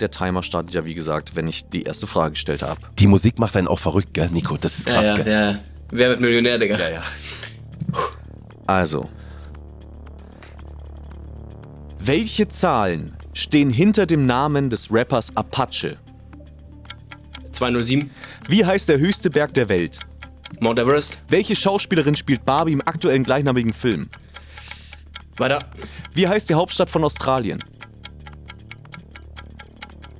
Der 0.00 0.10
Timer 0.10 0.42
startet 0.42 0.74
ja, 0.74 0.84
wie 0.84 0.94
gesagt, 0.94 1.36
wenn 1.36 1.46
ich 1.48 1.68
die 1.68 1.82
erste 1.84 2.06
Frage 2.06 2.32
gestellt 2.32 2.62
habe. 2.62 2.80
Die 2.98 3.06
Musik 3.06 3.38
macht 3.38 3.56
einen 3.56 3.68
auch 3.68 3.78
verrückt, 3.78 4.14
gell, 4.14 4.28
Nico? 4.30 4.56
Das 4.56 4.78
ist 4.78 4.86
krass, 4.86 5.06
ja, 5.06 5.14
gell? 5.16 5.28
ja. 5.32 5.58
Wer 5.90 6.08
wird 6.10 6.20
Millionär, 6.20 6.58
Digga? 6.58 6.78
Ja, 6.78 6.88
ja. 6.88 7.02
Also. 8.66 9.08
Welche 12.04 12.48
Zahlen 12.48 13.16
stehen 13.32 13.70
hinter 13.70 14.06
dem 14.06 14.26
Namen 14.26 14.70
des 14.70 14.90
Rappers 14.90 15.36
Apache? 15.36 15.98
207. 17.52 18.10
Wie 18.48 18.64
heißt 18.64 18.88
der 18.88 18.98
höchste 18.98 19.30
Berg 19.30 19.54
der 19.54 19.68
Welt? 19.68 20.00
Mount 20.58 20.80
Everest. 20.80 21.20
Welche 21.28 21.54
Schauspielerin 21.54 22.16
spielt 22.16 22.44
Barbie 22.44 22.72
im 22.72 22.80
aktuellen 22.80 23.22
gleichnamigen 23.22 23.72
Film? 23.72 24.08
Weiter. 25.36 25.60
Wie 26.12 26.26
heißt 26.26 26.50
die 26.50 26.54
Hauptstadt 26.54 26.90
von 26.90 27.04
Australien? 27.04 27.62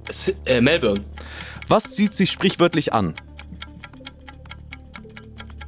S 0.08 0.32
äh, 0.44 0.60
Melbourne. 0.60 1.04
Was 1.66 1.90
zieht 1.90 2.14
sich 2.14 2.30
sprichwörtlich 2.30 2.92
an? 2.92 3.12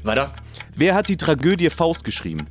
Weiter. 0.04 0.32
Wer 0.76 0.94
hat 0.94 1.08
die 1.08 1.16
Tragödie 1.16 1.70
Faust 1.70 2.04
geschrieben? 2.04 2.46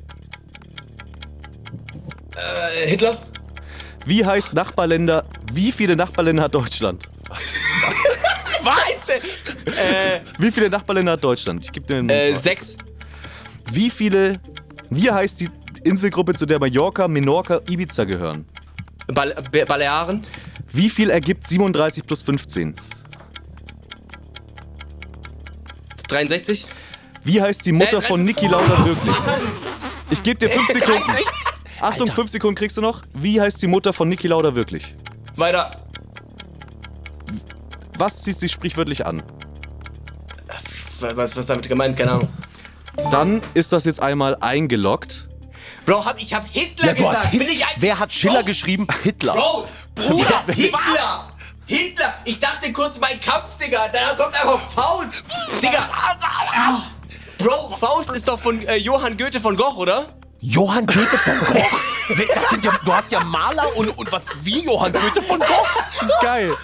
Äh, 2.36 2.90
Hitler. 2.90 3.16
Wie 4.06 4.24
heißt 4.24 4.54
Nachbarländer, 4.54 5.24
wie 5.52 5.72
viele 5.72 5.96
Nachbarländer 5.96 6.44
hat 6.44 6.54
Deutschland? 6.54 7.08
Was? 8.62 9.20
Wie 10.38 10.50
viele 10.52 10.68
Nachbarländer 10.70 11.12
hat 11.12 11.24
Deutschland? 11.24 11.64
Ich 11.64 11.72
gebe 11.72 11.86
dir 11.86 11.96
einen 11.98 12.08
Äh, 12.10 12.34
sechs. 12.34 12.76
Wie 13.72 13.90
viele, 13.90 14.34
wie 14.90 15.10
heißt 15.10 15.40
die 15.40 15.48
Inselgruppe, 15.84 16.34
zu 16.34 16.46
der 16.46 16.58
Mallorca, 16.60 17.08
Menorca, 17.08 17.60
Ibiza 17.68 18.04
gehören? 18.04 18.46
Bal 19.08 19.34
Be 19.50 19.64
Balearen. 19.64 20.22
Wie 20.72 20.88
viel 20.90 21.10
ergibt 21.10 21.46
37 21.46 22.06
plus 22.06 22.22
15? 22.22 22.74
63. 26.08 26.66
Wie 27.24 27.40
heißt 27.40 27.64
die 27.66 27.72
Mutter 27.72 27.98
Äh, 27.98 28.02
von 28.02 28.24
Niki 28.24 28.46
Lauda 28.46 28.84
wirklich? 28.84 29.14
Ich 30.10 30.22
gebe 30.22 30.38
dir 30.38 30.50
5 30.50 30.68
Sekunden. 30.72 31.02
Achtung, 31.84 32.10
5 32.10 32.30
Sekunden 32.30 32.54
kriegst 32.56 32.76
du 32.76 32.80
noch. 32.80 33.02
Wie 33.12 33.40
heißt 33.40 33.60
die 33.60 33.66
Mutter 33.66 33.92
von 33.92 34.08
Niki 34.08 34.26
Lauda 34.26 34.54
wirklich? 34.54 34.94
Weiter. 35.36 35.70
Was 37.98 38.22
zieht 38.22 38.38
sich 38.38 38.52
sprichwörtlich 38.52 39.04
an? 39.06 39.22
Was, 41.00 41.36
was 41.36 41.46
damit 41.46 41.68
gemeint? 41.68 41.96
Keine 41.96 42.12
Ahnung. 42.12 42.28
Dann 43.10 43.42
ist 43.54 43.72
das 43.72 43.84
jetzt 43.84 44.00
einmal 44.00 44.36
eingeloggt. 44.40 45.28
Bro, 45.84 46.04
hab, 46.06 46.18
ich 46.20 46.32
hab 46.32 46.46
Hitler 46.48 46.86
Ja, 46.86 46.92
gesagt. 46.94 47.26
Hit 47.26 47.38
Bin 47.40 47.48
ich 47.48 47.64
ein 47.66 47.72
Wer 47.76 47.98
hat 47.98 48.12
Schiller 48.12 48.38
Bro, 48.40 48.44
geschrieben? 48.44 48.86
Hitler. 49.02 49.34
Bro, 49.34 49.68
Bruder, 49.94 50.44
Hitler. 50.48 51.28
Hitler. 51.66 52.14
Ich 52.24 52.40
dachte 52.40 52.72
kurz 52.72 52.98
mein 52.98 53.20
Kampf, 53.20 53.58
Digga. 53.58 53.88
Da 53.88 54.14
kommt 54.14 54.34
einfach 54.34 54.60
Faust. 54.70 55.22
Digga. 55.62 55.88
Bro, 57.38 57.76
Faust 57.78 58.10
ist 58.12 58.26
doch 58.26 58.38
von 58.38 58.62
äh, 58.66 58.76
Johann 58.76 59.16
Goethe 59.18 59.40
von 59.40 59.56
Gogh, 59.56 59.76
oder? 59.76 60.06
Johann 60.46 60.86
Goethe 60.86 61.16
von 61.16 61.32
sind 62.50 62.64
ja, 62.64 62.72
du 62.84 62.92
hast 62.92 63.10
ja 63.10 63.24
Maler 63.24 63.74
und, 63.76 63.88
und 63.96 64.12
was 64.12 64.24
wie 64.42 64.62
Johann 64.62 64.92
Goethe 64.92 65.22
von 65.22 65.40
Gogh? 65.40 65.66
Geil. 66.20 66.54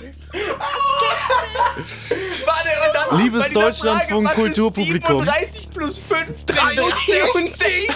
Warte, 2.45 2.69
und 2.85 2.95
dann 2.95 3.23
Liebes 3.23 3.51
Deutschlandfunk 3.53 4.35
Kulturpublikum. 4.35 5.25
37 5.25 5.71
plus 5.71 5.97
5 5.97 6.45
drin. 6.45 6.59
73. 6.77 7.91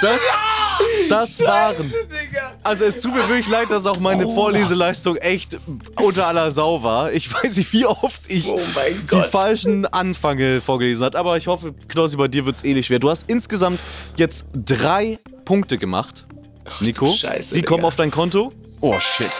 Das, 0.00 0.20
das 1.08 1.40
waren. 1.40 1.90
Digga. 1.90 2.52
Also 2.62 2.84
es 2.84 3.00
tut 3.00 3.14
mir 3.14 3.28
wirklich 3.28 3.48
leid, 3.48 3.70
dass 3.70 3.86
auch 3.86 3.98
meine 3.98 4.24
Vorleseleistung 4.24 5.16
echt 5.16 5.58
unter 6.00 6.26
aller 6.26 6.50
Sau 6.50 6.82
war. 6.82 7.12
Ich 7.12 7.32
weiß 7.32 7.56
nicht, 7.56 7.72
wie 7.72 7.86
oft 7.86 8.22
ich 8.28 8.48
Oh 8.48 8.60
mein 8.74 9.06
die 9.12 9.22
falschen 9.30 9.86
Anfänge 9.86 10.60
vorgelesen 10.60 11.04
hat, 11.04 11.16
aber 11.16 11.36
ich 11.36 11.46
hoffe, 11.46 11.74
Knossi, 11.88 12.16
bei 12.16 12.28
dir 12.28 12.46
wird 12.46 12.56
es 12.56 12.64
ähnlich 12.64 12.86
schwer. 12.86 12.98
Du 12.98 13.10
hast 13.10 13.28
insgesamt 13.28 13.78
jetzt 14.16 14.46
drei 14.54 15.18
Punkte 15.44 15.78
gemacht. 15.78 16.26
Nico, 16.80 17.10
Scheiße, 17.12 17.54
die 17.54 17.62
kommen 17.62 17.78
Digga. 17.80 17.88
auf 17.88 17.96
dein 17.96 18.10
Konto. 18.10 18.52
Oh 18.80 18.98
shit. 18.98 19.30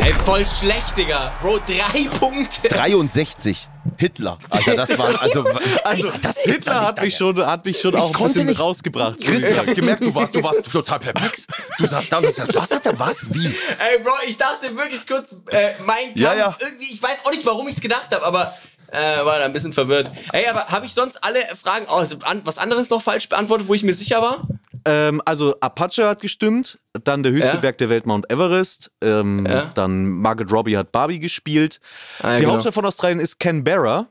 Ey, 0.00 0.12
voll 0.24 0.44
schlecht, 0.46 0.96
Digga. 0.96 1.32
Bro, 1.40 1.60
drei 1.66 2.08
Punkte. 2.18 2.68
63. 2.68 3.68
Hitler. 3.96 4.38
Alter, 4.50 4.76
das 4.76 4.98
war, 4.98 5.20
also, 5.20 5.44
Also, 5.84 6.10
das 6.22 6.38
Hitler 6.42 6.80
hat 6.86 7.00
mich 7.00 7.16
schon, 7.16 7.44
hat 7.46 7.64
mich 7.64 7.80
schon 7.80 7.94
auch 7.96 8.14
ein 8.18 8.24
bisschen 8.28 8.46
nicht- 8.46 8.58
rausgebracht. 8.60 9.20
Chris, 9.20 9.42
ich 9.44 9.58
hab 9.58 9.66
gemerkt, 9.66 10.02
du 10.04 10.14
warst, 10.14 10.34
du 10.34 10.42
warst 10.42 10.64
total 10.70 10.98
perplex. 10.98 11.46
Du 11.78 11.86
saßt 11.86 12.12
da 12.12 12.18
und 12.18 12.26
gesagt, 12.26 12.54
was 12.54 12.70
hat 12.70 12.86
er, 12.86 12.98
was, 12.98 13.32
wie? 13.34 13.46
Ey, 13.46 13.98
Bro, 14.02 14.12
ich 14.26 14.36
dachte 14.36 14.76
wirklich 14.76 15.06
kurz, 15.06 15.40
äh, 15.50 15.72
mein 15.84 16.06
Kampf, 16.06 16.16
Ja, 16.16 16.34
ja. 16.34 16.56
irgendwie, 16.60 16.92
ich 16.92 17.02
weiß 17.02 17.18
auch 17.24 17.30
nicht, 17.30 17.44
warum 17.46 17.68
ich 17.68 17.76
es 17.76 17.80
gedacht 17.82 18.14
habe, 18.14 18.24
aber 18.24 18.54
äh, 18.90 19.24
war 19.24 19.38
da 19.38 19.44
ein 19.44 19.52
bisschen 19.52 19.72
verwirrt. 19.72 20.10
Ey, 20.32 20.46
aber 20.46 20.66
habe 20.68 20.86
ich 20.86 20.94
sonst 20.94 21.22
alle 21.22 21.40
Fragen, 21.60 21.86
oh, 21.88 21.94
also 21.96 22.16
an, 22.22 22.42
was 22.44 22.58
anderes 22.58 22.90
noch 22.90 23.02
falsch 23.02 23.28
beantwortet, 23.28 23.68
wo 23.68 23.74
ich 23.74 23.82
mir 23.82 23.94
sicher 23.94 24.22
war? 24.22 24.42
Ähm, 24.86 25.22
also 25.24 25.58
Apache 25.60 26.06
hat 26.06 26.20
gestimmt, 26.20 26.78
dann 27.04 27.22
der 27.22 27.32
höchste 27.32 27.54
Ja. 27.54 27.60
Berg 27.60 27.78
der 27.78 27.88
Welt 27.88 28.04
Mount 28.06 28.30
Everest, 28.30 28.90
ähm, 29.00 29.46
Ja. 29.48 29.66
dann 29.74 30.06
Margaret 30.06 30.52
Robbie 30.52 30.76
hat 30.76 30.92
Barbie 30.92 31.18
gespielt. 31.20 31.80
Ah, 32.20 32.32
ja, 32.32 32.34
Die 32.36 32.40
genau. 32.42 32.52
Hauptstadt 32.54 32.74
von 32.74 32.84
Australien 32.84 33.20
ist 33.20 33.40
Canberra. 33.40 34.08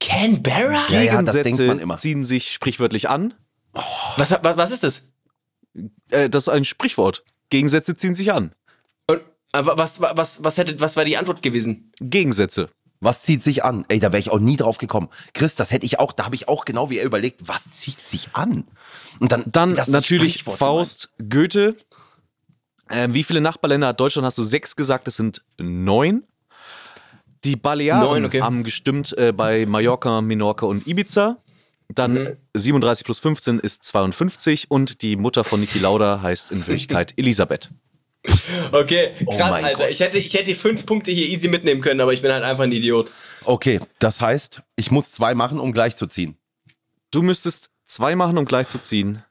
Canberra? 0.00 0.84
Ja, 0.88 1.02
ja, 1.02 1.22
das 1.22 1.34
Gegensätze 1.34 1.42
denkt 1.42 1.66
man 1.66 1.78
immer. 1.80 1.96
ziehen 1.96 2.24
sich 2.24 2.50
sprichwörtlich 2.52 3.08
an. 3.08 3.34
Was, 4.16 4.30
was, 4.30 4.56
was 4.56 4.70
ist 4.70 4.84
das? 4.84 5.02
Äh, 6.10 6.30
das 6.30 6.44
ist 6.44 6.48
ein 6.48 6.64
Sprichwort. 6.64 7.24
Gegensätze 7.50 7.96
ziehen 7.96 8.14
sich 8.14 8.32
an. 8.32 8.52
Und, 9.06 9.20
aber 9.52 9.76
was, 9.76 10.00
was, 10.00 10.16
was, 10.16 10.44
was, 10.44 10.56
hätte, 10.56 10.80
was 10.80 10.96
war 10.96 11.04
die 11.04 11.16
Antwort 11.16 11.42
gewesen? 11.42 11.92
Gegensätze. 12.00 12.68
Was 13.00 13.22
zieht 13.22 13.42
sich 13.42 13.64
an? 13.64 13.84
Ey, 13.88 14.00
da 14.00 14.12
wäre 14.12 14.20
ich 14.20 14.30
auch 14.30 14.40
nie 14.40 14.56
drauf 14.56 14.78
gekommen. 14.78 15.08
Chris, 15.32 15.54
das 15.54 15.70
hätte 15.70 15.86
ich 15.86 16.00
auch, 16.00 16.12
da 16.12 16.24
habe 16.24 16.34
ich 16.34 16.48
auch 16.48 16.64
genau 16.64 16.90
wie 16.90 16.98
er 16.98 17.04
überlegt, 17.04 17.46
was 17.46 17.70
zieht 17.70 18.06
sich 18.06 18.30
an? 18.32 18.64
Und 19.20 19.30
dann, 19.32 19.44
Dann 19.46 19.74
das 19.74 19.88
natürlich 19.88 20.42
Faust, 20.42 21.10
Goethe. 21.28 21.76
Ähm, 22.90 23.14
wie 23.14 23.22
viele 23.22 23.40
Nachbarländer 23.40 23.88
hat 23.88 24.00
Deutschland? 24.00 24.26
Hast 24.26 24.38
du 24.38 24.42
sechs 24.42 24.74
gesagt? 24.74 25.06
Es 25.08 25.16
sind 25.16 25.42
neun. 25.58 26.24
Die 27.44 27.54
Balearen 27.54 28.02
Neun, 28.02 28.24
okay. 28.24 28.42
haben 28.42 28.64
gestimmt 28.64 29.16
äh, 29.16 29.32
bei 29.32 29.64
Mallorca, 29.66 30.20
Minorca 30.20 30.66
und 30.66 30.86
Ibiza. 30.86 31.36
Dann 31.88 32.14
Mhm. 32.14 32.36
37 32.54 33.04
plus 33.04 33.20
15 33.20 33.60
ist 33.60 33.84
52 33.84 34.70
und 34.70 35.02
die 35.02 35.16
Mutter 35.16 35.44
von 35.44 35.60
Niki 35.60 35.78
Lauda 35.78 36.20
heißt 36.20 36.50
in 36.50 36.66
Wirklichkeit 36.66 37.14
Elisabeth. 37.16 37.70
Okay, 38.72 39.12
krass, 39.24 39.50
mein 39.50 39.64
Alter. 39.64 39.78
Gott. 39.84 39.90
Ich 39.90 40.00
hätte, 40.00 40.18
ich 40.18 40.34
hätte 40.34 40.44
die 40.46 40.54
fünf 40.54 40.86
Punkte 40.86 41.10
hier 41.10 41.26
easy 41.26 41.48
mitnehmen 41.48 41.80
können, 41.80 42.00
aber 42.00 42.12
ich 42.12 42.22
bin 42.22 42.32
halt 42.32 42.44
einfach 42.44 42.64
ein 42.64 42.72
Idiot. 42.72 43.10
Okay, 43.44 43.80
das 43.98 44.20
heißt, 44.20 44.62
ich 44.76 44.90
muss 44.90 45.12
zwei 45.12 45.34
machen, 45.34 45.60
um 45.60 45.72
gleich 45.72 45.96
zu 45.96 46.06
ziehen. 46.06 46.36
Du 47.10 47.22
müsstest 47.22 47.70
zwei 47.86 48.16
machen, 48.16 48.36
um 48.38 48.44
gleich 48.44 48.68
zu 48.68 48.80
ziehen. 48.80 49.22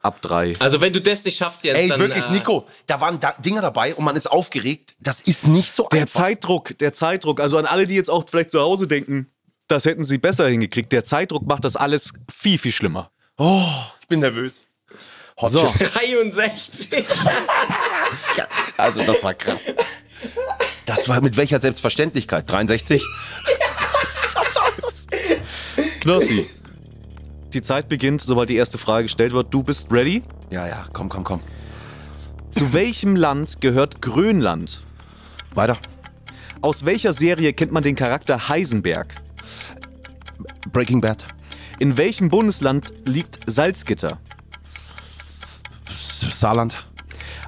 Ab 0.00 0.22
drei. 0.22 0.52
Also 0.60 0.80
wenn 0.80 0.92
du 0.92 1.00
das 1.00 1.24
nicht 1.24 1.36
schaffst 1.36 1.64
jetzt, 1.64 1.76
Ey, 1.76 1.88
dann... 1.88 1.98
wirklich, 1.98 2.24
äh, 2.24 2.30
Nico, 2.30 2.66
da 2.86 3.00
waren 3.00 3.18
da 3.18 3.32
Dinger 3.38 3.60
dabei 3.60 3.94
und 3.94 4.04
man 4.04 4.14
ist 4.14 4.28
aufgeregt. 4.28 4.94
Das 5.00 5.20
ist 5.20 5.48
nicht 5.48 5.72
so 5.72 5.88
Der 5.90 6.02
einfach. 6.02 6.20
Zeitdruck, 6.20 6.78
der 6.78 6.94
Zeitdruck, 6.94 7.40
also 7.40 7.58
an 7.58 7.66
alle, 7.66 7.86
die 7.86 7.96
jetzt 7.96 8.10
auch 8.10 8.24
vielleicht 8.30 8.52
zu 8.52 8.60
Hause 8.60 8.86
denken, 8.86 9.28
das 9.66 9.84
hätten 9.84 10.04
sie 10.04 10.18
besser 10.18 10.48
hingekriegt. 10.48 10.92
Der 10.92 11.04
Zeitdruck 11.04 11.44
macht 11.46 11.64
das 11.64 11.74
alles 11.74 12.12
viel, 12.32 12.58
viel 12.58 12.70
schlimmer. 12.70 13.10
Oh, 13.36 13.64
ich 14.00 14.06
bin 14.06 14.20
nervös. 14.20 14.66
So, 15.44 15.70
63. 15.78 17.04
Also, 18.78 19.02
das 19.04 19.22
war 19.22 19.32
krass. 19.32 19.60
Das 20.84 21.08
war 21.08 21.22
mit 21.22 21.38
welcher 21.38 21.58
Selbstverständlichkeit? 21.60 22.50
63? 22.50 23.02
Knossi. 26.00 26.46
Die 27.54 27.62
Zeit 27.62 27.88
beginnt, 27.88 28.20
sobald 28.20 28.50
die 28.50 28.56
erste 28.56 28.76
Frage 28.76 29.04
gestellt 29.04 29.32
wird. 29.32 29.52
Du 29.52 29.62
bist 29.62 29.90
ready. 29.90 30.22
Ja, 30.50 30.66
ja, 30.66 30.84
komm, 30.92 31.08
komm, 31.08 31.24
komm. 31.24 31.40
Zu 32.50 32.74
welchem 32.74 33.16
Land 33.16 33.62
gehört 33.62 34.02
Grönland? 34.02 34.82
Weiter. 35.54 35.78
Aus 36.60 36.84
welcher 36.84 37.14
Serie 37.14 37.54
kennt 37.54 37.72
man 37.72 37.82
den 37.82 37.96
Charakter 37.96 38.50
Heisenberg? 38.50 39.14
Breaking 40.70 41.00
Bad. 41.00 41.24
In 41.78 41.96
welchem 41.96 42.28
Bundesland 42.28 42.92
liegt 43.06 43.38
Salzgitter? 43.46 44.18
Saarland. 46.32 46.84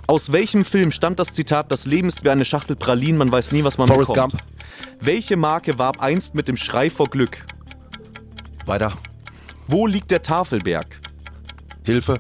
Aus 0.07 0.33
welchem 0.33 0.65
Film 0.65 0.91
stammt 0.91 1.19
das 1.19 1.33
Zitat, 1.33 1.71
das 1.71 1.85
Leben 1.85 2.09
ist 2.09 2.25
wie 2.25 2.31
eine 2.31 2.45
Schachtel 2.45 2.77
Pralinen, 2.77 3.19
man 3.19 3.31
weiß 3.31 3.53
nie, 3.53 3.63
was 3.63 3.77
man 3.77 3.89
Forrest 3.89 4.13
bekommt? 4.15 4.33
Gump. 4.33 4.45
Welche 5.01 5.37
Marke 5.37 5.79
warb 5.79 6.01
einst 6.01 6.35
mit 6.35 6.49
dem 6.49 6.57
Schrei 6.57 6.89
vor 6.89 7.07
Glück? 7.07 7.45
Weiter. 8.67 8.93
Wo 9.67 9.87
liegt 9.87 10.11
der 10.11 10.23
Tafelberg? 10.23 10.99
Hilfe. 11.85 12.19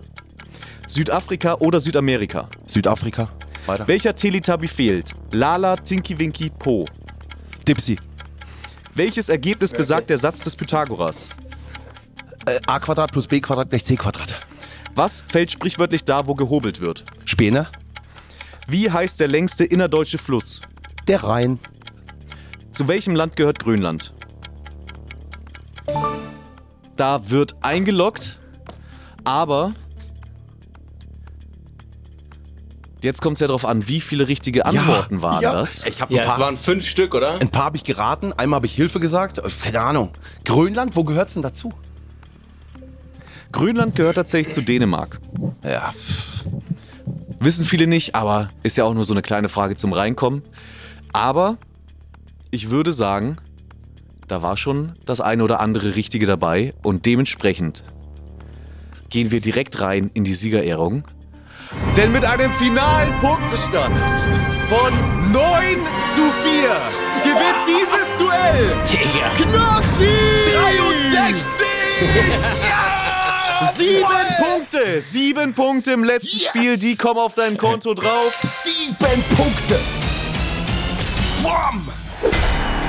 Südafrika 0.86 1.54
oder 1.54 1.80
Südamerika? 1.80 2.48
Südafrika. 2.66 3.28
Weiter. 3.66 3.88
Welcher 3.88 4.14
Teletubby 4.14 4.68
fehlt? 4.68 5.14
Lala, 5.32 5.76
Tinky 5.76 6.18
Winky, 6.18 6.50
Po. 6.50 6.84
Dipsy. 7.66 7.96
Welches 8.94 9.28
Ergebnis 9.28 9.72
besagt 9.72 10.10
der 10.10 10.18
Satz 10.18 10.40
des 10.44 10.56
Pythagoras? 10.56 11.28
Äh, 12.46 12.58
A 12.66 12.80
Quadrat 12.80 13.12
plus 13.12 13.26
B 13.26 13.40
Quadrat 13.40 13.70
gleich 13.70 13.84
C 13.84 13.94
Quadrat. 13.96 14.34
Was 14.94 15.22
fällt 15.26 15.52
sprichwörtlich 15.52 16.04
da, 16.04 16.26
wo 16.26 16.34
gehobelt 16.34 16.80
wird? 16.80 17.04
Späne. 17.24 17.66
Wie 18.66 18.90
heißt 18.90 19.20
der 19.20 19.28
längste 19.28 19.64
innerdeutsche 19.64 20.18
Fluss? 20.18 20.60
Der 21.06 21.22
Rhein. 21.24 21.58
Zu 22.72 22.88
welchem 22.88 23.14
Land 23.14 23.36
gehört 23.36 23.60
Grönland? 23.60 24.12
Da 26.96 27.30
wird 27.30 27.56
eingeloggt, 27.62 28.38
aber 29.24 29.72
jetzt 33.02 33.22
kommt 33.22 33.36
es 33.36 33.40
ja 33.40 33.46
darauf 33.46 33.64
an, 33.64 33.86
wie 33.88 34.00
viele 34.00 34.26
richtige 34.26 34.66
Antworten 34.66 35.22
waren 35.22 35.42
ja. 35.42 35.52
das? 35.52 35.86
Ich 35.86 36.00
habe 36.00 36.12
Ja, 36.12 36.22
ein 36.22 36.28
es 36.28 36.34
paar. 36.34 36.40
waren 36.40 36.56
fünf 36.56 36.86
Stück, 36.86 37.14
oder? 37.14 37.40
Ein 37.40 37.50
paar 37.50 37.66
habe 37.66 37.76
ich 37.76 37.84
geraten, 37.84 38.32
einmal 38.32 38.56
habe 38.58 38.66
ich 38.66 38.74
Hilfe 38.74 38.98
gesagt. 39.00 39.38
Äh, 39.38 39.42
Keine 39.62 39.80
Ahnung. 39.80 40.10
Grönland, 40.44 40.96
wo 40.96 41.04
gehört's 41.04 41.34
denn 41.34 41.42
dazu? 41.42 41.72
Grönland 43.52 43.94
gehört 43.94 44.16
tatsächlich 44.16 44.54
zu 44.54 44.62
Dänemark. 44.62 45.20
Ja. 45.64 45.92
Wissen 47.40 47.64
viele 47.64 47.86
nicht, 47.86 48.14
aber 48.14 48.50
ist 48.62 48.76
ja 48.76 48.84
auch 48.84 48.94
nur 48.94 49.04
so 49.04 49.14
eine 49.14 49.22
kleine 49.22 49.48
Frage 49.48 49.76
zum 49.76 49.92
Reinkommen. 49.92 50.42
Aber 51.12 51.56
ich 52.50 52.70
würde 52.70 52.92
sagen, 52.92 53.36
da 54.26 54.42
war 54.42 54.56
schon 54.56 54.96
das 55.06 55.20
eine 55.20 55.42
oder 55.42 55.60
andere 55.60 55.94
Richtige 55.94 56.26
dabei 56.26 56.74
und 56.82 57.06
dementsprechend 57.06 57.84
gehen 59.08 59.30
wir 59.30 59.40
direkt 59.40 59.80
rein 59.80 60.10
in 60.14 60.24
die 60.24 60.34
Siegerehrung. 60.34 61.04
Denn 61.96 62.12
mit 62.12 62.24
einem 62.24 62.52
finalen 62.52 63.12
Punktestand 63.20 63.96
von 64.68 64.92
9 65.32 65.42
zu 66.14 66.22
4 66.22 66.62
gewinnt 67.24 67.64
dieses 67.66 68.08
Duell 68.18 68.72
Digga. 68.88 69.30
Knossi! 69.36 70.08
63! 71.12 71.66
Sieben 73.74 74.04
Punkte! 74.38 75.00
Sieben 75.00 75.54
Punkte 75.54 75.92
im 75.92 76.04
letzten 76.04 76.38
Yes! 76.38 76.48
Spiel, 76.48 76.78
die 76.78 76.96
kommen 76.96 77.18
auf 77.18 77.34
dein 77.34 77.58
Konto 77.58 77.92
drauf. 77.92 78.32
Sieben 78.62 79.24
Punkte! 79.34 79.80
Bam! 81.42 81.88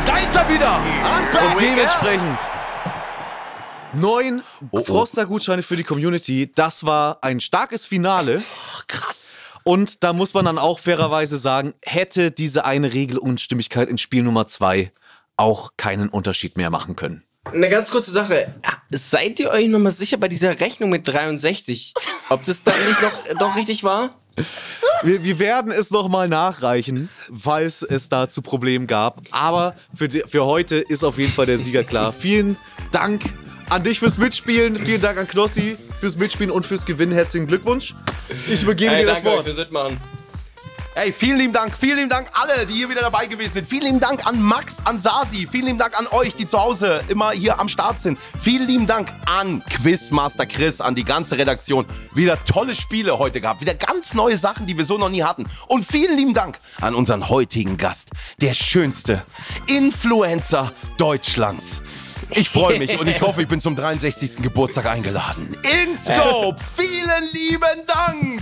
Da 0.06 0.18
ist 0.18 0.36
er 0.36 0.50
wieder! 0.50 0.78
Und 0.78 1.62
dementsprechend 1.62 2.40
neun 3.94 4.44
oh. 4.70 4.84
Froster-Gutscheine 4.84 5.64
für 5.64 5.76
die 5.76 5.84
Community. 5.84 6.52
Das 6.54 6.86
war 6.86 7.18
ein 7.22 7.40
starkes 7.40 7.86
Finale. 7.88 8.42
Krass! 8.88 9.36
Und 9.64 10.04
da 10.04 10.14
muss 10.14 10.34
man 10.34 10.46
dann 10.46 10.60
auch 10.60 10.80
fairerweise 10.80 11.38
sagen, 11.38 11.74
hätte 11.82 12.32
diese 12.32 12.66
eine 12.66 12.94
Regelunstimmigkeit 12.94 13.90
in 13.90 13.98
Spiel 13.98 14.24
Nummer 14.24 14.48
zwei 14.48 14.92
auch 15.36 15.72
keinen 15.78 16.10
Unterschied 16.10 16.58
mehr 16.58 16.70
machen 16.70 16.96
können. 16.96 17.24
Eine 17.54 17.70
ganz 17.70 17.92
kurze 17.92 18.12
Sache. 18.12 18.54
Seid 18.92 19.40
ihr 19.40 19.50
euch 19.50 19.68
nochmal 19.68 19.92
sicher 19.92 20.18
bei 20.18 20.28
dieser 20.28 20.60
Rechnung 20.60 20.90
mit 20.90 21.08
63, 21.08 21.94
ob 22.30 22.44
das 22.46 22.64
dann 22.64 22.76
nicht 22.88 23.02
noch 23.02 23.12
doch 23.40 23.56
richtig 23.56 23.84
war? 23.84 24.16
Wir, 25.04 25.24
wir 25.24 25.40
werden 25.40 25.72
es 25.72 25.92
nochmal 25.92 26.28
nachreichen, 26.28 27.10
falls 27.36 27.84
es 27.84 28.10
da 28.10 28.28
zu 28.30 28.42
Problemen 28.42 28.88
gab. 28.88 29.22
Aber 29.32 29.76
für, 29.94 30.08
die, 30.08 30.24
für 30.26 30.46
heute 30.46 30.78
ist 30.78 31.04
auf 31.04 31.18
jeden 31.18 31.32
Fall 31.32 31.46
der 31.46 31.58
Sieger 31.58 31.84
klar. 31.84 32.14
Vielen 32.14 32.58
Dank 32.92 33.24
an 33.70 33.84
dich 33.84 34.00
fürs 34.00 34.18
Mitspielen. 34.18 34.76
Vielen 34.78 35.02
Dank 35.02 35.18
an 35.18 35.28
Knossi 35.28 35.78
fürs 36.00 36.18
Mitspielen 36.18 36.52
und 36.52 36.66
fürs 36.66 36.86
Gewinnen. 36.86 37.12
Herzlichen 37.14 37.48
Glückwunsch. 37.48 37.96
Ich 38.48 38.64
übergebe 38.64 38.96
dir 38.96 39.06
das 39.06 39.18
danke 39.18 39.30
euch 39.30 39.36
Wort. 39.38 39.46
fürs 39.46 39.58
Mitmachen. 39.58 40.00
Ey, 40.96 41.14
vielen 41.14 41.38
lieben 41.38 41.54
Dank, 41.54 41.78
vielen 41.78 41.98
lieben 41.98 42.10
Dank 42.10 42.30
alle, 42.34 42.66
die 42.66 42.74
hier 42.74 42.90
wieder 42.90 43.02
dabei 43.02 43.28
gewesen 43.28 43.54
sind. 43.54 43.68
Vielen 43.68 43.84
lieben 43.84 44.00
Dank 44.00 44.26
an 44.26 44.42
Max, 44.42 44.78
an 44.86 45.00
Sasi. 45.00 45.48
Vielen 45.50 45.68
lieben 45.68 45.78
Dank 45.78 45.98
an 45.98 46.08
euch, 46.08 46.36
die 46.36 46.48
zu 46.48 46.60
Hause 46.60 47.02
immer 47.08 47.30
hier 47.32 47.60
am 47.60 47.70
Start 47.70 48.00
sind. 48.00 48.18
Vielen 48.40 48.68
lieben 48.68 48.88
Dank 48.88 49.08
an 49.28 49.64
Quizmaster 49.70 50.48
Chris, 50.48 50.82
an 50.82 50.96
die 50.96 51.04
ganze 51.04 51.38
Redaktion. 51.38 51.86
Wieder 52.14 52.44
tolle 52.44 52.74
Spiele 52.74 53.20
heute 53.20 53.40
gehabt. 53.40 53.62
Wieder 53.62 53.76
ganz 53.76 54.16
neue 54.16 54.38
Sachen, 54.38 54.66
die 54.66 54.78
wir 54.78 54.84
so 54.84 54.98
noch 54.98 55.10
nie 55.10 55.22
hatten. 55.22 55.46
Und 55.68 55.86
vielen 55.86 56.18
lieben 56.18 56.34
Dank 56.34 56.60
an 56.82 56.96
unseren 56.96 57.30
heutigen 57.30 57.78
Gast. 57.78 58.10
Der 58.42 58.56
schönste 58.56 59.24
Influencer 59.68 60.74
Deutschlands. 60.98 61.84
Ich 62.32 62.50
freue 62.50 62.80
mich 62.80 63.00
und 63.00 63.08
ich 63.08 63.22
hoffe, 63.22 63.44
ich 63.44 63.48
bin 63.48 63.62
zum 63.62 63.76
63. 63.76 64.38
Geburtstag 64.42 64.88
eingeladen. 64.88 65.56
InScope, 65.86 66.60
vielen 66.76 67.24
lieben 67.32 67.86
Dank! 67.88 68.42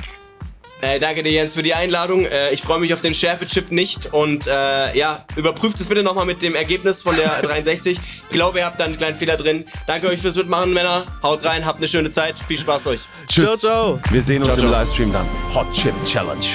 Äh, 0.81 0.99
danke 0.99 1.23
dir, 1.23 1.31
Jens, 1.31 1.55
für 1.55 1.63
die 1.63 1.73
Einladung. 1.73 2.25
Äh, 2.25 2.51
ich 2.53 2.61
freue 2.61 2.79
mich 2.79 2.93
auf 2.93 3.01
den 3.01 3.15
Schärfechip 3.15 3.71
nicht. 3.71 4.13
Und 4.13 4.45
äh, 4.45 4.95
ja, 4.95 5.25
überprüft 5.35 5.79
es 5.79 5.87
bitte 5.87 6.03
nochmal 6.03 6.25
mit 6.25 6.43
dem 6.43 6.53
Ergebnis 6.53 7.01
von 7.01 7.15
der 7.15 7.41
63. 7.41 7.97
Ich 7.97 8.29
glaube, 8.29 8.59
ihr 8.59 8.65
habt 8.65 8.79
da 8.79 8.85
einen 8.85 8.95
kleinen 8.97 9.17
Fehler 9.17 9.37
drin. 9.37 9.65
Danke 9.87 10.07
euch 10.07 10.21
fürs 10.21 10.35
Mitmachen, 10.35 10.73
Männer. 10.73 11.05
Haut 11.23 11.43
rein, 11.45 11.65
habt 11.65 11.79
eine 11.79 11.87
schöne 11.87 12.11
Zeit. 12.11 12.35
Viel 12.39 12.59
Spaß 12.59 12.87
euch. 12.87 13.01
Tschüss. 13.27 13.45
Ciao, 13.45 13.57
ciao. 13.57 13.99
Wir 14.11 14.21
sehen 14.21 14.43
uns 14.43 14.53
Ciao, 14.53 14.65
im 14.65 14.69
ciao. 14.71 14.79
Livestream 14.81 15.11
dann. 15.13 15.27
Hot 15.55 15.71
Chip 15.73 15.93
Challenge. 16.05 16.45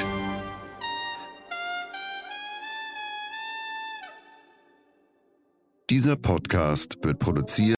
Dieser 5.91 6.17
Podcast 6.17 6.97
wird 7.03 7.19
produziert 7.19 7.69